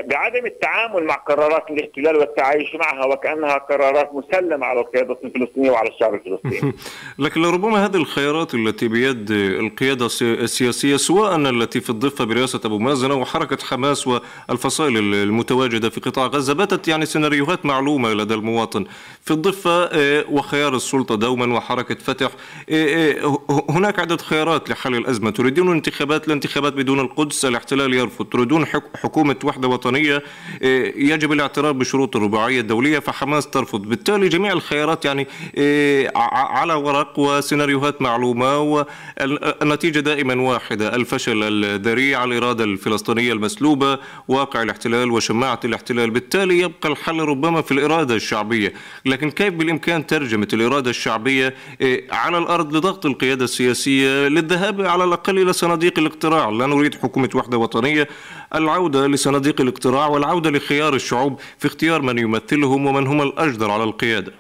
بعدم 0.06 0.46
التعامل 0.46 1.04
مع 1.04 1.16
قرارات 1.16 1.70
الاحتلال 1.70 2.16
والتعايش 2.16 2.76
معها 2.76 3.06
وكأنها 3.06 3.58
قرارات 3.58 4.12
مسلمة 4.14 4.66
على 4.66 4.80
القيادة 4.80 5.18
الفلسطينية 5.24 5.72
وعلى 5.72 5.90
الشعب 5.90 6.14
الفلسطيني. 6.14 6.74
لكن 7.20 7.42
لربما 7.42 7.86
هذه 7.86 7.96
الخيارات 7.96 8.54
التي 8.54 8.88
بيد 8.88 9.32
القيادة 9.32 10.06
السياسية 10.22 10.96
سواء 10.98 11.36
التي 11.36 11.82
في 11.82 11.90
الضفة 11.90 12.26
برئاسة 12.26 12.62
أبو 12.66 12.80
مازن 12.80 13.12
أو 13.12 13.26
حركة 13.26 13.66
حماس 13.66 14.08
والفصائل 14.08 14.98
المتواجدة 14.98 15.90
في 15.90 16.00
قطاع 16.00 16.26
غزة 16.26 16.54
باتت 16.54 16.88
يعني 16.88 17.06
سيناريوهات 17.06 17.66
معلومة 17.66 18.14
لدى 18.14 18.34
المواطن. 18.34 18.86
في 19.22 19.32
الضفة 19.32 19.84
آه، 19.84 20.26
وخيار 20.30 20.76
السلطة 20.76 21.16
دوما 21.16 21.58
وحركة 21.58 21.96
فتح. 21.96 22.30
آه، 22.70 23.16
آه، 23.24 23.66
هناك 23.70 24.00
عده 24.00 24.18
خيارات 24.18 24.70
لحل 24.70 24.96
الأزمة، 24.96 25.30
تريدون 25.30 25.72
انتخابات؟ 25.72 26.28
الانتخابات 26.28 26.74
بدون 26.74 27.00
القدس، 27.00 27.46
الاحتلال 27.46 27.94
يرفض، 27.94 28.26
تريدون 28.26 28.66
حكومة 28.96 29.36
وحدة 29.56 29.68
وطنية 29.68 30.24
آه، 30.64 30.94
يجب 30.96 31.32
الاعتراف 31.32 31.76
بشروط 31.76 32.16
الرباعية 32.16 32.60
الدولية 32.62 33.00
فحماس 33.00 33.48
ترفض. 33.48 33.82
بالتالي 33.82 34.30
جميع 34.30 34.52
الخيارات 34.54 35.06
يعني 35.06 35.28
آه، 35.58 36.12
على 36.16 36.74
ورق 36.74 37.20
وسيناريوهات 37.20 38.02
معلومة 38.02 38.60
والنتيجة 38.60 40.00
دائما 40.00 40.42
واحدة 40.42 40.96
الفشل 40.96 41.44
الذريع 41.44 42.24
الإرادة 42.24 42.64
الفلسطينية 42.64 43.34
المسلوبة 43.34 44.00
واقع 44.28 44.62
الاحتلال 44.62 45.12
وشماعة 45.12 45.60
الاحتلال. 45.66 46.10
بالتالي 46.10 46.60
يبقى 46.60 46.90
الحل 46.90 47.20
ربما 47.20 47.62
في 47.62 47.72
الإرادة 47.72 48.16
الشعبية. 48.16 48.74
لكن 49.06 49.32
كيف 49.32 49.54
بالإمكان 49.54 50.08
ترجمة 50.08 50.48
الإرادة 50.54 50.90
الشعبية 50.90 51.54
آه، 51.82 52.00
على 52.12 52.38
الأرض 52.38 52.76
لضغط 52.76 53.06
القيادة 53.06 53.44
السياسية 53.44 54.28
للذهاب 54.28 54.82
على 54.82 55.04
الأقل 55.04 55.40
إلى 55.40 55.54
صناديق 55.54 56.00
الاقتراع؟ 56.00 56.50
لا 56.50 56.66
نريد 56.66 56.96
حكومة 56.96 57.30
وحدة 57.36 57.58
وطنية. 57.58 58.08
العودة 58.56 59.08
لصناديق 59.08 59.45
الاقتراع 59.50 60.08
والعودة 60.08 60.50
لخيار 60.50 60.94
الشعوب 60.94 61.40
في 61.60 61.66
اختيار 61.66 62.02
من 62.02 62.18
يمثلهم 62.18 62.86
ومن 62.86 63.08
هم 63.08 63.22
الأجدر 63.22 63.72
على 63.72 63.84
القيادة. 63.84 64.32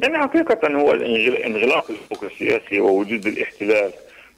يعني 0.00 0.18
حقيقة 0.18 0.68
هو 0.68 0.92
انغلاق 1.44 1.90
الحقوق 1.90 2.24
السياسي 2.24 2.80
ووجود 2.80 3.26
الاحتلال 3.26 3.92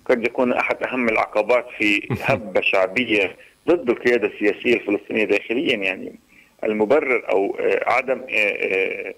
قد 0.05 0.27
يكون 0.27 0.53
أحد 0.53 0.77
أهم 0.83 1.09
العقبات 1.09 1.67
في 1.79 2.09
هبة 2.27 2.61
شعبية 2.61 3.37
ضد 3.69 3.91
القيادة 3.91 4.27
السياسية 4.27 4.75
الفلسطينية 4.75 5.25
داخليا. 5.25 5.77
يعني 5.77 6.19
المبرر 6.65 7.31
أو 7.33 7.57
آه، 7.61 7.81
عدم 7.87 8.21
آه، 8.31 8.35
آه، 8.35 9.15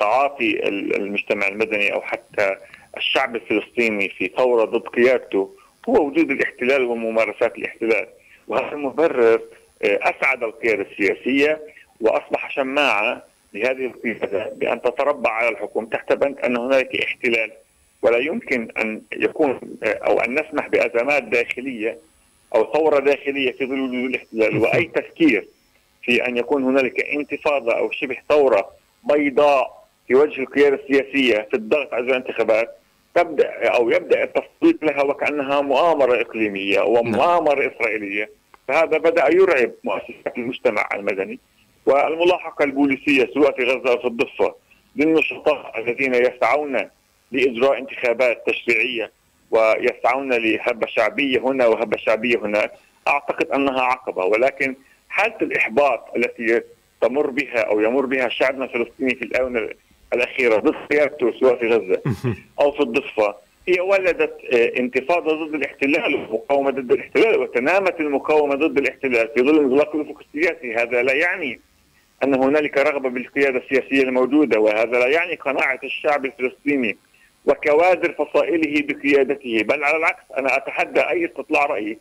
تعاطي 0.00 0.68
المجتمع 0.68 1.48
المدني 1.48 1.92
أو 1.92 2.00
حتى 2.00 2.56
الشعب 2.96 3.36
الفلسطيني 3.36 4.08
في 4.08 4.30
ثورة 4.36 4.64
ضد 4.64 4.88
قيادته 4.88 5.54
هو 5.88 6.06
وجود 6.06 6.30
الاحتلال 6.30 6.82
وممارسات 6.84 7.58
الاحتلال. 7.58 8.06
وهذا 8.48 8.72
المبرر 8.72 9.40
أسعد 9.82 10.42
القيادة 10.42 10.86
السياسية 10.90 11.60
وأصبح 12.00 12.50
شماعة 12.50 13.22
لهذه 13.54 13.86
القيادة 13.86 14.52
بأن 14.56 14.82
تتربع 14.82 15.30
على 15.30 15.48
الحكم 15.48 15.86
تحت 15.86 16.12
بند 16.12 16.38
أن 16.38 16.56
هنالك 16.56 16.96
احتلال. 16.96 17.52
ولا 18.02 18.18
يمكن 18.18 18.68
أن 18.78 19.02
يكون 19.12 19.60
آه، 19.82 19.86
أو 19.86 20.20
أن 20.20 20.34
نسمح 20.40 20.68
بأزمات 20.68 21.22
داخلية 21.22 21.98
أو 22.54 22.72
ثورة 22.72 23.00
داخلية 23.00 23.52
في 23.52 23.66
ظل 23.66 23.80
وجود 23.80 24.04
الاحتلال. 24.04 24.58
وأي 24.62 24.84
تفكير 24.84 25.48
في 26.02 26.26
أن 26.26 26.36
يكون 26.36 26.64
هنالك 26.64 27.00
انتفاضة 27.00 27.72
أو 27.72 27.90
شبه 27.90 28.16
ثورة 28.28 28.70
بيضاء 29.04 29.84
في 30.08 30.14
وجه 30.14 30.40
القيادة 30.40 30.76
السياسية 30.76 31.48
في 31.50 31.54
الضغط 31.56 31.94
على 31.94 32.04
الانتخابات 32.04 32.76
تبدأ 33.14 33.68
أو 33.68 33.90
يبدأ 33.90 34.24
التصديق 34.24 34.84
لها 34.84 35.02
وكأنها 35.02 35.60
مؤامرة 35.60 36.20
إقليمية 36.20 36.80
ومؤامرة 36.80 37.60
نعم. 37.60 37.70
إسرائيلية. 37.70 38.30
فهذا 38.68 38.98
بدأ 38.98 39.32
يرعب 39.34 39.70
مؤسسات 39.84 40.38
المجتمع 40.38 40.88
المدني 40.94 41.38
والملاحقة 41.86 42.64
البوليسية 42.64 43.30
سواء 43.34 43.56
في 43.56 43.64
غزة 43.64 43.90
أو 43.92 43.98
في 43.98 44.06
الضفة 44.06 44.54
للنشطاء 44.96 45.80
الذين 45.80 46.14
يسعون 46.14 46.90
لإجراء 47.32 47.78
انتخابات 47.78 48.42
تشريعية 48.46 49.12
ويسعون 49.50 50.32
لهبه 50.32 50.86
شعبية 50.86 51.38
هنا 51.38 51.66
وهبه 51.66 51.96
شعبية 51.96 52.38
هناك 52.38 52.72
أعتقد 53.08 53.46
أنها 53.50 53.82
عقبة 53.82 54.24
ولكن 54.24 54.74
حالة 55.08 55.36
الإحباط 55.42 56.16
التي 56.16 56.60
تمر 57.00 57.30
بها 57.30 57.60
أو 57.60 57.80
يمر 57.80 58.06
بها 58.06 58.28
شعبنا 58.28 58.64
الفلسطيني 58.64 59.14
في 59.14 59.24
الآونة 59.24 59.68
الأخيرة 60.12 60.56
ضد 60.56 60.74
قيادته 60.90 61.32
سواء 61.40 61.56
في 61.56 61.68
غزة 61.68 62.02
أو 62.60 62.72
في 62.72 62.80
الضفة 62.80 63.34
هي 63.68 63.80
ولدت 63.80 64.44
آه، 64.54 64.80
انتفاضة 64.80 65.46
ضد 65.46 65.54
الاحتلال 65.54 66.14
ومقاومة 66.14 66.70
ضد 66.70 66.92
الاحتلال 66.92 67.38
وتنامت 67.38 68.00
المقاومة 68.00 68.54
ضد 68.54 68.78
الاحتلال 68.78 69.28
في 69.36 69.42
ظل 69.42 69.58
انغلاق 69.58 69.96
الافق 69.96 70.20
السياسي 70.20 70.74
هذا 70.74 71.02
لا 71.02 71.12
يعني 71.12 71.60
أن 72.24 72.34
هنالك 72.34 72.78
رغبة 72.78 73.08
بالقيادة 73.08 73.58
السياسية 73.58 74.02
الموجودة 74.02 74.60
وهذا 74.60 74.98
لا 74.98 75.06
يعني 75.06 75.34
قناعة 75.34 75.80
الشعب 75.84 76.24
الفلسطيني 76.24 76.96
وكوادر 77.46 78.12
فصائله 78.12 78.86
بقيادته. 78.86 79.62
بل 79.62 79.84
على 79.84 79.96
العكس 79.96 80.22
أنا 80.38 80.56
أتحدى 80.56 81.00
أي 81.00 81.26
استطلاع 81.26 81.66
رأي 81.66 81.98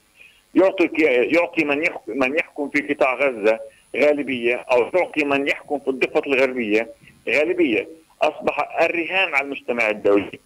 يعطي 0.56 0.90
يعطي 1.06 1.64
من 1.64 1.84
من 2.08 2.36
يحكم 2.36 2.70
في 2.70 2.94
قطاع 2.94 3.14
غزة 3.14 3.60
غالبية 3.96 4.56
أو 4.56 4.90
يعطي 4.94 5.26
من 5.26 5.48
يحكم 5.48 5.80
في 5.80 5.88
الضفة 5.88 6.22
الغربية 6.28 6.90
غالبية. 7.30 7.88
أصبح 8.22 8.82
الرهان 8.82 9.34
على 9.34 9.46
المجتمع 9.46 9.90
الدولي. 9.90 10.40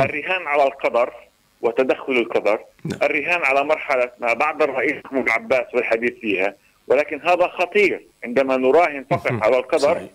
الرهان 0.00 0.46
على 0.46 0.62
القدر 0.62 1.12
وتدخل 1.60 2.12
القدر. 2.12 2.58
نعم. 2.84 2.98
الرهان 3.02 3.42
على 3.42 3.64
مرحلة 3.64 4.10
ما 4.18 4.32
بعد 4.32 4.62
الرئيس 4.62 5.04
محمود 5.04 5.28
عباس 5.28 5.74
والحديث 5.74 6.14
فيها. 6.20 6.54
ولكن 6.88 7.20
هذا 7.20 7.46
خطير. 7.46 8.02
عندما 8.24 8.56
نراهن 8.56 9.04
فقط 9.10 9.32
على 9.42 9.58
القدر 9.58 10.06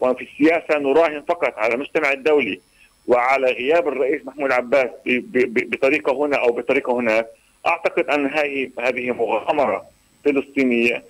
وفي 0.00 0.24
السياسة 0.24 0.78
نراهن 0.78 1.22
فقط 1.28 1.58
على 1.58 1.74
المجتمع 1.74 2.12
الدولي 2.12 2.60
وعلى 3.06 3.46
غياب 3.46 3.88
الرئيس 3.88 4.26
محمود 4.26 4.52
عباس 4.52 4.90
بطريقة 5.44 6.12
هنا 6.12 6.36
أو 6.36 6.52
بطريقة 6.52 6.92
هناك 6.92 7.26
أعتقد 7.66 8.10
أن 8.10 8.26
هذه 8.26 8.70
هذه 8.80 9.10
مغامرة 9.10 9.84
فلسطينية 10.24 11.04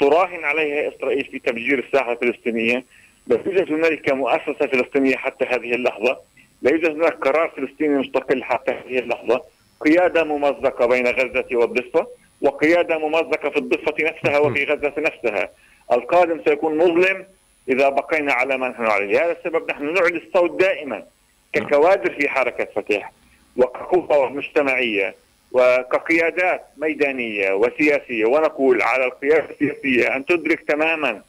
تراهن 0.00 0.44
عليها 0.44 0.88
اسرائيل 0.88 1.24
في 1.24 1.38
تفجير 1.38 1.78
الساحة 1.78 2.12
الفلسطينية. 2.12 2.84
لا 3.26 3.38
يوجد 3.46 3.72
هنالك 3.72 4.10
مؤسسة 4.10 4.66
فلسطينية 4.66 5.16
حتى 5.16 5.44
هذه 5.44 5.74
اللحظة. 5.74 6.18
لا 6.62 6.70
يوجد 6.70 6.90
هناك 6.90 7.14
قرار 7.14 7.48
فلسطيني 7.56 7.98
مستقل 7.98 8.44
حتى 8.44 8.70
هذه 8.70 8.98
اللحظة. 8.98 9.42
قيادة 9.80 10.24
ممزقة 10.24 10.86
بين 10.86 11.06
غزة 11.06 11.46
والضفه 11.52 12.06
وقيادة 12.42 12.98
ممزقة 12.98 13.50
في 13.50 13.56
الضفه 13.56 13.94
نفسها 14.00 14.38
وفي 14.38 14.64
غزة 14.64 14.92
نفسها. 14.98 15.50
القادم 15.92 16.40
سيكون 16.44 16.78
مظلم 16.78 17.26
إذا 17.68 17.88
بقينا 17.88 18.32
على 18.32 18.58
ما 18.58 18.68
نحن 18.68 18.84
عليه. 18.84 19.06
لهذا 19.06 19.32
السبب 19.32 19.70
نحن 19.70 19.94
نعلي 19.94 20.16
الصوت 20.16 20.60
دائما 20.60 21.04
ككوادر 21.52 22.14
في 22.14 22.28
حركة 22.28 22.64
فتح 22.64 23.12
وكقوة 23.56 24.28
مجتمعية 24.28 25.14
وكقيادات 25.52 26.64
ميدانية 26.76 27.52
وسياسية. 27.52 28.24
ونقول 28.24 28.82
على 28.82 29.04
القيادة 29.04 29.50
السياسية 29.50 30.16
أن 30.16 30.24
تدرك 30.24 30.60
تماما 30.60 31.22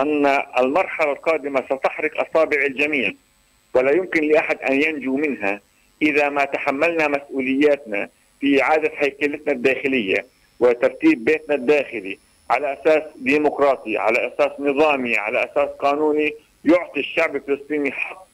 أن 0.00 0.26
المرحلة 0.58 1.12
القادمة 1.12 1.62
ستحرق 1.70 2.28
أصابع 2.28 2.62
الجميع. 2.62 3.12
ولا 3.74 3.90
يمكن 3.90 4.22
لأحد 4.28 4.58
أن 4.62 4.82
ينجو 4.82 5.16
منها 5.16 5.60
إذا 6.02 6.28
ما 6.28 6.44
تحملنا 6.44 7.08
مسؤولياتنا 7.08 8.08
في 8.40 8.62
إعادة 8.62 8.90
هيكلتنا 8.96 9.52
الداخلية 9.52 10.26
وترتيب 10.60 11.24
بيتنا 11.24 11.54
الداخلي 11.54 12.18
على 12.50 12.72
أساس 12.72 13.02
ديمقراطي 13.16 13.98
على 13.98 14.26
أساس 14.34 14.50
نظامي 14.60 15.16
على 15.16 15.44
أساس 15.44 15.68
قانوني 15.78 16.34
يعطي 16.64 17.00
الشعب 17.00 17.36
الفلسطيني 17.36 17.92
حق 17.92 18.26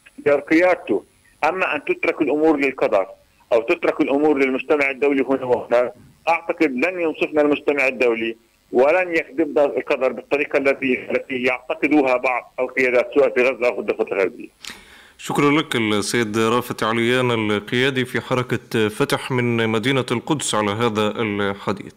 قيادته 0.50 1.04
أما 1.44 1.76
أن 1.76 1.84
تترك 1.84 2.22
الأمور 2.22 2.56
للقدر 2.56 3.06
أو 3.52 3.60
تترك 3.62 4.00
الأمور 4.00 4.38
للمجتمع 4.38 4.90
الدولي 4.90 5.22
هنا 5.22 5.44
وهناك 5.44 5.92
أعتقد 6.28 6.70
لن 6.72 7.00
ينصفنا 7.00 7.42
المجتمع 7.42 7.88
الدولي 7.88 8.36
ولن 8.72 9.16
يخدم 9.16 9.58
القدر 9.58 10.12
بالطريقة 10.12 10.56
التي 10.58 11.10
التي 11.10 11.42
يعتقدوها 11.42 12.16
بعض 12.16 12.52
القيادات 12.60 13.10
سواء 13.14 13.28
في 13.30 13.42
غزة 13.42 13.68
أو 13.68 13.80
الضفة 13.80 14.04
الغربية. 14.12 14.48
شكرا 15.22 15.50
لك 15.50 15.76
السيد 15.76 16.38
رافت 16.38 16.82
عليان 16.82 17.30
القيادي 17.50 18.04
في 18.04 18.20
حركة 18.20 18.88
فتح 18.88 19.30
من 19.30 19.68
مدينة 19.68 20.04
القدس 20.10 20.54
على 20.54 20.70
هذا 20.70 21.12
الحديث. 21.16 21.92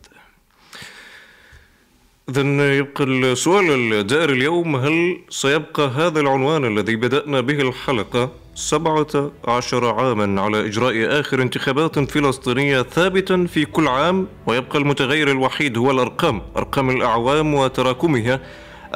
إذا 2.30 2.78
يبقى 2.78 3.04
السؤال 3.04 3.94
الدائر 3.94 4.30
اليوم 4.30 4.76
هل 4.76 5.18
سيبقى 5.30 5.88
هذا 5.88 6.20
العنوان 6.20 6.66
الذي 6.78 6.96
بدأنا 6.96 7.42
به 7.42 7.62
الحلقة 7.62 8.32
سبعة 8.56 9.32
عشر 9.48 9.86
عاما 9.86 10.42
على 10.42 10.66
إجراء 10.66 11.20
آخر 11.20 11.42
انتخابات 11.42 12.00
فلسطينية 12.00 12.82
ثابتا 12.82 13.46
في 13.46 13.66
كل 13.66 13.88
عام 13.88 14.28
ويبقى 14.48 14.80
المتغير 14.80 15.32
الوحيد 15.32 15.78
هو 15.78 15.92
الأرقام 15.92 16.42
أرقام 16.58 16.90
الأعوام 16.90 17.54
وتراكمها 17.54 18.40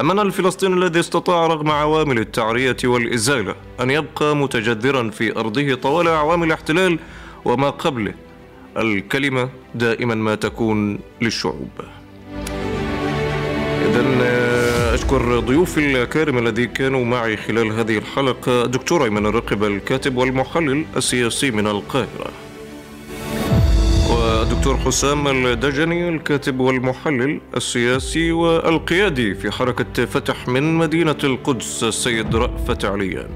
أمن 0.00 0.18
الفلسطيني 0.18 0.74
الذي 0.74 1.00
استطاع 1.00 1.46
رغم 1.46 1.70
عوامل 1.70 2.18
التعرية 2.18 2.76
والإزالة 2.84 3.54
أن 3.80 3.90
يبقى 3.90 4.36
متجذرا 4.36 5.10
في 5.10 5.36
أرضه 5.36 5.74
طوال 5.74 6.08
أعوام 6.08 6.42
الاحتلال 6.42 6.98
وما 7.44 7.70
قبله. 7.70 8.14
الكلمة 8.76 9.48
دائما 9.74 10.14
ما 10.14 10.34
تكون 10.34 10.98
للشعوب. 11.22 11.70
إذا 13.86 14.04
آه، 14.22 14.94
أشكر 14.94 15.38
ضيوفي 15.38 16.02
الكارم 16.02 16.38
الذي 16.38 16.66
كانوا 16.66 17.04
معي 17.04 17.36
خلال 17.36 17.72
هذه 17.72 17.98
الحلقة 17.98 18.66
دكتور 18.66 19.04
أيمن 19.04 19.26
الرقب 19.26 19.64
الكاتب 19.64 20.16
والمحلل 20.16 20.84
السياسي 20.96 21.50
من 21.50 21.66
القاهرة. 21.66 22.47
ودكتور 24.48 24.76
حسام 24.76 25.46
الدجني 25.46 26.08
الكاتب 26.08 26.60
والمحلل 26.60 27.40
السياسي 27.56 28.32
والقيادي 28.32 29.34
في 29.34 29.50
حركة 29.50 30.04
فتح 30.04 30.48
من 30.48 30.74
مدينة 30.74 31.16
القدس 31.24 31.84
السيد 31.84 32.36
رأفت 32.36 32.84
عليان. 32.84 33.28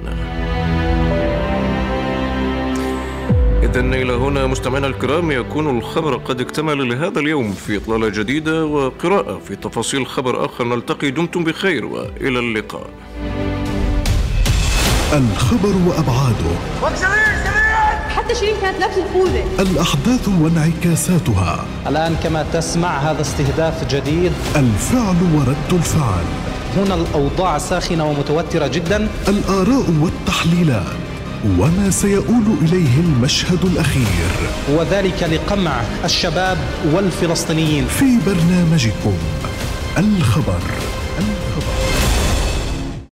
إذا 3.63 3.81
إلى 3.81 4.13
هنا 4.13 4.47
مستمعينا 4.47 4.87
الكرام 4.87 5.31
يكون 5.31 5.79
الخبر 5.79 6.17
قد 6.17 6.41
اكتمل 6.41 6.89
لهذا 6.89 7.21
اليوم 7.21 7.53
في 7.53 7.77
إطلالة 7.77 8.09
جديدة 8.09 8.65
وقراءة 8.65 9.41
في 9.49 9.57
تفاصيل 9.57 10.07
خبر 10.07 10.45
آخر. 10.45 10.65
نلتقي 10.65 11.11
دمتم 11.11 11.45
بخير 11.45 11.85
وإلى 11.85 12.39
اللقاء. 12.39 12.91
الخبر 15.13 15.75
وأبعاده. 15.87 17.52
حتى 18.23 18.35
شيرين 18.35 18.55
كانت 18.61 18.81
لابسة 18.81 19.05
الخوذة. 19.07 19.45
الأحداث 19.63 20.29
وانعكاساتها. 20.29 21.65
الآن 21.87 22.17
كما 22.23 22.45
تسمع 22.53 22.99
هذا 22.99 23.21
استهداف 23.21 23.95
جديد. 23.95 24.33
الفعل 24.57 25.17
ورد 25.35 25.73
الفعل. 25.73 26.25
هنا 26.77 26.95
الأوضاع 26.95 27.59
ساخنة 27.59 28.11
ومتوترة 28.11 28.67
جدا. 28.67 29.09
الآراء 29.29 29.91
والتحليلات. 30.01 30.87
وما 31.59 31.91
سيؤول 31.91 32.45
إليه 32.63 33.01
المشهد 33.01 33.65
الأخير. 33.65 34.31
وذلك 34.69 35.23
لقمع 35.23 35.81
الشباب 36.05 36.59
والفلسطينيين. 36.93 37.87
في 37.87 38.19
برنامجكم 38.27 39.15
الخبر. 39.99 40.61